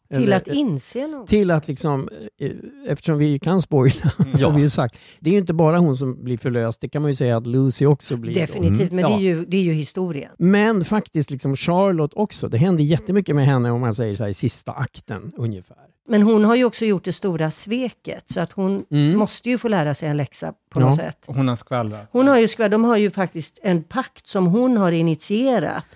Till 0.08 0.22
eller- 0.22 0.36
att 0.36 0.46
inse 0.48 1.06
något. 1.06 1.28
till 1.28 1.50
att 1.50 1.68
liksom, 1.68 2.08
eh, 2.40 2.50
eftersom 2.88 3.18
vi 3.18 3.38
kan 3.38 3.62
spoila, 3.62 4.12
har 4.44 4.52
vi 4.52 4.60
ju 4.60 4.70
sagt. 4.70 4.98
Det 5.20 5.30
är 5.30 5.32
ju 5.32 5.40
inte 5.40 5.54
bara 5.54 5.78
hon 5.78 5.96
som 5.96 6.24
blir 6.24 6.36
förlöst, 6.36 6.80
det 6.80 6.88
kan 6.88 7.02
man 7.02 7.10
ju 7.10 7.14
säga 7.14 7.36
att 7.36 7.46
Lucy 7.46 7.86
också 7.86 8.16
blir. 8.16 8.34
Definitivt, 8.34 8.92
men 8.92 8.98
Ja. 9.02 9.08
det, 9.08 9.14
är 9.14 9.20
ju, 9.20 9.44
det 9.44 9.56
är 9.56 9.62
ju 9.62 9.72
historien. 9.72 10.30
Men 10.38 10.84
faktiskt 10.84 11.30
liksom 11.30 11.56
Charlotte 11.56 12.12
också. 12.14 12.48
Det 12.48 12.58
händer 12.58 12.84
jättemycket 12.84 13.36
med 13.36 13.46
henne 13.46 13.70
om 13.70 13.80
man 13.80 13.94
säger 13.94 14.16
så 14.16 14.22
här, 14.22 14.30
i 14.30 14.34
sista 14.34 14.72
akten 14.72 15.32
ungefär. 15.36 15.76
Men 16.08 16.22
hon 16.22 16.44
har 16.44 16.54
ju 16.54 16.64
också 16.64 16.84
gjort 16.84 17.04
det 17.04 17.12
stora 17.12 17.50
sveket. 17.50 18.28
Så 18.28 18.40
att 18.40 18.52
hon 18.52 18.84
Mm. 18.90 19.18
måste 19.18 19.50
ju 19.50 19.58
få 19.58 19.68
lära 19.68 19.94
sig 19.94 20.08
en 20.08 20.16
läxa 20.16 20.52
på 20.70 20.80
Ja. 20.80 20.86
något 20.86 20.96
sätt. 20.96 21.24
Hon 21.26 21.48
har 21.48 21.56
skvallrat. 21.56 22.08
Hon 22.12 22.28
har 22.28 22.38
ju, 22.38 22.46
skvall- 22.48 22.70
de 22.70 22.84
har 22.84 22.96
ju 22.96 23.10
faktiskt 23.10 23.58
en 23.62 23.82
pakt 23.82 24.26
som 24.28 24.46
hon 24.46 24.76
har 24.76 24.92
initierat. 24.92 25.86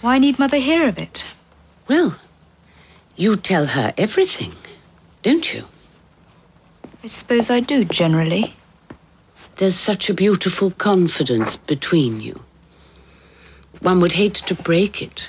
Why 0.00 0.18
need 0.18 0.40
Mother 0.40 0.60
hear 0.60 0.88
of 0.88 0.98
it? 0.98 1.24
Well, 1.86 2.10
you 3.16 3.36
tell 3.36 3.66
her 3.66 3.94
everything, 3.96 4.52
don't 5.22 5.52
you? 5.54 5.64
I 7.02 7.06
suppose 7.06 7.50
I 7.50 7.60
do 7.60 7.84
generally. 7.84 8.54
There's 9.56 9.76
such 9.76 10.10
a 10.10 10.14
beautiful 10.14 10.72
confidence 10.72 11.56
between 11.56 12.20
you. 12.20 12.42
One 13.80 14.00
would 14.00 14.12
hate 14.12 14.34
to 14.34 14.54
break 14.54 15.00
it. 15.02 15.28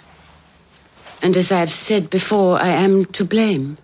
And 1.21 1.37
as 1.37 1.51
I've 1.51 1.71
said 1.71 2.09
before, 2.09 2.59
I 2.59 2.69
am 2.69 3.05
to 3.05 3.25
blame. 3.25 3.77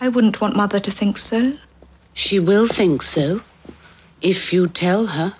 I 0.00 0.08
wouldn't 0.08 0.40
want 0.40 0.56
Mother 0.56 0.80
to 0.80 0.90
think 0.90 1.18
so. 1.18 1.58
She 2.14 2.38
will 2.38 2.66
think 2.66 3.02
so, 3.02 3.42
if 4.20 4.52
you 4.52 4.68
tell 4.68 5.08
her. 5.08 5.34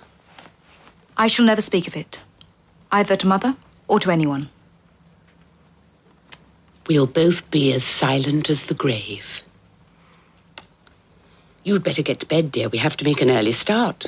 I 1.16 1.26
shall 1.26 1.44
never 1.44 1.62
speak 1.62 1.86
of 1.86 1.96
it, 1.96 2.18
either 2.92 3.16
to 3.16 3.26
Mother 3.26 3.56
or 3.88 3.98
to 4.00 4.10
anyone. 4.10 4.50
We'll 6.88 7.06
both 7.06 7.42
be 7.50 7.74
as 7.74 7.84
silent 7.84 8.50
as 8.50 8.64
the 8.64 8.74
grave. 8.74 9.42
You'd 11.64 11.82
better 11.82 12.02
get 12.02 12.18
to 12.18 12.26
bed, 12.26 12.44
dear. 12.44 12.68
We 12.68 12.78
have 12.78 12.96
to 12.96 13.04
make 13.04 13.22
an 13.22 13.30
early 13.30 13.52
start. 13.52 14.06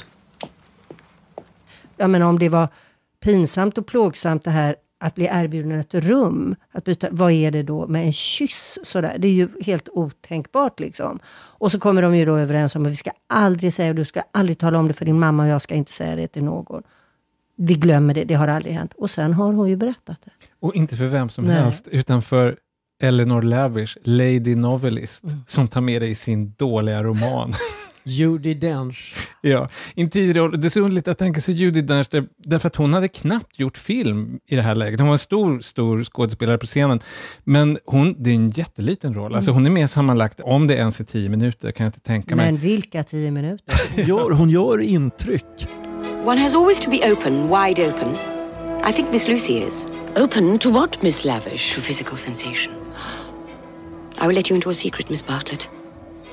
Jag 1.96 2.10
menar 2.10 2.26
om 2.26 2.38
det 2.38 2.48
var 2.48 2.68
pinsamt 3.24 3.78
och 3.78 3.86
plågsamt 3.86 4.44
det 4.44 4.50
här 4.50 4.76
att 5.00 5.14
bli 5.14 5.28
erbjuden 5.32 5.72
ett 5.72 5.94
rum. 5.94 6.56
Att 6.72 6.84
byta, 6.84 7.08
vad 7.10 7.32
är 7.32 7.50
det 7.50 7.62
då 7.62 7.86
med 7.86 8.04
en 8.06 8.12
kyss 8.12 8.78
sådär? 8.82 9.16
Det 9.18 9.28
är 9.28 9.32
ju 9.32 9.48
helt 9.60 9.88
otänkbart 9.88 10.80
liksom. 10.80 11.18
Och 11.32 11.72
så 11.72 11.80
kommer 11.80 12.02
de 12.02 12.16
ju 12.16 12.24
då 12.24 12.36
överens 12.36 12.76
om 12.76 12.86
att 12.86 12.92
vi 12.92 12.96
ska 12.96 13.10
aldrig 13.26 13.74
säga, 13.74 13.92
du 13.92 14.04
ska 14.04 14.22
aldrig 14.32 14.58
tala 14.58 14.78
om 14.78 14.88
det 14.88 14.94
för 14.94 15.04
din 15.04 15.18
mamma 15.18 15.42
och 15.42 15.48
jag 15.48 15.62
ska 15.62 15.74
inte 15.74 15.92
säga 15.92 16.16
det 16.16 16.28
till 16.28 16.44
någon. 16.44 16.82
Vi 17.56 17.74
glömmer 17.74 18.14
det, 18.14 18.24
det 18.24 18.34
har 18.34 18.48
aldrig 18.48 18.74
hänt. 18.74 18.94
Och 18.96 19.10
sen 19.10 19.32
har 19.32 19.52
hon 19.52 19.68
ju 19.68 19.76
berättat 19.76 20.18
det. 20.24 20.30
Och 20.60 20.74
inte 20.74 20.96
för 20.96 21.06
vem 21.06 21.28
som 21.28 21.44
Nej. 21.44 21.62
helst, 21.62 21.88
utan 21.88 22.22
för 22.22 22.56
Eleanor 23.00 23.42
Lavish, 23.42 23.96
Lady 24.04 24.54
Novelist, 24.54 25.24
Mm. 25.24 25.36
som 25.46 25.68
tar 25.68 25.80
med 25.80 26.02
det 26.02 26.08
i 26.08 26.14
sin 26.14 26.54
dåliga 26.58 27.02
roman. 27.04 27.54
Judi 28.02 28.54
Dench. 28.54 29.14
ja, 29.40 29.68
i 29.94 30.02
en 30.02 30.10
tidig 30.10 30.36
roll. 30.40 30.60
Det 30.60 30.66
är 30.66 30.68
så 30.68 30.80
underligt 30.80 31.08
att 31.08 31.18
tänka 31.18 31.40
sig 31.40 31.54
Judi 31.54 31.82
Dench, 31.82 32.06
där- 32.10 32.26
därför 32.44 32.66
att 32.66 32.76
hon 32.76 32.94
hade 32.94 33.08
knappt 33.08 33.58
gjort 33.60 33.78
film 33.78 34.38
i 34.46 34.56
det 34.56 34.62
här 34.62 34.74
läget. 34.74 35.00
Hon 35.00 35.08
var 35.08 35.14
en 35.14 35.18
stor, 35.18 35.60
stor 35.60 36.04
skådespelare 36.04 36.58
på 36.58 36.66
scenen. 36.66 37.00
Men 37.44 37.78
hon, 37.86 38.14
det 38.22 38.30
är 38.30 38.34
en 38.34 38.48
jätteliten 38.48 39.14
roll. 39.14 39.34
Alltså 39.34 39.50
hon 39.50 39.66
är 39.66 39.70
med 39.70 39.90
sammanlagt, 39.90 40.40
om 40.40 40.66
det 40.66 40.74
ens 40.74 41.00
är 41.00 41.04
tio 41.04 41.28
minuter, 41.28 41.72
kan 41.72 41.84
jag 41.84 41.88
inte 41.88 42.00
tänka 42.00 42.36
mig. 42.36 42.46
Men 42.52 42.56
vilka 42.60 43.02
tio 43.04 43.30
minuter? 43.30 43.74
Gör, 44.08 44.30
hon 44.30 44.50
gör 44.50 44.80
intryck. 44.80 45.68
One 46.24 46.40
has 46.40 46.54
always 46.54 46.80
to 46.80 46.90
be 46.90 47.12
open, 47.12 47.42
wide 47.42 47.88
open. 47.88 48.14
I 48.90 48.92
think 48.92 49.12
Miss 49.12 49.28
Lucy 49.28 49.52
is. 49.68 49.84
Open 50.16 50.58
to 50.58 50.70
what, 50.70 51.02
Miss 51.02 51.24
Lavish? 51.24 51.74
To 51.74 51.80
physical 51.80 52.16
sensation. 52.18 52.74
I 54.20 54.26
will 54.26 54.34
let 54.34 54.50
you 54.50 54.54
into 54.54 54.70
a 54.70 54.74
secret, 54.74 55.08
Miss 55.08 55.22
Bartlett. 55.22 55.68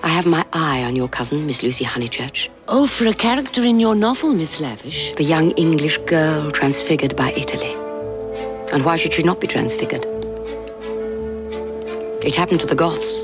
I 0.04 0.10
have 0.10 0.26
my 0.26 0.44
eye 0.52 0.84
on 0.84 0.96
your 0.96 1.08
cousin, 1.08 1.46
Miss 1.48 1.64
Lucy 1.64 1.86
Honeychurch. 1.86 2.50
Oh, 2.68 2.86
for 2.86 3.08
a 3.08 3.14
character 3.14 3.64
in 3.66 3.80
your 3.80 3.96
novel, 3.96 4.34
Miss 4.34 4.60
Lavish. 4.60 5.14
The 5.16 5.24
young 5.24 5.52
English 5.52 5.98
girl 6.06 6.52
transfigured 6.52 7.16
by 7.16 7.32
Italy. 7.36 7.74
And 8.74 8.84
why 8.84 8.98
should 8.98 9.14
she 9.14 9.24
not 9.24 9.40
be 9.40 9.48
transfigured? 9.48 10.06
It 12.24 12.36
happened 12.36 12.60
to 12.60 12.68
the 12.68 12.76
Goths. 12.76 13.24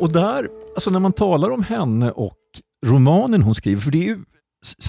Och 0.00 0.12
där, 0.12 0.48
alltså 0.74 0.90
när 0.90 1.00
man 1.00 1.12
talar 1.12 1.50
om 1.50 1.62
henne 1.62 2.10
och 2.10 2.36
romanen 2.86 3.42
hon 3.42 3.54
skriver, 3.54 3.80
för 3.80 3.90
det 3.90 3.98
är 3.98 4.06
ju 4.06 4.18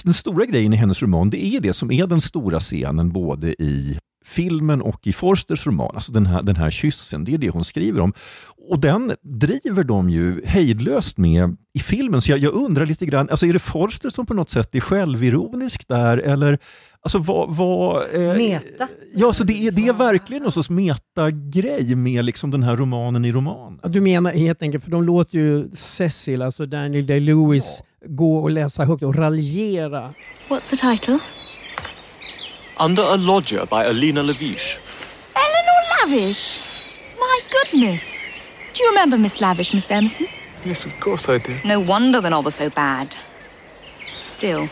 den 0.03 0.13
stora 0.13 0.45
grejen 0.45 0.73
i 0.73 0.75
hennes 0.75 1.01
roman, 1.01 1.29
det 1.29 1.45
är 1.45 1.59
det 1.59 1.73
som 1.73 1.91
är 1.91 2.07
den 2.07 2.21
stora 2.21 2.59
scenen 2.59 3.11
både 3.11 3.61
i 3.61 3.97
filmen 4.25 4.81
och 4.81 5.07
i 5.07 5.13
Forsters 5.13 5.67
roman, 5.67 5.91
alltså 5.95 6.11
den 6.11 6.25
här, 6.25 6.41
den 6.43 6.55
här 6.55 6.69
kyssen, 6.71 7.23
det 7.23 7.33
är 7.33 7.37
det 7.37 7.49
hon 7.49 7.65
skriver 7.65 8.01
om. 8.01 8.13
Och 8.69 8.79
den 8.79 9.11
driver 9.21 9.83
de 9.83 10.09
ju 10.09 10.45
hejdlöst 10.45 11.17
med 11.17 11.57
i 11.73 11.79
filmen, 11.79 12.21
så 12.21 12.31
jag, 12.31 12.39
jag 12.39 12.53
undrar 12.53 12.85
lite 12.85 13.05
grann, 13.05 13.29
alltså 13.29 13.45
är 13.45 13.53
det 13.53 13.59
Forster 13.59 14.09
som 14.09 14.25
på 14.25 14.33
något 14.33 14.49
sätt 14.49 14.75
är 14.75 14.79
självironisk 14.79 15.87
där, 15.87 16.17
eller 16.17 16.59
alltså 17.01 17.17
vad... 17.19 17.55
vad 17.55 18.03
eh, 18.15 18.37
Meta. 18.37 18.87
Ja, 19.13 19.33
så 19.33 19.43
det 19.43 19.67
är, 19.67 19.71
det 19.71 19.87
är 19.87 19.93
verkligen 19.93 20.43
någon 20.43 20.51
sorts 20.51 20.69
metagrej 20.69 21.95
med 21.95 22.25
liksom 22.25 22.51
den 22.51 22.63
här 22.63 22.77
romanen 22.77 23.25
i 23.25 23.31
roman. 23.31 23.79
Ja, 23.83 23.89
Du 23.89 24.01
menar 24.01 24.31
helt 24.31 24.61
enkelt, 24.61 24.83
för 24.83 24.91
de 24.91 25.03
låter 25.03 25.37
ju 25.37 25.69
Cecil, 25.73 26.41
alltså 26.41 26.65
Daniel 26.65 27.05
Day-Lewis, 27.05 27.81
gå 28.05 28.37
och 28.37 28.49
läsa 28.49 28.85
högt 28.85 29.03
och 29.03 29.15
raljera. 29.15 30.13
What's 30.49 30.69
the 30.69 30.75
title? 30.75 31.19
Under 32.77 33.01
a 33.01 33.15
Lodger 33.15 33.65
by 33.65 33.85
Alina 33.85 34.21
Lavish. 34.21 34.79
Eleanor 35.35 35.81
Lavish! 36.01 36.59
My 37.17 37.41
goodness! 37.49 38.23
Do 38.73 38.83
you 38.83 38.89
remember 38.89 39.17
Miss 39.17 39.39
Lavish, 39.39 39.71
Mr. 39.71 39.91
Emerson? 39.91 40.27
Yes, 40.65 40.83
of 40.83 40.99
course 40.99 41.29
I 41.29 41.37
do. 41.37 41.57
No 41.63 41.79
wonder 41.79 42.19
the 42.19 42.29
novel's 42.29 42.55
so 42.55 42.69
bad. 42.69 43.15
Still, 44.09 44.67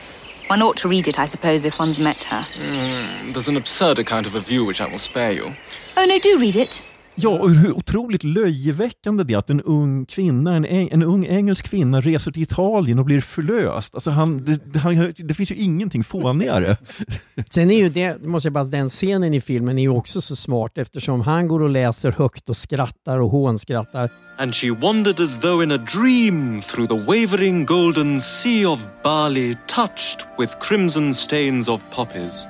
one 0.47 0.61
ought 0.61 0.75
to 0.77 0.89
read 0.89 1.07
it, 1.07 1.17
I 1.17 1.25
suppose, 1.25 1.63
if 1.63 1.79
one's 1.79 1.99
met 1.99 2.25
her. 2.25 2.45
Mm, 2.55 3.31
there's 3.31 3.47
an 3.47 3.55
absurd 3.55 3.99
account 3.99 4.27
of 4.27 4.35
a 4.35 4.41
view 4.41 4.65
which 4.65 4.81
I 4.81 4.87
will 4.87 4.99
spare 4.99 5.31
you. 5.31 5.55
Oh 5.95 6.05
no, 6.05 6.19
do 6.19 6.37
read 6.37 6.57
it. 6.57 6.81
Ja, 7.15 7.29
och 7.29 7.51
hur 7.51 7.77
otroligt 7.77 8.23
löjeväckande 8.23 9.23
det 9.23 9.33
är 9.33 9.37
att 9.37 9.49
en 9.49 9.61
ung 9.61 10.05
kvinna, 10.05 10.55
en, 10.55 10.65
en 10.65 11.03
ung 11.03 11.25
engelsk 11.25 11.65
kvinna 11.69 12.01
reser 12.01 12.31
till 12.31 12.43
Italien 12.43 12.99
och 12.99 13.05
blir 13.05 13.21
förlöst. 13.21 13.93
Alltså 13.93 14.11
han, 14.11 14.45
det, 14.45 14.73
det, 14.73 14.79
han, 14.79 15.13
det 15.17 15.33
finns 15.33 15.51
ju 15.51 15.55
ingenting 15.55 16.03
fånigare. 16.03 16.77
Sen 17.49 17.71
är 17.71 17.77
ju 17.77 17.89
det, 17.89 18.21
måste 18.21 18.47
jag 18.47 18.53
bara, 18.53 18.63
den 18.63 18.89
scenen 18.89 19.33
i 19.33 19.41
filmen 19.41 19.77
är 19.77 19.81
ju 19.81 19.89
också 19.89 20.21
så 20.21 20.35
smart 20.35 20.77
eftersom 20.77 21.21
han 21.21 21.47
går 21.47 21.61
och 21.61 21.69
läser 21.69 22.11
högt 22.11 22.49
och 22.49 22.57
skrattar 22.57 23.17
och 23.17 23.29
hånskrattar. 23.29 24.09
And 24.37 24.55
she 24.55 24.71
wandered 24.71 25.19
as 25.19 25.39
though 25.39 25.63
in 25.63 25.71
a 25.71 25.77
dream 25.77 26.61
through 26.61 26.87
the 26.87 26.95
wavering 26.95 27.65
golden 27.65 28.21
sea 28.21 28.65
of 28.65 28.87
barley 29.03 29.55
touched 29.67 30.25
with 30.39 30.59
crimson 30.59 31.13
stains 31.13 31.69
of 31.69 31.81
poppies. 31.91 32.47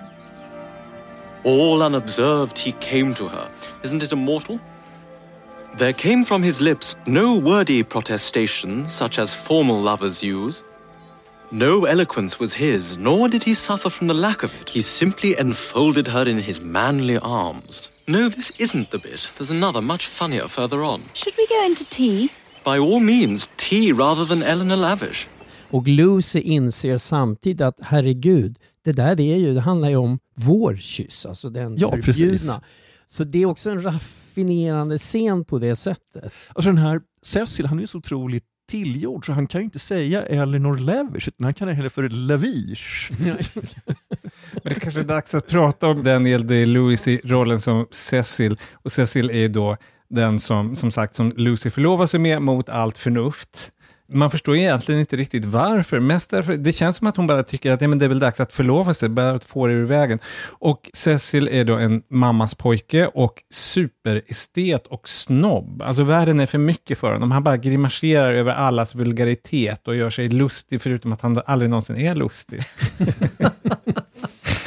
All 1.43 1.83
unobserved 1.83 2.57
he 2.57 2.71
came 2.73 3.13
to 3.13 3.27
her. 3.27 3.49
Isn't 3.83 4.03
it 4.03 4.11
immortal? 4.11 4.59
There 5.77 5.93
came 5.93 6.23
from 6.23 6.43
his 6.43 6.61
lips 6.61 6.95
no 7.05 7.35
wordy 7.37 7.83
protestation 7.83 8.85
such 8.85 9.19
as 9.19 9.33
formal 9.33 9.81
lovers 9.81 10.23
use, 10.23 10.63
No 11.53 11.85
eloquence 11.85 12.39
was 12.39 12.55
his, 12.55 12.97
nor 12.97 13.29
did 13.29 13.43
he 13.43 13.53
suffer 13.53 13.87
from 13.91 14.07
the 14.07 14.15
lack 14.15 14.41
of 14.41 14.59
it. 14.59 14.69
He 14.69 14.81
simply 14.81 15.37
enfolded 15.37 16.07
her 16.07 16.27
in 16.27 16.39
his 16.39 16.59
manly 16.59 17.19
arms. 17.19 17.91
No, 18.07 18.27
this 18.27 18.51
isn't 18.57 18.89
the 18.89 18.97
bit. 18.97 19.29
There's 19.37 19.51
another 19.51 19.79
much 19.79 20.07
funnier 20.07 20.47
further 20.47 20.83
on. 20.83 21.01
Should 21.13 21.37
we 21.37 21.45
go 21.45 21.63
into 21.63 21.85
tea? 21.85 22.31
By 22.63 22.79
all 22.79 22.99
means, 22.99 23.49
tea 23.57 23.91
rather 23.91 24.25
than 24.25 24.41
Eleanor 24.41 24.77
Lavish. 24.77 25.27
Och 25.69 25.87
Lucy 25.87 26.39
inser 26.39 26.97
samtidigt 26.97 27.61
att 27.61 27.77
herregud, 27.81 28.57
det 28.83 28.91
där 28.91 29.15
det 29.15 29.33
är 29.33 29.37
ju, 29.37 29.53
det 29.53 29.61
handlar 29.61 29.89
ju 29.89 29.95
om 29.95 30.19
vår 30.35 30.75
kyss, 30.75 31.25
alltså 31.25 31.49
den 31.49 31.77
Ja, 31.77 31.89
förbjudna. 31.91 32.03
precis. 32.31 32.51
Så 33.07 33.23
det 33.23 33.41
är 33.41 33.45
också 33.45 33.69
en 33.69 33.81
raffinerande 33.83 34.97
scen 34.97 35.45
på 35.45 35.57
det 35.57 35.75
sättet. 35.75 36.33
Alltså 36.53 36.69
den 36.69 36.77
här 36.77 37.01
Cecil, 37.25 37.65
han 37.65 37.77
är 37.77 37.81
ju 37.81 37.87
så 37.87 37.97
otroligt 37.97 38.43
tillgjord 38.69 39.25
så 39.25 39.31
han 39.31 39.47
kan 39.47 39.61
ju 39.61 39.65
inte 39.65 39.79
säga 39.79 40.23
Eleanor 40.25 40.77
Lavish 40.77 41.27
utan 41.27 41.43
han 41.43 41.53
kan 41.53 41.67
hellre 41.67 41.89
för 41.89 42.09
Lavish. 42.09 43.09
Men 43.19 44.73
det 44.73 44.79
kanske 44.79 44.99
är 44.99 45.03
dags 45.03 45.33
att 45.33 45.47
prata 45.47 45.87
om 45.87 46.03
Daniel 46.03 46.47
Day-Lewis 46.47 47.07
i 47.09 47.21
rollen 47.23 47.59
som 47.61 47.85
Cecil. 47.91 48.57
Och 48.73 48.91
Cecil 48.91 49.29
är 49.29 49.37
ju 49.37 49.47
då 49.47 49.77
den 50.09 50.39
som, 50.39 50.75
som 50.75 50.91
sagt, 50.91 51.15
som 51.15 51.33
Lucy 51.37 51.69
förlovar 51.69 52.05
sig 52.05 52.19
med 52.19 52.41
mot 52.41 52.69
allt 52.69 52.97
förnuft. 52.97 53.71
Man 54.07 54.31
förstår 54.31 54.55
egentligen 54.55 54.99
inte 55.01 55.15
riktigt 55.15 55.45
varför. 55.45 55.99
Mest 55.99 56.29
därför, 56.29 56.53
det 56.53 56.73
känns 56.73 56.97
som 56.97 57.07
att 57.07 57.17
hon 57.17 57.27
bara 57.27 57.43
tycker 57.43 57.71
att 57.71 57.81
ja, 57.81 57.87
men 57.87 57.99
det 57.99 58.05
är 58.05 58.09
väl 58.09 58.19
dags 58.19 58.39
att 58.39 58.51
förlova 58.51 58.93
sig, 58.93 59.09
bara 59.09 59.31
att 59.31 59.43
få 59.43 59.67
det 59.67 59.73
ur 59.73 59.85
vägen. 59.85 60.19
Och 60.45 60.89
Cecil 60.93 61.49
är 61.51 61.65
då 61.65 61.75
en 61.75 62.03
mammas 62.09 62.55
pojke 62.55 63.07
och 63.07 63.33
superestet 63.53 64.87
och 64.87 65.09
snobb. 65.09 65.81
Alltså 65.81 66.03
världen 66.03 66.39
är 66.39 66.45
för 66.45 66.57
mycket 66.57 66.97
för 66.97 67.13
honom. 67.13 67.31
Han 67.31 67.43
bara 67.43 67.57
grimaserar 67.57 68.33
över 68.33 68.53
allas 68.53 68.95
vulgaritet 68.95 69.87
och 69.87 69.95
gör 69.95 70.09
sig 70.09 70.29
lustig, 70.29 70.81
förutom 70.81 71.13
att 71.13 71.21
han 71.21 71.41
aldrig 71.45 71.69
någonsin 71.69 71.97
är 71.97 72.13
lustig. 72.13 72.63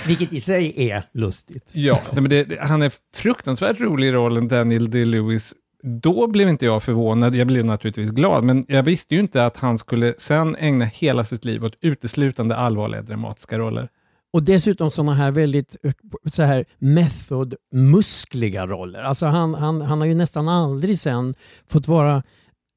Vilket 0.06 0.32
i 0.32 0.40
sig 0.40 0.90
är 0.90 1.08
lustigt. 1.12 1.70
Ja, 1.72 2.00
men 2.12 2.28
det, 2.28 2.58
han 2.60 2.82
är 2.82 2.92
fruktansvärt 3.16 3.80
rolig 3.80 4.08
i 4.08 4.12
rollen 4.12 4.48
Daniel 4.48 4.90
Day-Lewis. 4.90 5.54
Då 5.82 6.26
blev 6.26 6.48
inte 6.48 6.64
jag 6.64 6.82
förvånad, 6.82 7.34
jag 7.34 7.46
blev 7.46 7.64
naturligtvis 7.64 8.10
glad, 8.10 8.44
men 8.44 8.64
jag 8.68 8.82
visste 8.82 9.14
ju 9.14 9.20
inte 9.20 9.46
att 9.46 9.56
han 9.56 9.78
skulle 9.78 10.14
sen 10.18 10.56
ägna 10.56 10.84
hela 10.84 11.24
sitt 11.24 11.44
liv 11.44 11.64
åt 11.64 11.74
uteslutande 11.80 12.56
allvarliga 12.56 13.02
dramatiska 13.02 13.58
roller. 13.58 13.88
Och 14.32 14.42
dessutom 14.42 14.90
sådana 14.90 15.14
här 15.14 15.30
väldigt 15.30 15.76
så 16.26 16.42
här 16.42 16.64
method-muskliga 16.78 18.66
roller. 18.66 19.02
Alltså 19.02 19.26
han, 19.26 19.54
han, 19.54 19.80
han 19.80 20.00
har 20.00 20.06
ju 20.08 20.14
nästan 20.14 20.48
aldrig 20.48 20.98
sen 20.98 21.34
fått 21.68 21.88
vara 21.88 22.22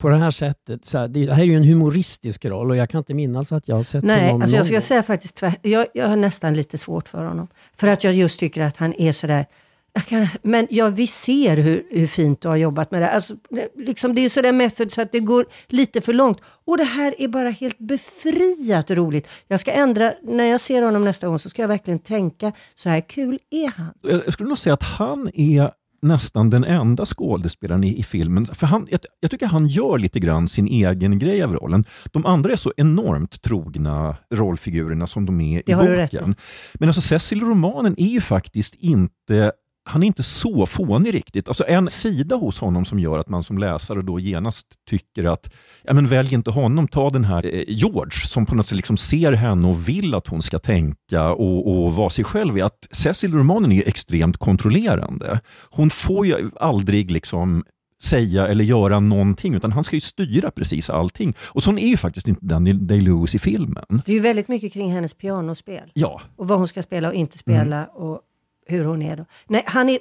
på 0.02 0.10
det 0.10 0.18
här 0.18 0.32
sättet. 0.32 0.86
Så 0.86 0.98
här, 0.98 1.08
det 1.08 1.34
här 1.34 1.42
är 1.42 1.46
ju 1.46 1.56
en 1.56 1.64
humoristisk 1.64 2.46
roll 2.46 2.70
och 2.70 2.76
jag 2.78 2.90
kan 2.90 2.98
inte 2.98 3.14
minnas 3.14 3.52
att 3.52 3.68
jag 3.68 3.76
har 3.76 3.84
sett 3.84 4.04
Nej, 4.04 4.26
honom 4.26 4.42
alltså 4.42 4.58
jag 4.58 4.66
ska 4.66 4.76
gång. 4.76 4.82
säga 4.82 5.04
faktiskt 5.04 5.36
tvärt, 5.36 5.60
jag, 5.62 5.88
jag 5.94 6.08
har 6.08 6.16
nästan 6.16 6.54
lite 6.54 6.78
svårt 6.78 7.10
för 7.10 7.26
honom. 7.26 7.48
För 7.78 7.88
att 7.88 8.04
jag 8.04 8.14
just 8.14 8.40
tycker 8.40 8.62
att 8.62 8.78
han 8.78 8.94
är 8.94 9.12
sådär, 9.12 9.46
jag 9.94 10.06
kan, 10.06 10.28
men 10.44 10.68
ja, 10.70 10.90
vi 10.90 11.08
ser 11.08 11.58
hur, 11.58 11.84
hur 11.90 12.08
fint 12.08 12.42
du 12.42 12.48
har 12.48 12.56
jobbat 12.56 12.92
med 12.92 13.02
det. 13.02 13.10
Alltså, 13.10 13.36
det, 13.50 13.68
liksom, 13.76 14.16
det 14.16 14.26
är 14.26 14.30
sådär 14.30 14.52
method 14.52 14.92
så 14.92 15.02
att 15.02 15.12
det 15.12 15.20
går 15.20 15.46
lite 15.68 16.02
för 16.02 16.14
långt. 16.14 16.40
Och 16.66 16.78
det 16.78 16.84
här 16.84 17.16
är 17.18 17.28
bara 17.28 17.50
helt 17.50 17.80
befriat 17.80 18.92
roligt. 18.92 19.28
Jag 19.48 19.60
ska 19.60 19.72
ändra, 19.72 20.14
när 20.24 20.46
jag 20.46 20.62
ser 20.62 20.82
honom 20.82 21.04
nästa 21.04 21.28
gång 21.28 21.40
så 21.40 21.50
ska 21.50 21.62
jag 21.62 21.70
verkligen 21.70 22.00
tänka, 22.00 22.52
så 22.76 22.90
här 22.90 23.02
kul 23.02 23.40
är 23.50 23.68
han. 23.68 23.94
Jag 24.02 24.34
skulle 24.34 24.50
nog 24.50 24.58
säga 24.58 24.74
att 24.74 24.84
han 24.84 25.30
är 25.34 25.72
nästan 26.02 26.50
den 26.50 26.64
enda 26.64 27.06
skådespelaren 27.06 27.84
i, 27.84 28.00
i 28.00 28.04
filmen. 28.04 28.46
För 28.46 28.68
han, 28.68 28.88
jag, 28.92 29.00
jag 29.20 29.32
tycker 29.32 29.46
han 29.46 29.68
gör 29.68 29.98
lite 29.98 30.20
grann 30.20 30.48
sin 30.48 30.68
egen 30.68 31.20
grej 31.20 31.44
av 31.44 31.54
rollen. 31.54 31.86
De 32.12 32.26
andra 32.26 32.52
är 32.52 32.56
så 32.56 32.74
enormt 32.78 33.42
trogna 33.42 34.16
rollfigurerna 34.34 35.08
som 35.08 35.26
de 35.26 35.42
är 35.42 35.70
i 35.70 35.76
boken. 35.76 36.36
Men 36.74 36.90
alltså 36.90 37.02
Cecil 37.02 37.42
Romanen 37.42 37.96
är 37.98 38.08
ju 38.08 38.22
faktiskt 38.22 38.76
inte 38.76 39.52
han 39.90 40.04
är 40.04 40.08
inte 40.08 40.24
så 40.24 40.66
fånig 40.66 41.14
riktigt. 41.14 41.48
Alltså 41.48 41.64
en 41.68 41.90
sida 41.90 42.36
hos 42.36 42.60
honom 42.60 42.86
som 42.86 43.00
gör 43.00 43.20
att 43.20 43.30
man 43.30 43.44
som 43.44 43.58
läsare 43.58 44.02
då 44.02 44.20
genast 44.20 44.66
tycker 44.90 45.24
att 45.24 45.50
ja, 45.84 45.94
men 45.94 46.08
välj 46.08 46.34
inte 46.34 46.52
honom, 46.52 46.88
ta 46.88 47.10
den 47.10 47.24
här 47.24 47.56
eh, 47.56 47.64
George 47.68 48.12
som 48.28 48.46
på 48.46 48.56
något 48.56 48.66
sätt 48.68 48.76
liksom 48.76 48.98
ser 48.98 49.34
henne 49.34 49.68
och 49.68 49.90
vill 49.90 50.16
att 50.16 50.28
hon 50.28 50.42
ska 50.42 50.60
tänka 50.60 51.32
och, 51.32 51.68
och 51.72 51.94
vara 51.94 52.10
sig 52.10 52.24
själv. 52.26 52.58
Är 52.58 52.64
att 52.64 52.88
Cecil 52.92 53.34
Romanen 53.34 53.72
är 53.72 53.88
extremt 53.88 54.38
kontrollerande. 54.38 55.40
Hon 55.70 55.90
får 55.90 56.26
ju 56.28 56.52
aldrig 56.60 57.12
liksom 57.12 57.64
säga 58.02 58.48
eller 58.48 58.64
göra 58.64 59.00
någonting, 59.00 59.56
utan 59.56 59.72
han 59.72 59.84
ska 59.84 59.96
ju 59.96 60.00
styra 60.00 60.52
precis 60.52 60.90
allting. 60.90 61.34
Och 61.42 61.64
sån 61.64 61.78
är 61.78 61.88
ju 61.88 61.98
faktiskt 61.98 62.28
inte 62.28 62.46
Daniel 62.46 62.88
Day-Lewis 62.88 63.36
i 63.36 63.40
filmen. 63.40 64.02
Det 64.06 64.12
är 64.12 64.16
ju 64.16 64.22
väldigt 64.22 64.48
mycket 64.48 64.74
kring 64.74 64.92
hennes 64.94 65.14
pianospel. 65.14 65.92
Ja. 65.94 66.22
Och 66.36 66.48
vad 66.48 66.58
hon 66.58 66.68
ska 66.68 66.84
spela 66.84 67.08
och 67.08 67.14
inte 67.14 67.38
spela 67.38 67.78
Mm. 67.78 67.90
och 67.96 68.22
hur 68.70 68.84
hon 68.86 69.02
är 69.02 69.18
då. 69.18 69.26
Nej, 69.48 69.64
han 69.66 69.90
är 69.90 70.00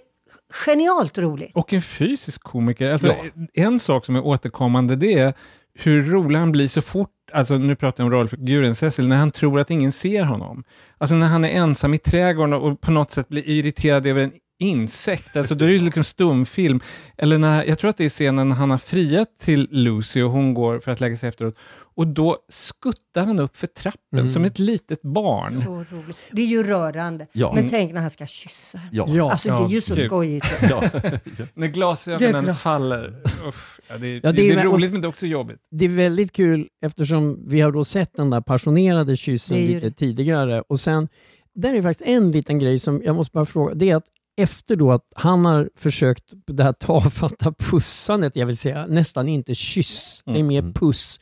genialt 0.64 1.18
rolig. 1.18 1.52
Och 1.54 1.72
en 1.72 1.82
fysisk 1.82 2.42
komiker. 2.42 2.92
Alltså, 2.92 3.14
En 3.54 3.78
sak 3.78 4.04
som 4.04 4.16
är 4.16 4.26
återkommande 4.26 4.96
det 4.96 5.18
är 5.18 5.34
hur 5.74 6.02
rolig 6.02 6.38
han 6.38 6.52
blir 6.52 6.68
så 6.68 6.82
fort, 6.82 7.10
alltså 7.32 7.58
nu 7.58 7.76
pratar 7.76 8.04
jag 8.04 8.12
om 8.12 8.18
rollfiguren 8.18 8.74
Cecil, 8.74 9.08
när 9.08 9.16
han 9.16 9.30
tror 9.30 9.60
att 9.60 9.70
ingen 9.70 9.92
ser 9.92 10.22
honom. 10.24 10.64
Alltså 10.98 11.14
när 11.14 11.26
han 11.26 11.44
är 11.44 11.48
ensam 11.48 11.94
i 11.94 11.98
trädgården 11.98 12.52
och 12.52 12.80
på 12.80 12.90
något 12.90 13.10
sätt 13.10 13.28
blir 13.28 13.48
irriterad 13.48 14.06
över 14.06 14.22
en 14.22 14.32
insekt, 14.60 15.36
alltså 15.36 15.54
då 15.54 15.64
är 15.64 15.68
det 15.68 15.74
ju 15.74 15.84
liksom 15.84 16.04
stumfilm. 16.04 16.80
Eller 17.16 17.38
när, 17.38 17.64
jag 17.64 17.78
tror 17.78 17.90
att 17.90 17.96
det 17.96 18.04
är 18.04 18.08
scenen 18.08 18.48
när 18.48 18.56
han 18.56 18.70
har 18.70 18.78
friat 18.78 19.28
till 19.38 19.68
Lucy 19.70 20.22
och 20.22 20.30
hon 20.30 20.54
går 20.54 20.80
för 20.80 20.92
att 20.92 21.00
lägga 21.00 21.16
sig 21.16 21.28
efteråt. 21.28 21.56
Och 21.98 22.06
då 22.06 22.36
skuttar 22.48 23.26
han 23.26 23.38
upp 23.40 23.56
för 23.56 23.66
trappen 23.66 24.18
Mm. 24.18 24.28
som 24.28 24.44
ett 24.44 24.58
litet 24.58 25.02
barn. 25.02 25.62
Så 25.64 25.96
roligt. 25.96 26.16
Det 26.32 26.42
är 26.42 26.46
ju 26.46 26.62
rörande. 26.62 27.26
Ja. 27.32 27.48
Men 27.48 27.58
Mm. 27.58 27.70
tänk 27.70 27.92
när 27.94 28.00
han 28.00 28.10
ska 28.10 28.26
kyssa. 28.26 28.80
Ja. 28.92 29.06
Ja. 29.08 29.30
Alltså 29.32 29.48
det 29.48 29.64
är 29.64 29.68
ju 29.68 29.80
så 29.80 29.94
kul. 29.94 30.06
skojigt. 30.06 30.46
Ja. 30.70 30.82
När 31.54 31.66
glasögonen 31.66 32.32
Det 32.32 32.38
är 32.38 32.42
glas- 32.42 32.58
faller. 32.62 33.22
Uff, 33.48 33.80
ja, 33.88 33.98
det, 33.98 34.06
är, 34.06 34.20
Ja, 34.24 34.32
det, 34.32 34.50
är, 34.50 34.62
roligt 34.64 34.92
men 34.92 35.00
det 35.00 35.06
är 35.06 35.08
också 35.08 35.26
jobbigt. 35.26 35.60
Det 35.70 35.84
är 35.84 35.88
väldigt 35.88 36.32
kul 36.32 36.68
eftersom 36.84 37.44
vi 37.48 37.60
har 37.60 37.72
då 37.72 37.84
sett 37.84 38.16
den 38.16 38.30
där 38.30 38.40
passionerade 38.40 39.16
kyssen 39.16 39.56
Det 39.56 39.62
är 39.62 39.68
lite 39.74 39.86
det. 39.88 39.92
tidigare. 39.94 40.62
Och 40.68 40.80
sen, 40.80 41.08
där 41.54 41.74
är 41.74 41.82
faktiskt 41.82 42.08
en 42.08 42.32
liten 42.32 42.58
grej 42.58 42.78
som 42.78 43.02
jag 43.04 43.16
måste 43.16 43.32
bara 43.32 43.46
fråga. 43.46 43.74
Det 43.74 43.90
är 43.90 43.96
att 43.96 44.04
efter 44.36 44.76
då 44.76 44.92
att 44.92 45.04
han 45.14 45.44
har 45.44 45.70
försökt 45.76 46.24
det 46.46 46.62
här 46.64 46.72
tafatta 46.72 47.52
pussandet, 47.58 48.36
jag 48.36 48.46
vill 48.46 48.56
säga 48.56 48.86
nästan 48.86 49.28
inte 49.28 49.54
kyss, 49.54 50.22
det 50.26 50.38
är 50.38 50.42
mer 50.42 50.72
puss. 50.74 51.20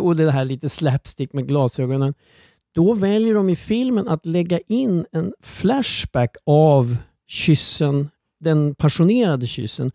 Och 0.00 0.16
det 0.16 0.30
här 0.30 0.44
lite 0.44 0.68
slapstick 0.68 1.32
med 1.32 1.48
glasögonen. 1.48 2.14
Då 2.74 2.94
väljer 2.94 3.34
de 3.34 3.48
i 3.50 3.56
filmen 3.56 4.08
att 4.08 4.26
lägga 4.26 4.58
in 4.68 5.06
en 5.12 5.32
flashback 5.42 6.36
av 6.46 6.96
kyssen, 7.28 8.08
den 8.40 8.74
passionerade 8.74 9.46
kyssen. 9.46 9.90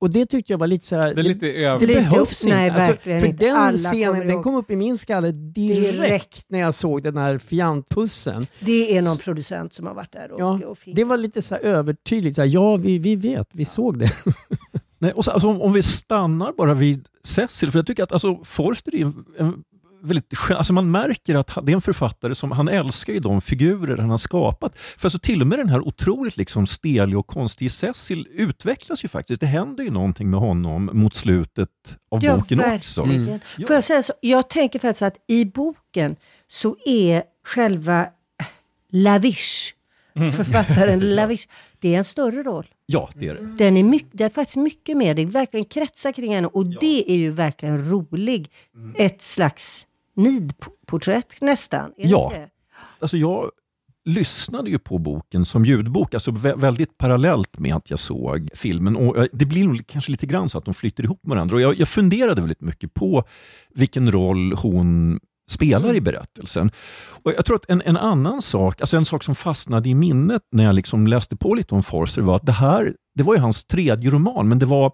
Och 0.00 0.10
det 0.10 0.26
tyckte 0.26 0.52
jag 0.52 0.58
var 0.58 0.66
lite 0.66 0.86
så 0.86 0.96
här, 0.96 1.14
Det 1.14 1.20
är 1.20 1.22
lite 1.22 1.52
över- 1.52 1.80
det 1.80 1.86
Lite 1.86 2.00
behövs 2.00 2.42
upp- 2.44 2.48
nej, 2.50 2.68
inte. 2.68 2.82
Alltså, 2.82 3.02
för 3.02 3.24
inte. 3.26 3.44
den 3.46 3.56
Alla 3.56 3.78
scenen 3.78 4.26
den 4.26 4.42
kom 4.42 4.54
upp 4.56 4.70
i 4.70 4.76
min 4.76 4.98
skalle 4.98 5.32
direkt, 5.32 5.92
Direkt. 5.92 6.44
när 6.48 6.58
jag 6.58 6.74
såg 6.74 7.02
den 7.02 7.16
här 7.16 7.38
fjantpussen. 7.38 8.46
Det 8.60 8.96
är 8.96 9.02
någon 9.02 9.16
producent 9.16 9.74
som 9.74 9.86
har 9.86 9.94
varit 9.94 10.12
där 10.12 10.32
och, 10.32 10.40
Ja, 10.40 10.60
och 10.66 10.78
det 10.94 11.04
var 11.04 11.16
lite 11.16 11.42
så 11.42 11.54
här 11.54 11.62
övertydligt. 11.62 12.36
Så 12.36 12.42
här, 12.42 12.48
ja, 12.48 12.76
vi, 12.76 12.98
vi 12.98 13.16
vet, 13.16 13.48
vi 13.52 13.64
såg 13.64 13.98
det. 13.98 14.10
Nej, 14.98 15.12
och 15.12 15.24
så, 15.24 15.30
alltså, 15.30 15.48
om, 15.48 15.62
om 15.62 15.72
vi 15.72 15.82
stannar 15.82 16.52
bara 16.52 16.74
vid 16.74 17.06
Cecil, 17.24 17.70
för 17.70 17.78
jag 17.78 17.86
tycker 17.86 18.02
att 18.02 18.12
alltså, 18.12 18.44
Forster 18.44 18.94
är 18.94 19.02
en, 19.04 19.24
en 19.38 19.64
väldigt, 20.02 20.34
alltså 20.50 20.72
man 20.72 20.90
märker 20.90 21.34
att 21.34 21.50
han- 21.50 21.64
det 21.64 21.72
är 21.72 21.74
en 21.74 21.80
författare 21.82 22.34
som, 22.34 22.52
han 22.52 22.68
älskar 22.68 23.12
ju 23.12 23.20
de 23.20 23.40
figurer 23.40 23.96
han 23.96 24.10
har 24.10 24.18
skapat. 24.18 24.78
För 24.78 25.06
alltså 25.06 25.18
till 25.18 25.40
och 25.40 25.46
med 25.46 25.58
den 25.58 25.68
här 25.68 25.80
otroligt 25.88 26.36
liksom 26.36 26.66
steliga 26.66 27.18
och 27.18 27.26
konstiga 27.26 27.70
Cecil 27.70 28.26
utvecklas 28.32 29.04
ju 29.04 29.08
faktiskt. 29.08 29.40
Det 29.40 29.46
händer 29.46 29.84
ju 29.84 29.90
någonting 29.90 30.30
med 30.30 30.40
honom 30.40 30.90
mot 30.92 31.14
slutet 31.14 31.68
av 32.10 32.24
ja, 32.24 32.36
boken 32.36 32.60
också. 32.60 33.02
verkligen. 33.04 33.40
Får 33.66 33.74
jag 33.74 33.84
säga 33.84 34.02
så? 34.02 34.12
Jag 34.20 34.50
tänker 34.50 34.78
faktiskt 34.78 35.02
att 35.02 35.16
i 35.28 35.44
boken 35.44 36.16
så 36.48 36.76
är 36.86 37.22
själva 37.44 38.06
Lavish, 38.92 39.74
Mm. 40.14 40.32
författaren 40.32 41.00
Lavish, 41.14 41.46
det 41.80 41.94
är 41.94 41.98
en 41.98 42.04
större 42.04 42.42
roll. 42.42 42.66
Ja, 42.90 43.10
det 43.14 43.28
är 43.28 43.34
det. 43.34 43.40
Den 43.58 43.76
är, 43.76 43.82
mycket, 43.84 44.08
det 44.12 44.24
är 44.24 44.28
faktiskt 44.28 44.56
mycket 44.56 44.96
mer, 44.96 45.14
det 45.14 45.24
verkligen 45.24 45.64
kretsar 45.64 46.12
kring 46.12 46.34
henne 46.34 46.46
och 46.46 46.66
det 46.66 47.10
är 47.12 47.16
ju 47.16 47.30
verkligen 47.30 47.90
rolig. 47.90 48.50
Mm. 48.74 48.94
Ett 48.98 49.22
slags 49.22 49.86
nidporträtt 50.16 51.40
nästan. 51.40 51.92
Ja. 51.96 52.32
det? 52.34 52.48
Alltså 52.98 53.16
jag 53.16 53.50
lyssnade 54.04 54.70
ju 54.70 54.78
på 54.78 54.98
boken 54.98 55.44
som 55.44 55.64
ljudbok, 55.64 56.14
alltså 56.14 56.30
vä- 56.30 56.58
väldigt 56.60 56.98
parallellt 56.98 57.58
med 57.58 57.74
att 57.74 57.90
jag 57.90 57.98
såg 57.98 58.48
filmen. 58.54 58.96
Och 58.96 59.18
jag- 59.18 59.28
det 59.32 59.46
blir 59.46 59.82
kanske 59.82 60.10
lite 60.10 60.26
grann 60.26 60.48
så 60.48 60.58
att 60.58 60.64
de 60.64 60.74
flyter 60.74 61.04
ihop 61.04 61.20
med 61.26 61.34
varandra. 61.34 61.54
Och 61.56 61.60
jag, 61.62 61.74
jag 61.78 61.88
funderade 61.88 62.40
väldigt 62.40 62.60
mycket 62.60 62.94
på 62.94 63.24
vilken 63.74 64.10
roll 64.12 64.52
hon 64.52 65.20
spelar 65.48 65.94
i 65.94 66.00
berättelsen. 66.00 66.70
Och 67.22 67.32
jag 67.36 67.44
tror 67.44 67.56
att 67.56 67.70
en, 67.70 67.82
en 67.82 67.96
annan 67.96 68.42
sak, 68.42 68.80
alltså 68.80 68.96
en 68.96 69.04
sak 69.04 69.24
som 69.24 69.34
fastnade 69.34 69.88
i 69.88 69.94
minnet 69.94 70.42
när 70.52 70.64
jag 70.64 70.74
liksom 70.74 71.06
läste 71.06 71.36
på 71.36 71.54
lite 71.54 71.74
om 71.74 71.82
Forster 71.82 72.22
var 72.22 72.36
att 72.36 72.46
det 72.46 72.52
här, 72.52 72.94
det 73.14 73.22
var 73.22 73.34
ju 73.34 73.40
hans 73.40 73.64
tredje 73.64 74.10
roman, 74.10 74.48
men 74.48 74.58
det 74.58 74.66
var 74.66 74.92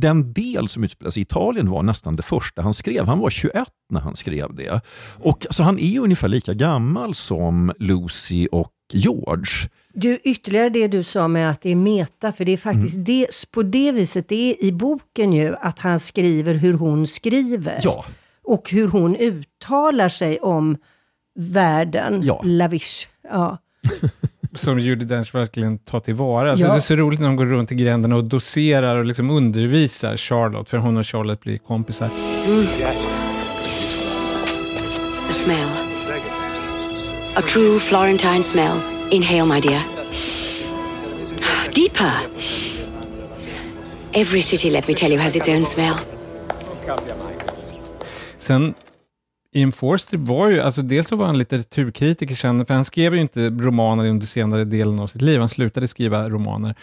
den 0.00 0.32
del 0.32 0.68
som 0.68 0.84
utspelar 0.84 1.10
sig 1.10 1.20
i 1.20 1.22
Italien 1.22 1.70
var 1.70 1.82
nästan 1.82 2.16
det 2.16 2.22
första 2.22 2.62
han 2.62 2.74
skrev. 2.74 3.06
Han 3.06 3.18
var 3.18 3.30
21 3.30 3.68
när 3.92 4.00
han 4.00 4.16
skrev 4.16 4.54
det. 4.54 4.80
Och 5.20 5.46
alltså, 5.46 5.62
han 5.62 5.78
är 5.78 6.00
ungefär 6.00 6.28
lika 6.28 6.54
gammal 6.54 7.14
som 7.14 7.72
Lucy 7.78 8.46
och 8.52 8.72
George. 8.92 9.68
Du, 9.94 10.18
ytterligare 10.24 10.68
det 10.68 10.88
du 10.88 11.02
sa 11.02 11.28
med 11.28 11.50
att 11.50 11.60
det 11.60 11.70
är 11.70 11.76
meta, 11.76 12.32
för 12.32 12.44
det 12.44 12.52
är 12.52 12.56
faktiskt 12.56 12.94
Mm. 12.94 13.04
det, 13.04 13.26
på 13.50 13.62
det 13.62 13.92
viset, 13.92 14.28
det 14.28 14.50
är 14.50 14.64
i 14.64 14.72
boken 14.72 15.32
ju 15.32 15.56
att 15.60 15.78
han 15.78 16.00
skriver 16.00 16.54
hur 16.54 16.74
hon 16.74 17.06
skriver. 17.06 17.80
Ja. 17.82 18.04
Och 18.48 18.70
hur 18.70 18.88
hon 18.88 19.16
uttalar 19.16 20.08
sig 20.08 20.38
om 20.40 20.76
världen, 21.38 22.20
Ja. 22.24 22.40
lavish. 22.44 23.06
Ja. 23.30 23.58
Som 24.54 24.78
Judi 24.78 25.04
Dench 25.04 25.34
verkligen 25.34 25.78
tar 25.78 26.00
tillvara. 26.00 26.50
Alltså 26.50 26.66
Ja. 26.66 26.72
Det 26.72 26.78
är 26.78 26.80
så 26.80 26.96
roligt 26.96 27.20
när 27.20 27.26
de 27.26 27.36
går 27.36 27.46
runt 27.46 27.72
i 27.72 27.74
gränderna 27.74 28.16
och 28.16 28.24
doserar 28.24 28.98
och 28.98 29.04
liksom 29.04 29.30
undervisar 29.30 30.16
Charlotte, 30.16 30.68
för 30.70 30.78
hon 30.78 30.96
och 30.96 31.06
Charlotte 31.06 31.40
blir 31.40 31.58
kompisar. 31.58 32.10
A 35.30 35.32
smell. 35.32 35.68
A 37.36 37.42
true 37.48 37.78
Florentine 37.78 38.42
smell. 38.42 38.76
Inhale, 39.10 39.44
my 39.54 39.60
dear. 39.60 39.80
Deeper. 41.74 42.12
Every 44.12 44.42
city, 44.42 44.70
let 44.70 44.88
me 44.88 44.94
tell 44.94 45.12
you, 45.12 45.20
has 45.20 45.36
its 45.36 45.48
own 45.48 45.64
smell. 45.64 45.94
Sen, 48.48 48.74
Ian 49.52 49.72
Forster 49.72 50.16
var 50.16 50.48
ju, 50.48 50.60
alltså 50.60 50.82
dels 50.82 51.08
så 51.08 51.16
var 51.16 51.26
han 51.26 51.38
litteraturkritiker 51.38 52.34
sen, 52.34 52.66
för 52.66 52.74
han 52.74 52.84
skrev 52.84 53.14
ju 53.14 53.20
inte 53.20 53.50
romaner 53.50 54.06
under 54.06 54.26
senare 54.26 54.64
delen 54.64 55.00
av 55.00 55.06
sitt 55.06 55.22
liv, 55.22 55.40
han 55.40 55.48
slutade 55.48 55.88
skriva 55.88 56.28
romaner. 56.28 56.74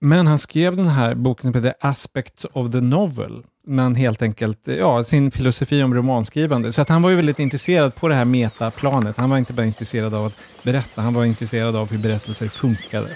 Men 0.00 0.26
han 0.26 0.38
skrev 0.38 0.76
den 0.76 0.86
här 0.86 1.14
boken 1.14 1.52
som 1.52 1.64
heter 1.64 1.78
Aspects 1.80 2.46
of 2.52 2.72
the 2.72 2.80
Novel, 2.80 3.42
men 3.66 3.94
helt 3.94 4.22
enkelt 4.22 4.58
ja, 4.64 5.04
sin 5.04 5.30
filosofi 5.30 5.82
om 5.82 5.94
romanskrivande. 5.94 6.72
Så 6.72 6.82
att 6.82 6.88
han 6.88 7.02
var 7.02 7.10
ju 7.10 7.16
väldigt 7.16 7.38
intresserad 7.38 7.94
på 7.94 8.08
det 8.08 8.14
här 8.14 8.24
metaplanet. 8.24 9.16
Han 9.16 9.30
var 9.30 9.38
inte 9.38 9.52
bara 9.52 9.66
intresserad 9.66 10.14
av 10.14 10.26
att 10.26 10.34
berätta, 10.62 11.02
han 11.02 11.14
var 11.14 11.24
intresserad 11.24 11.76
av 11.76 11.90
hur 11.90 11.98
berättelser 11.98 12.48
funkade. 12.48 13.08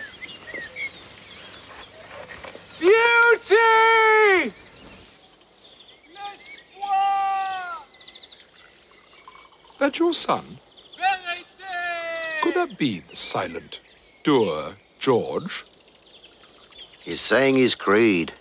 Beauty! 2.81 4.53
That 9.83 9.99
your 9.99 10.15
son? 10.15 10.45
Could 12.41 12.55
that 12.55 12.79
be 12.79 13.01
the 13.01 13.17
silent, 13.17 13.81
dour 14.23 14.75
George? 15.01 15.65
He's 17.01 17.21
saying 17.21 17.57
his 17.57 17.75
creed. 17.75 18.33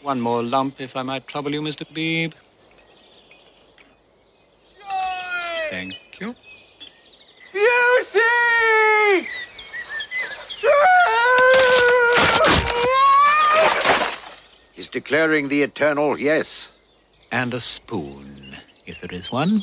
One 0.00 0.18
more 0.18 0.42
lump, 0.42 0.80
if 0.80 0.96
I 0.96 1.02
might 1.02 1.26
trouble 1.26 1.52
you, 1.52 1.60
Mr. 1.60 1.84
Beebe. 1.92 2.32
Thank 5.68 5.94
you. 6.20 6.34
Beauty! 7.52 9.28
He's 14.72 14.88
declaring 14.88 15.48
the 15.48 15.60
eternal 15.60 16.18
yes. 16.18 16.70
And 17.30 17.54
a 17.54 17.60
spoon, 17.60 18.54
if 18.84 19.00
there 19.00 19.16
is 19.16 19.32
one. 19.32 19.60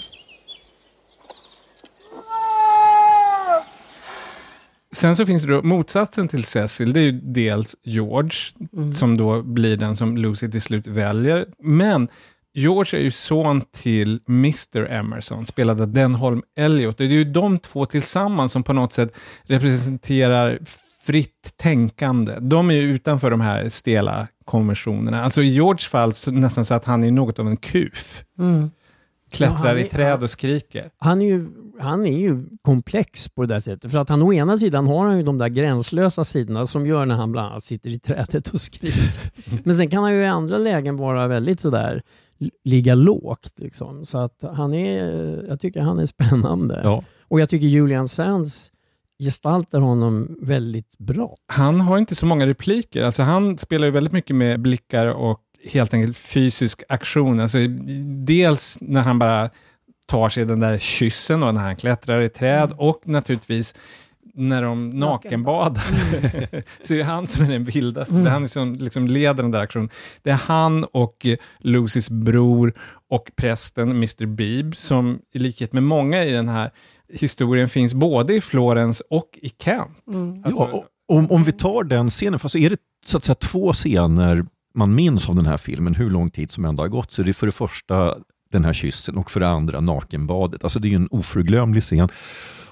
Sen 4.92 5.16
så 5.16 5.26
finns 5.26 5.44
det 5.44 5.50
då 5.50 5.62
motsatsen 5.62 6.28
till 6.28 6.44
Cecil, 6.44 6.94
det 6.94 7.00
är 7.00 7.04
ju 7.04 7.12
dels 7.12 7.76
George, 7.84 8.40
som 8.94 9.18
då 9.18 9.42
blir 9.42 9.78
den 9.78 9.96
som 9.96 10.18
Lucy 10.18 10.52
till 10.52 10.62
slut 10.62 10.88
väljer. 10.88 11.46
Men 11.60 12.08
George 12.54 13.00
är 13.00 13.04
ju 13.04 13.12
son 13.12 13.62
till 13.72 14.20
Mr 14.30 14.92
Emerson, 14.92 15.46
spelad 15.46 15.82
av 15.82 15.88
Denholm 15.88 16.42
Elliot. 16.58 16.98
Det 16.98 17.04
är 17.04 17.08
ju 17.08 17.26
de 17.26 17.60
två 17.60 17.86
tillsammans 17.86 18.52
som 18.52 18.64
på 18.64 18.74
något 18.74 18.94
sätt 18.94 19.16
representerar 19.44 20.60
fritt 21.06 21.54
tänkande. 21.58 22.32
De 22.40 22.70
är 22.70 22.74
ju 22.74 22.82
utanför 22.82 23.32
de 23.32 23.42
här 23.42 23.70
stela 23.70 24.28
konventionerna. 24.46 25.24
Alltså 25.24 25.42
i 25.42 25.48
Georges 25.48 25.86
fall 25.88 26.14
så 26.14 26.32
nästan 26.32 26.66
så 26.66 26.74
att 26.74 26.86
han 26.86 27.04
är 27.04 27.12
något 27.12 27.40
av 27.40 27.48
en 27.48 27.58
kuf. 27.58 28.24
Mm. 28.40 28.72
Klättrar 29.32 29.58
Ja, 29.64 29.68
han 29.70 29.78
i 29.78 29.82
är- 29.82 29.88
träd 29.88 30.24
och 30.24 30.30
skriker. 30.30 30.90
Han 30.98 31.22
är, 31.22 31.26
ju, 31.26 31.48
han 31.80 32.06
är 32.06 32.18
ju 32.20 32.46
komplex 32.62 33.30
på 33.30 33.42
det 33.42 33.48
där 33.54 33.60
sättet. 33.60 33.92
För 33.92 34.00
att 34.00 34.10
han 34.10 34.22
å 34.22 34.34
ena 34.34 34.58
sidan 34.58 34.88
har 34.88 35.06
han 35.06 35.18
ju 35.18 35.24
de 35.24 35.38
där 35.38 35.48
gränslösa 35.48 36.26
sidorna 36.26 36.66
som 36.68 36.86
gör 36.88 37.06
när 37.06 37.16
han 37.16 37.32
bland 37.32 37.52
annat 37.52 37.64
sitter 37.64 37.90
i 37.90 38.00
trädet 38.00 38.48
och 38.48 38.62
skriker. 38.62 39.32
Men 39.64 39.76
sen 39.76 39.90
kan 39.90 40.04
han 40.04 40.14
ju 40.14 40.20
i 40.22 40.28
andra 40.28 40.58
lägen 40.58 40.96
vara 40.98 41.28
väldigt 41.28 41.60
sådär 41.60 42.02
ligga 42.64 42.96
lågt. 42.96 43.54
Liksom. 43.58 44.06
Så 44.06 44.18
att 44.18 44.44
han 44.54 44.74
är, 44.74 45.04
jag 45.50 45.60
tycker 45.60 45.82
han 45.82 46.00
är 46.00 46.06
spännande. 46.06 46.82
Ja. 46.84 47.04
Och 47.28 47.40
jag 47.40 47.50
tycker 47.50 47.68
Julian 47.68 48.08
Sands 48.08 48.72
gestaltar 49.20 49.80
honom 49.80 50.38
väldigt 50.42 50.98
bra. 50.98 51.36
Han 51.48 51.82
har 51.82 51.98
inte 51.98 52.16
så 52.16 52.26
många 52.26 52.48
repliker. 52.48 53.04
Alltså 53.04 53.24
han 53.24 53.58
spelar 53.58 53.86
ju 53.86 53.92
väldigt 53.92 54.14
mycket 54.14 54.36
med 54.36 54.60
blickar 54.60 55.08
och 55.08 55.42
helt 55.72 55.94
enkelt 55.94 56.18
fysisk 56.18 56.84
aktion. 56.90 57.40
Alltså, 57.40 57.58
dels 58.26 58.78
när 58.82 59.02
han 59.02 59.20
bara 59.20 59.50
tar 60.06 60.30
sig 60.30 60.46
den 60.46 60.60
där 60.60 60.78
kyssen 60.78 61.44
och 61.44 61.54
när 61.54 61.62
han 61.62 61.76
klättrar 61.76 62.22
i 62.22 62.30
träd 62.30 62.74
och 62.78 63.02
naturligtvis 63.06 63.76
när 64.34 64.62
de 64.62 64.90
nakenbadar. 64.90 65.84
så 66.82 66.94
är 66.94 66.98
det 66.98 67.04
han 67.04 67.28
som 67.28 67.46
är 67.46 67.50
den 67.50 67.66
vildaste. 67.66 68.14
Mm. 68.14 68.24
Det 68.24 68.30
är 68.30 68.34
han 68.34 68.50
som 68.50 68.74
liksom 68.74 69.08
leder 69.08 69.44
den 69.44 69.52
där 69.52 69.62
aktionen. 69.62 69.90
Det 70.22 70.30
är 70.30 70.36
han 70.36 70.84
och 70.84 71.26
eh, 71.26 71.38
Lucys 71.60 72.10
bror 72.10 72.74
och 73.10 73.32
prästen 73.36 73.92
Mr. 73.92 74.26
Beebe 74.26 74.76
som 74.76 75.20
i 75.34 75.40
likhet 75.40 75.74
med 75.74 75.84
många 75.84 76.24
i 76.24 76.32
den 76.32 76.50
här 76.50 76.72
historien 77.10 77.70
finns 77.70 77.94
både 77.94 78.34
i 78.34 78.42
Florens 78.42 79.02
och 79.10 79.40
i 79.42 79.50
Kent. 79.50 79.98
Alltså, 80.44 80.62
ja, 80.62 80.70
och, 80.72 80.86
om, 81.18 81.32
om 81.32 81.44
vi 81.44 81.52
tar 81.52 81.84
den 81.84 82.10
scenen, 82.10 82.40
för 82.40 82.46
alltså 82.46 82.58
är 82.58 82.70
det 82.70 82.80
så 83.06 83.18
att 83.18 83.24
säga 83.24 83.36
två 83.36 83.74
scener 83.74 84.46
man 84.76 84.96
minns 84.96 85.30
av 85.30 85.36
den 85.36 85.46
här 85.46 85.58
filmen, 85.58 85.96
hur 85.96 86.10
lång 86.10 86.30
tid 86.30 86.52
som 86.52 86.66
ändå 86.66 86.84
har 86.84 86.88
gått, 86.88 87.12
så 87.12 87.22
är 87.22 87.26
det 87.26 87.34
för 87.34 87.46
det 87.46 87.52
första 87.52 88.16
den 88.52 88.66
här 88.66 88.74
kyssen 88.74 89.18
och 89.18 89.32
för 89.32 89.40
det 89.40 89.48
andra 89.48 89.80
nakenbadet. 89.80 90.64
Alltså 90.64 90.80
det 90.80 90.88
är 90.88 90.90
ju 90.90 90.96
en 90.96 91.08
oförglömlig 91.12 91.84
scen. 91.84 92.10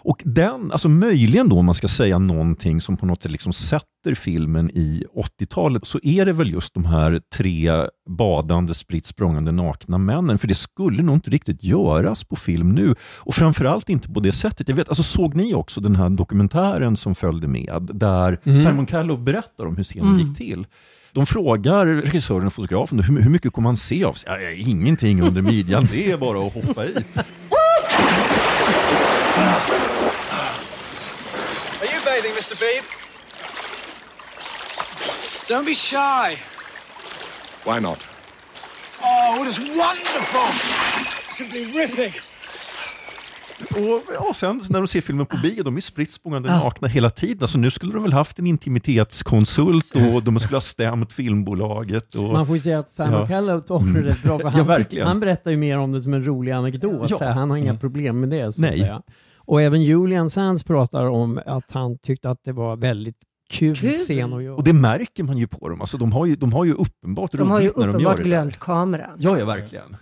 Och 0.05 0.21
den, 0.25 0.71
alltså 0.71 0.89
möjligen 0.89 1.49
då 1.49 1.59
om 1.59 1.65
man 1.65 1.75
ska 1.75 1.87
säga 1.87 2.19
någonting 2.19 2.81
som 2.81 2.97
på 2.97 3.05
något 3.05 3.23
sätt 3.23 3.31
liksom 3.31 3.53
sätter 3.53 4.15
filmen 4.15 4.71
i 4.73 5.03
80-talet, 5.39 5.87
så 5.87 5.99
är 6.03 6.25
det 6.25 6.33
väl 6.33 6.51
just 6.51 6.73
de 6.73 6.85
här 6.85 7.19
tre 7.35 7.71
badande, 8.09 8.73
spritt 8.73 9.05
språngande 9.05 9.51
nakna 9.51 9.97
männen. 9.97 10.37
För 10.37 10.47
det 10.47 10.55
skulle 10.55 11.03
nog 11.03 11.15
inte 11.15 11.29
riktigt 11.29 11.63
göras 11.63 12.23
på 12.23 12.35
film 12.35 12.69
nu. 12.69 12.95
Och 13.17 13.35
framförallt 13.35 13.89
inte 13.89 14.09
på 14.09 14.19
det 14.19 14.31
sättet. 14.31 14.67
Jag 14.67 14.75
vet, 14.75 14.89
alltså 14.89 15.03
såg 15.03 15.35
ni 15.35 15.53
också 15.53 15.81
den 15.81 15.95
här 15.95 16.09
dokumentären 16.09 16.97
som 16.97 17.15
följde 17.15 17.47
med, 17.47 17.89
där 17.93 18.39
Mm. 18.43 18.63
Simon 18.63 18.85
Callow 18.85 19.23
berättar 19.23 19.65
om 19.65 19.75
hur 19.77 19.83
scenen 19.83 20.07
Mm. 20.13 20.27
gick 20.27 20.37
till? 20.37 20.67
De 21.13 21.25
frågar 21.25 21.85
regissören 21.85 22.47
och 22.47 22.53
fotografen 22.53 22.99
hur, 22.99 23.21
hur 23.21 23.29
mycket 23.29 23.53
kommer 23.53 23.69
man 23.69 23.77
se 23.77 24.03
av 24.03 24.13
sig? 24.13 24.29
Ja, 24.31 24.51
ingenting 24.71 25.21
under 25.21 25.41
midjan, 25.41 25.87
det 25.91 26.11
är 26.11 26.17
bara 26.17 26.47
att 26.47 26.53
hoppa 26.53 26.85
i. 26.85 26.93
Mr. 32.43 32.59
Beebe? 32.59 32.87
Don't 35.49 35.65
be 35.65 35.73
shy. 35.73 36.37
Why 37.65 37.79
not? 37.79 37.97
Oh, 39.01 39.41
it 39.43 39.47
is 39.51 39.59
wonderful! 39.59 40.49
Simply 41.37 41.65
ripping. 41.79 42.13
Och 43.69 44.03
ja, 44.13 44.33
sen 44.35 44.61
när 44.69 44.79
de 44.79 44.87
ser 44.87 45.01
filmen 45.01 45.25
på 45.25 45.37
bio, 45.37 45.63
de 45.63 45.77
är 45.77 45.81
spritt 45.81 46.11
språngande 46.11 46.49
Ja. 46.49 46.63
nakna 46.63 46.87
hela 46.87 47.09
tiden. 47.09 47.37
Alltså, 47.41 47.57
nu 47.57 47.71
skulle 47.71 47.93
de 47.93 48.03
väl 48.03 48.13
haft 48.13 48.39
en 48.39 48.47
intimitetskonsult 48.47 49.93
och 49.95 50.23
de 50.23 50.39
skulle 50.39 50.55
ha 50.55 50.61
stämt 50.61 51.13
filmbolaget. 51.13 52.15
Och... 52.15 52.23
Man 52.23 52.47
får 52.47 52.55
ju 52.57 52.61
säga 52.63 52.79
att 52.79 52.91
Simon 52.91 53.11
Ja. 53.13 53.19
Det 53.25 53.73
Mm. 53.75 54.03
rätt 54.03 54.23
bra. 54.23 54.39
För 54.39 54.45
Ja, 54.45 54.49
han, 54.49 54.67
verkligen. 54.67 55.07
han 55.07 55.19
berättar 55.19 55.51
ju 55.51 55.57
mer 55.57 55.77
om 55.77 55.91
det 55.91 56.01
som 56.01 56.13
en 56.13 56.25
rolig 56.25 56.51
anekdot. 56.51 57.09
Ja. 57.09 57.17
Så 57.17 57.23
här, 57.23 57.31
han 57.33 57.49
har 57.49 57.57
inga 57.57 57.69
Mm. 57.69 57.79
problem 57.79 58.19
med 58.19 58.29
det. 58.29 58.53
Så 58.53 58.61
Nej. 58.61 58.93
Och 59.45 59.61
även 59.61 59.81
Julian 59.83 60.29
Sands 60.29 60.63
pratar 60.63 61.05
om 61.05 61.39
att 61.45 61.71
han 61.71 61.97
tyckte 61.97 62.29
att 62.29 62.43
det 62.43 62.51
var 62.51 62.75
väldigt 62.75 63.17
kul, 63.49 63.75
Kul. 63.75 63.89
scen 63.89 64.33
att 64.33 64.43
göra. 64.43 64.55
Och 64.55 64.63
det 64.63 64.73
märker 64.73 65.23
man 65.23 65.37
ju 65.37 65.47
på 65.47 65.69
dem. 65.69 65.81
Alltså, 65.81 65.97
de, 65.97 66.11
har 66.11 66.25
ju, 66.25 66.35
de 66.35 66.53
har 66.53 66.65
ju 66.65 66.73
uppenbart 66.73 67.31
De 67.31 67.51
har 67.51 67.59
ju 67.59 67.65
roligt 67.67 67.77
när 67.77 67.83
de 67.83 67.91
gör 67.91 67.95
uppenbart 67.97 68.17
det. 68.17 68.23
glömt 68.23 68.59
kameran. 68.59 69.17
Ja, 69.19 69.39
ja, 69.39 69.45
verkligen. 69.45 69.95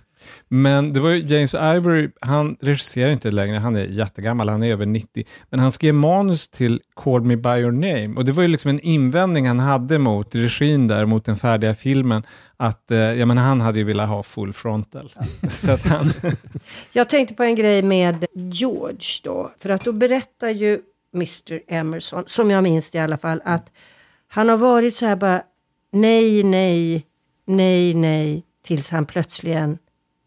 Men 0.47 0.93
det 0.93 0.99
var 0.99 1.09
ju 1.09 1.36
James 1.36 1.53
Ivory, 1.53 2.09
han 2.22 2.57
regisserar 2.61 3.11
inte 3.11 3.32
längre, 3.32 3.57
han 3.57 3.76
är 3.76 3.86
jättegammal, 3.86 4.49
han 4.49 4.63
är 4.63 4.72
över 4.72 4.86
90. 4.86 5.26
Men 5.49 5.59
han 5.59 5.72
skrev 5.72 5.93
manus 5.93 6.49
till 6.49 6.82
Call 6.93 7.22
Me 7.22 7.36
By 7.36 7.49
Your 7.49 7.72
Name 7.72 8.15
och 8.15 8.26
det 8.26 8.32
var 8.32 8.43
ju 8.43 8.47
liksom 8.47 8.69
en 8.69 8.80
invändning 8.80 9.47
han 9.47 9.59
hade 9.59 9.99
mot 9.99 10.36
regin 10.36 10.88
där, 10.88 11.05
mot 11.05 11.26
den 11.26 11.36
färdiga 11.36 11.76
filmen. 11.76 12.24
Att, 12.57 12.91
eh, 12.91 12.97
jag 12.97 13.28
menar, 13.28 13.41
han 13.41 13.61
hade 13.61 13.80
ju 13.80 13.86
velat 13.86 14.09
ha 14.09 14.24
full 14.24 14.53
frontal. 14.53 15.13
Så 15.49 15.72
att 15.72 15.88
han... 15.88 16.13
Jag 16.91 17.09
tänkte 17.09 17.36
på 17.36 17.43
en 17.43 17.55
grej 17.55 17.84
med 17.84 18.26
George 18.34 19.22
då. 19.24 19.51
För 19.59 19.69
att 19.69 19.84
då 19.84 19.91
berättar 19.91 20.49
ju 20.49 20.80
Mr 21.13 21.61
Emerson, 21.67 22.24
som 22.28 22.51
jag 22.51 22.63
minns 22.63 22.89
det 22.89 22.97
i 22.97 23.01
alla 23.01 23.17
fall, 23.17 23.41
att 23.45 23.72
Han 24.28 24.49
har 24.49 24.57
varit 24.57 24.95
så 24.95 25.05
här 25.05 25.15
bara 25.15 25.43
nej, 25.91 26.43
nej, 26.43 27.05
nej, 27.45 27.93
nej 27.93 28.43
tills 28.63 28.89
han 28.89 29.05
plötsligen 29.05 29.78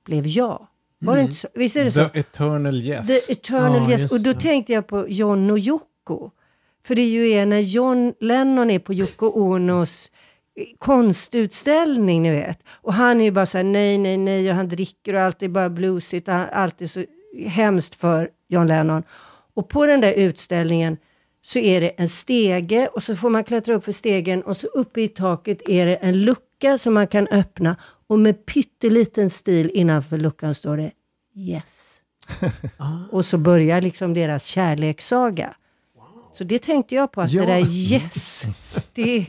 blev 0.05 0.27
ja. 0.27 0.69
Var 0.99 1.13
det 1.15 1.21
Mm. 1.21 1.31
inte 1.31 1.41
så? 1.41 1.49
Visst 1.55 1.77
är 1.77 1.85
det 1.85 1.91
så? 1.91 2.09
The 2.09 2.19
eternal 2.19 2.75
yes. 2.83 3.27
The 3.27 3.33
Eternal 3.33 3.83
Ja, 3.83 3.91
Yes. 3.91 4.13
Och 4.13 4.21
då 4.21 4.33
det. 4.33 4.41
tänkte 4.41 4.73
jag 4.73 4.87
på 4.87 5.09
John 5.09 5.51
och 5.51 5.59
Yoko. 5.59 6.31
För 6.87 6.95
det 6.95 7.03
är 7.03 7.09
ju 7.09 7.29
är 7.33 7.47
när 7.47 7.61
John 7.61 8.15
Lennon 8.21 8.71
är 8.71 8.79
på 8.79 8.95
Yoko 8.95 9.27
Onos 9.27 10.11
eh, 10.57 10.65
konstutställning, 10.79 12.23
ni 12.23 12.31
vet. 12.31 12.59
Och 12.83 12.95
han 12.95 13.21
är 13.21 13.25
ju 13.25 13.31
bara 13.31 13.47
så 13.47 13.59
här, 13.59 13.65
nej, 13.65 13.99
nej, 13.99 14.17
nej, 14.17 14.51
och 14.51 14.57
han 14.57 14.69
dricker 14.69 15.15
och 15.15 15.21
allt 15.21 15.43
är 15.43 15.49
bara 15.49 15.71
bluesigt. 15.71 16.29
och 16.29 16.35
han- 16.35 16.49
Allt 16.53 16.81
är 16.83 16.87
så 16.87 17.05
hemskt 17.47 17.95
för 17.95 18.29
John 18.49 18.67
Lennon. 18.67 19.03
Och 19.55 19.69
på 19.69 19.87
den 19.87 20.01
där 20.01 20.13
utställningen 20.13 20.97
så 21.43 21.59
är 21.59 21.81
det 21.81 21.89
en 21.89 22.09
stege 22.09 22.89
och 22.93 23.03
så 23.03 23.17
får 23.17 23.31
man 23.31 23.45
klättra 23.45 23.75
upp 23.75 23.85
för 23.85 23.93
stegen 23.93 24.43
och 24.43 24.57
så 24.57 24.67
uppe 24.67 25.01
i 25.01 25.09
taket 25.09 25.69
är 25.69 25.87
det 25.87 25.95
en 25.97 26.23
lucka 26.23 26.79
som 26.79 26.95
man 26.95 27.07
kan 27.07 27.29
öppna 27.29 27.77
och 28.07 28.19
med 28.19 28.47
pytteliten 28.47 29.31
stil 29.31 29.71
innanför 29.75 30.19
luckan 30.19 30.55
står 30.55 30.77
det 30.77 30.91
Yes. 31.37 32.01
Och 33.11 33.25
så 33.27 33.39
börjar 33.39 33.81
liksom 33.83 34.15
deras 34.15 34.45
kärlekssaga. 34.45 35.55
Så 36.33 36.45
det 36.45 36.59
tänkte 36.59 36.95
jag 36.95 37.13
på, 37.13 37.21
att 37.21 37.33
Ja. 37.33 37.43
det 37.43 37.53
där 37.53 37.67
yes, 37.93 38.45
det, 38.93 39.27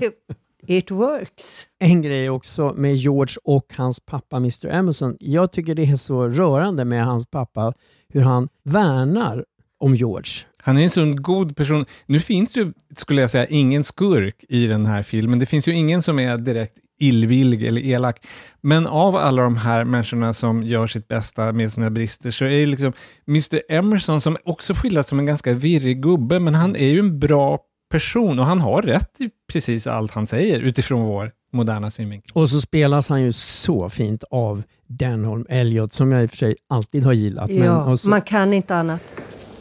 it 0.68 0.92
works. 0.92 1.66
En 1.80 2.02
grej 2.02 2.30
också 2.30 2.74
med 2.78 2.96
George 2.96 3.36
och 3.44 3.74
hans 3.76 4.00
pappa 4.00 4.38
Mr 4.38 4.66
Emerson. 4.66 5.18
Jag 5.20 5.52
tycker 5.52 5.76
det 5.76 5.84
är 5.84 5.96
så 5.96 6.28
rörande 6.30 6.86
med 6.86 7.06
hans 7.06 7.26
pappa, 7.26 7.74
hur 8.10 8.22
han 8.22 8.50
värnar 8.64 9.46
om 9.78 9.96
George. 9.96 10.32
Han 10.58 10.78
är 10.78 10.84
en 10.84 10.90
sån 10.90 11.22
god 11.22 11.56
person. 11.56 11.86
Nu 12.06 12.20
finns 12.20 12.58
ju, 12.58 12.74
skulle 12.96 13.22
jag 13.22 13.30
säga, 13.32 13.46
ingen 13.46 13.84
skurk 13.84 14.44
i 14.50 14.68
den 14.68 14.86
här 14.86 15.04
filmen. 15.04 15.40
Det 15.40 15.46
finns 15.46 15.68
ju 15.68 15.72
ingen 15.72 16.02
som 16.02 16.20
är 16.20 16.38
direkt 16.38 16.78
illvillig 17.00 17.64
eller 17.64 17.82
elak. 17.82 18.26
Men 18.62 18.88
av 18.88 19.16
alla 19.16 19.44
de 19.44 19.58
här 19.58 19.84
människorna 19.84 20.34
som 20.34 20.64
gör 20.64 20.88
sitt 20.88 21.08
bästa 21.08 21.52
med 21.52 21.72
sina 21.72 21.90
brister 21.90 22.32
så 22.32 22.46
är 22.46 22.50
ju 22.50 22.66
liksom 22.66 22.94
Mr 23.28 23.62
Emerson 23.70 24.22
som 24.22 24.38
också 24.46 24.74
skildras 24.74 25.08
som 25.08 25.20
en 25.20 25.26
ganska 25.26 25.54
virrig 25.54 26.02
gubbe, 26.02 26.40
men 26.40 26.56
han 26.56 26.76
är 26.76 26.90
ju 26.90 27.00
en 27.00 27.20
bra 27.20 27.60
person 27.92 28.40
och 28.40 28.46
han 28.46 28.62
har 28.62 28.82
rätt 28.82 29.22
i 29.22 29.30
precis 29.52 29.88
allt 29.88 30.12
han 30.12 30.28
säger 30.28 30.60
utifrån 30.60 31.02
vår 31.02 31.32
moderna 31.54 31.92
synvinkel. 31.92 32.32
Och 32.34 32.50
så 32.50 32.62
spelas 32.62 33.10
han 33.10 33.22
ju 33.22 33.34
så 33.34 33.90
fint 33.90 34.24
av 34.32 34.64
Denholm 34.88 35.46
Elliot 35.50 35.94
som 35.94 36.12
jag 36.12 36.24
i 36.24 36.26
och 36.26 36.30
för 36.30 36.38
sig 36.38 36.56
alltid 36.70 37.04
har 37.04 37.14
gillat. 37.14 37.50
Men 37.50 37.64
Ja, 37.64 37.98
man 38.06 38.22
kan 38.22 38.54
inte 38.54 38.76
annat. 38.76 39.02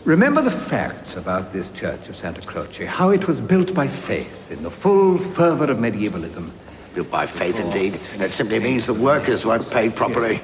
Remember 0.06 0.42
the 0.42 0.50
facts 0.50 1.16
about 1.16 1.52
this 1.52 1.72
church 1.74 2.10
of 2.10 2.16
Santa 2.16 2.40
Croce, 2.40 2.86
how 2.86 3.14
it 3.14 3.28
was 3.28 3.40
built 3.40 3.74
by 3.74 3.88
faith 3.88 4.52
in 4.52 4.58
the 4.64 4.70
full 4.70 5.18
fervour 5.18 5.70
of 5.70 5.78
medievalism. 5.78 6.42
Built 6.94 7.10
by 7.10 7.26
faith, 7.26 7.58
indeed. 7.60 7.94
That 8.18 8.30
simply 8.30 8.60
means 8.60 8.86
the 8.86 8.94
workers 8.94 9.44
weren't 9.44 9.68
paid 9.70 9.94
properly. 9.96 10.40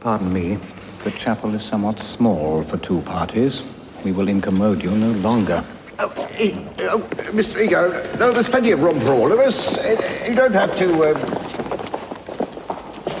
Pardon 0.00 0.32
me, 0.32 0.58
the 1.04 1.10
chapel 1.10 1.54
is 1.54 1.62
somewhat 1.62 1.98
small 1.98 2.62
for 2.62 2.78
two 2.78 3.00
parties. 3.02 3.62
We 4.04 4.12
will 4.12 4.28
incommode 4.28 4.82
you 4.82 4.90
no 4.90 5.10
longer. 5.28 5.62
Oh, 5.98 6.28
eh, 6.38 6.54
oh, 6.90 7.00
Mr. 7.32 7.60
Ego, 7.60 7.90
no, 8.18 8.30
there's 8.32 8.48
plenty 8.48 8.70
of 8.70 8.82
room 8.82 8.98
for 9.00 9.12
all 9.12 9.32
of 9.32 9.38
us. 9.40 9.76
Eh, 9.78 10.28
You 10.30 10.34
don't 10.36 10.54
have 10.54 10.76
to. 10.78 10.86
Um... 11.10 11.16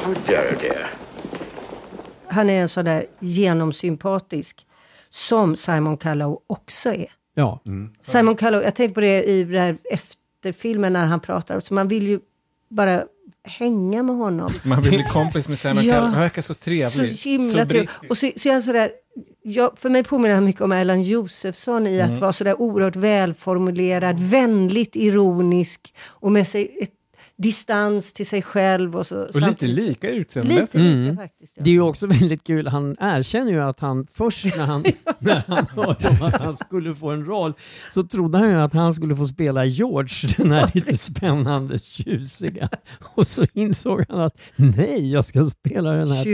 Oh 0.06 0.14
dear, 0.26 0.48
oh 0.52 0.58
dear. 0.60 0.86
Han 2.30 2.50
är 2.50 2.62
en 2.62 2.68
sån 2.68 2.84
där 2.84 3.06
genomsympatisk 3.20 4.66
som 5.10 5.56
Simon 5.56 5.96
Callow 5.96 6.40
också 6.46 6.88
är. 6.94 7.08
Ja. 7.38 7.60
Simon 8.00 8.36
Callow, 8.36 8.62
jag 8.62 8.74
tänkte 8.74 8.94
på 8.94 9.00
det 9.00 9.24
i 9.24 9.44
den 9.44 9.62
här 9.62 9.76
efterfilmen 9.90 10.92
när 10.92 11.06
han 11.06 11.20
pratar, 11.20 11.60
så 11.60 11.74
man 11.74 11.88
vill 11.88 12.08
ju 12.08 12.20
bara 12.70 13.04
hänga 13.44 14.02
med 14.02 14.16
honom. 14.16 14.50
Man 14.64 14.82
vill 14.82 14.90
bli 14.92 15.04
kompis 15.12 15.48
med 15.48 15.58
Simon 15.58 15.84
Ja. 15.84 15.94
Cowell. 15.94 16.10
Han 16.10 16.20
verkar 16.20 16.42
så 16.42 16.54
trevlig. 16.54 17.18
Så 17.18 17.28
himla 17.28 17.64
brittisk. 17.64 17.92
Och 18.10 18.18
så, 18.18 18.30
så 18.36 18.48
jag 18.48 18.64
sådär, 18.64 18.90
jag, 19.42 19.78
för 19.78 19.88
mig 19.88 20.04
påminner 20.04 20.34
han 20.34 20.44
mycket 20.44 20.62
om 20.62 20.72
Erland 20.72 21.02
Josefsson 21.02 21.86
i 21.86 22.00
att 22.00 22.08
Mm. 22.08 22.20
vara 22.20 22.32
sådär 22.32 22.60
oerhört 22.60 22.96
välformulerad, 22.96 24.20
vänligt 24.20 24.96
ironisk 24.96 25.94
och 26.08 26.32
med 26.32 26.46
sig 26.48 26.76
ett 26.80 26.90
distans 27.42 28.12
till 28.12 28.26
sig 28.26 28.42
själv. 28.42 28.96
Och, 28.96 29.06
så, 29.06 29.22
Och 29.22 29.40
lite 29.40 29.66
lika 29.66 30.10
utseendemässigt. 30.10 30.74
Lite 30.74 30.78
lika 30.88 30.98
Mm. 31.02 31.16
faktiskt. 31.16 31.54
Det 31.56 31.70
är 31.70 31.74
ju 31.74 31.80
också 31.80 32.06
väldigt 32.06 32.44
kul, 32.44 32.66
han 32.66 32.96
erkänner 33.00 33.52
ju 33.52 33.60
att 33.60 33.80
han 33.80 34.06
först 34.12 34.56
när 34.56 34.66
han, 34.66 34.84
när 35.18 35.42
han 35.46 35.66
hörde 35.66 36.08
om 36.08 36.26
att 36.26 36.40
han 36.40 36.56
skulle 36.56 36.94
få 36.94 37.10
en 37.10 37.24
roll 37.24 37.52
så 37.90 38.02
trodde 38.02 38.38
han 38.38 38.48
ju 38.50 38.54
att 38.56 38.72
han 38.72 38.94
skulle 38.94 39.16
få 39.16 39.26
spela 39.26 39.64
George, 39.64 40.28
den 40.36 40.50
här 40.50 40.70
lite 40.74 40.96
spännande, 40.96 41.78
tjusiga. 41.78 42.68
Och 43.00 43.26
så 43.26 43.44
insåg 43.52 44.04
han 44.08 44.20
att 44.20 44.40
nej, 44.56 45.12
jag 45.12 45.24
ska 45.24 45.44
spela 45.44 45.92
den 45.92 46.10
här 46.10 46.24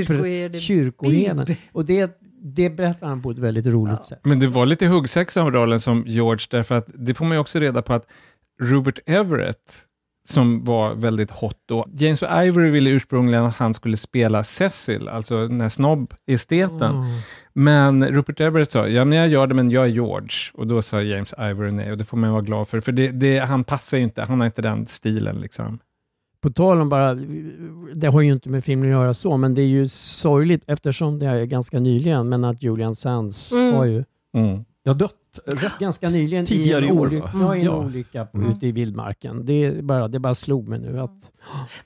kyrkoherden. 0.60 1.56
Och 1.72 1.84
det, 1.84 2.18
det 2.42 2.70
berättar 2.70 3.06
han 3.08 3.22
på 3.22 3.30
ett 3.30 3.38
väldigt 3.38 3.66
roligt 3.66 4.02
sätt. 4.02 4.20
Men 4.24 4.38
det 4.40 4.46
var 4.46 4.66
lite 4.66 4.86
huggsexa 4.86 5.42
av 5.42 5.50
rollen 5.50 5.80
som 5.80 6.04
George, 6.06 6.46
därför 6.50 6.74
att 6.74 6.90
det 6.94 7.14
får 7.14 7.24
man 7.24 7.34
ju 7.36 7.38
också 7.40 7.58
reda 7.58 7.82
på 7.82 7.92
att 7.92 8.06
Robert 8.62 8.98
Everett, 9.06 9.78
som 10.28 10.64
var 10.64 10.94
väldigt 10.94 11.30
hot 11.30 11.56
då, 11.66 11.86
James 11.92 12.22
Ivory 12.22 12.70
ville 12.70 12.90
ursprungligen 12.90 13.44
att 13.44 13.56
han 13.56 13.74
skulle 13.74 13.96
spela 13.96 14.44
Cecil, 14.44 15.08
alltså 15.08 15.48
den 15.48 15.60
här 15.60 15.68
snobb-esteten. 15.68 16.94
Mm. 16.96 17.06
Men 17.52 18.06
Rupert 18.06 18.40
Everett 18.40 18.70
sa, 18.70 18.88
ja 18.88 19.04
men 19.04 19.18
jag 19.18 19.28
gör 19.28 19.46
det 19.46 19.54
men 19.54 19.70
jag 19.70 19.84
är 19.84 19.88
George. 19.88 20.30
Och 20.54 20.66
då 20.66 20.82
sa 20.82 21.02
James 21.02 21.34
Ivory 21.38 21.70
nej, 21.70 21.90
och 21.92 21.98
det 21.98 22.04
får 22.04 22.16
man 22.16 22.30
vara 22.32 22.42
glad 22.42 22.68
för, 22.68 22.80
för 22.80 22.92
det, 22.92 23.08
det, 23.08 23.38
han 23.38 23.64
passar 23.64 23.96
ju 23.98 24.02
inte, 24.04 24.22
han 24.22 24.40
har 24.40 24.46
inte 24.46 24.62
den 24.62 24.86
stilen 24.86 25.36
liksom. 25.40 25.78
På 26.40 26.50
tal 26.50 26.80
om 26.80 26.88
bara, 26.88 27.14
det 27.94 28.06
har 28.06 28.20
ju 28.20 28.32
inte 28.32 28.48
med 28.48 28.64
filmen 28.64 28.88
att 28.88 28.92
göra 28.92 29.14
så, 29.14 29.36
men 29.36 29.54
det 29.54 29.62
är 29.62 29.66
ju 29.66 29.88
sorgligt 29.88 30.62
eftersom 30.66 31.18
det 31.18 31.26
är 31.26 31.44
ganska 31.44 31.80
nyligen, 31.80 32.28
men 32.28 32.44
att 32.44 32.62
Julian 32.62 32.94
Sands 32.94 33.52
Mm. 33.52 33.74
har 33.74 33.84
ju 33.84 34.04
Mm. 34.36 34.64
Jag 34.82 34.96
dött 34.96 35.14
ganska 35.80 36.08
nyligen 36.08 36.46
tidigare 36.46 36.84
i 36.84 36.88
en, 36.88 36.98
år, 36.98 37.06
oly- 37.08 37.20
va? 37.20 37.30
ja, 37.34 37.56
i 37.56 37.58
en 37.58 37.64
Ja. 37.64 37.76
olycka 37.76 38.24
på, 38.24 38.38
Mm. 38.38 38.50
ute 38.50 38.66
i 38.66 38.72
vildmarken. 38.72 39.46
Det, 39.46 39.84
bara, 39.84 40.08
det 40.08 40.18
bara 40.18 40.34
slog 40.34 40.68
mig 40.68 40.78
nu 40.78 41.00
att 41.00 41.30